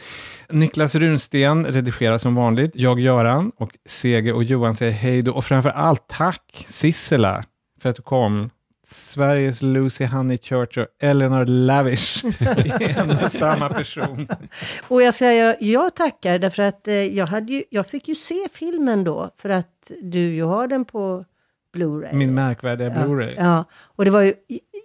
Niklas 0.49 0.95
Runsten 0.95 1.67
redigerar 1.67 2.19
som 2.19 2.35
vanligt. 2.35 2.71
Jag, 2.75 3.01
Göran 3.01 3.53
och 3.57 3.71
Sege 3.87 4.33
och 4.33 4.45
Johan 4.45 4.75
säger 4.75 4.93
hej 4.93 5.23
då. 5.23 5.33
Och 5.33 5.45
framför 5.45 5.71
allt 5.71 6.09
tack 6.09 6.65
Sissela 6.69 7.45
för 7.81 7.89
att 7.89 7.97
du 7.97 8.03
kom. 8.03 8.51
Sveriges 8.87 9.63
Lucy 9.63 10.07
Honeychurch 10.07 10.79
och 10.79 10.87
Eleanor 11.01 11.45
Lavish 11.45 12.25
i 12.25 12.95
en 12.97 13.11
och 13.11 13.33
samma 13.33 13.69
person. 13.69 14.29
Och 14.89 15.03
jag 15.03 15.15
säger 15.15 15.57
jag 15.61 15.95
tackar 15.95 16.39
därför 16.39 16.63
att 16.63 16.89
eh, 16.89 16.95
jag, 16.95 17.27
hade 17.27 17.53
ju, 17.53 17.65
jag 17.71 17.87
fick 17.87 18.09
ju 18.09 18.15
se 18.15 18.49
filmen 18.53 19.05
då. 19.05 19.31
För 19.37 19.51
att 19.51 19.93
du 20.03 20.35
ju 20.35 20.43
har 20.43 20.69
den 20.69 20.85
på 20.85 21.25
Blu-ray. 21.73 22.13
Min 22.15 22.35
märkvärdiga 22.35 22.89
Ja, 22.89 22.95
Blu-ray. 22.95 23.35
Ja, 23.39 23.65
och 23.97 24.05
det 24.05 24.11
var 24.11 24.23
ju 24.23 24.35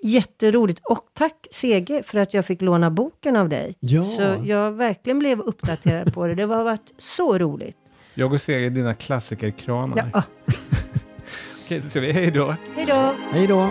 jätteroligt. 0.03 0.81
Och 0.83 1.05
tack 1.13 1.47
Sege 1.51 2.03
för 2.03 2.19
att 2.19 2.33
jag 2.33 2.45
fick 2.45 2.61
låna 2.61 2.91
boken 2.91 3.35
av 3.35 3.49
dig. 3.49 3.75
Ja. 3.79 4.05
Så 4.05 4.43
jag 4.45 4.71
verkligen 4.71 5.19
blev 5.19 5.39
uppdaterad 5.39 6.13
på 6.13 6.27
det. 6.27 6.35
Det 6.35 6.43
har 6.43 6.63
varit 6.63 6.93
så 6.97 7.37
roligt. 7.37 7.77
Jag 8.13 8.33
och 8.33 8.41
Sege 8.41 8.65
är 8.65 8.69
dina 8.69 8.93
klassikerkranar. 8.93 10.11
Ja. 10.13 10.23
Okej, 11.65 11.79
då 11.79 11.87
säger 11.87 12.07
vi 12.07 12.13
hej 12.13 12.31
då. 12.31 12.55
Hej 12.75 12.85
då! 12.85 13.13
Hej 13.31 13.47
då! 13.47 13.69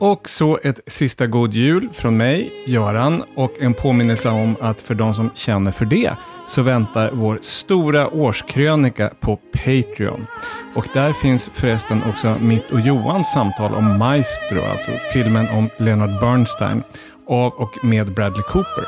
Och 0.00 0.28
så 0.28 0.58
ett 0.62 0.80
sista 0.86 1.26
god 1.26 1.54
jul 1.54 1.88
från 1.92 2.16
mig, 2.16 2.52
Göran, 2.66 3.22
och 3.36 3.52
en 3.60 3.74
påminnelse 3.74 4.28
om 4.28 4.56
att 4.60 4.80
för 4.80 4.94
de 4.94 5.14
som 5.14 5.30
känner 5.34 5.70
för 5.70 5.84
det 5.84 6.10
så 6.46 6.62
väntar 6.62 7.10
vår 7.12 7.38
stora 7.42 8.08
årskrönika 8.08 9.10
på 9.20 9.36
Patreon. 9.36 10.26
Och 10.74 10.86
där 10.94 11.12
finns 11.12 11.50
förresten 11.54 12.02
också 12.02 12.36
mitt 12.40 12.70
och 12.70 12.80
Johans 12.80 13.32
samtal 13.32 13.74
om 13.74 13.98
Maestro, 13.98 14.62
alltså 14.70 14.90
filmen 15.12 15.48
om 15.48 15.68
Leonard 15.76 16.20
Bernstein, 16.20 16.82
av 17.26 17.52
och 17.52 17.84
med 17.84 18.14
Bradley 18.14 18.42
Cooper. 18.42 18.84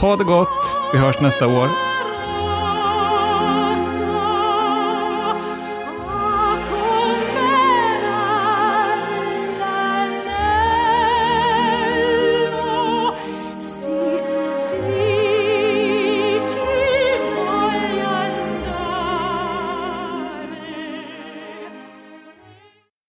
Ha 0.00 0.16
det 0.16 0.24
gott, 0.24 0.78
vi 0.92 0.98
hörs 0.98 1.20
nästa 1.20 1.46
år. 1.46 1.91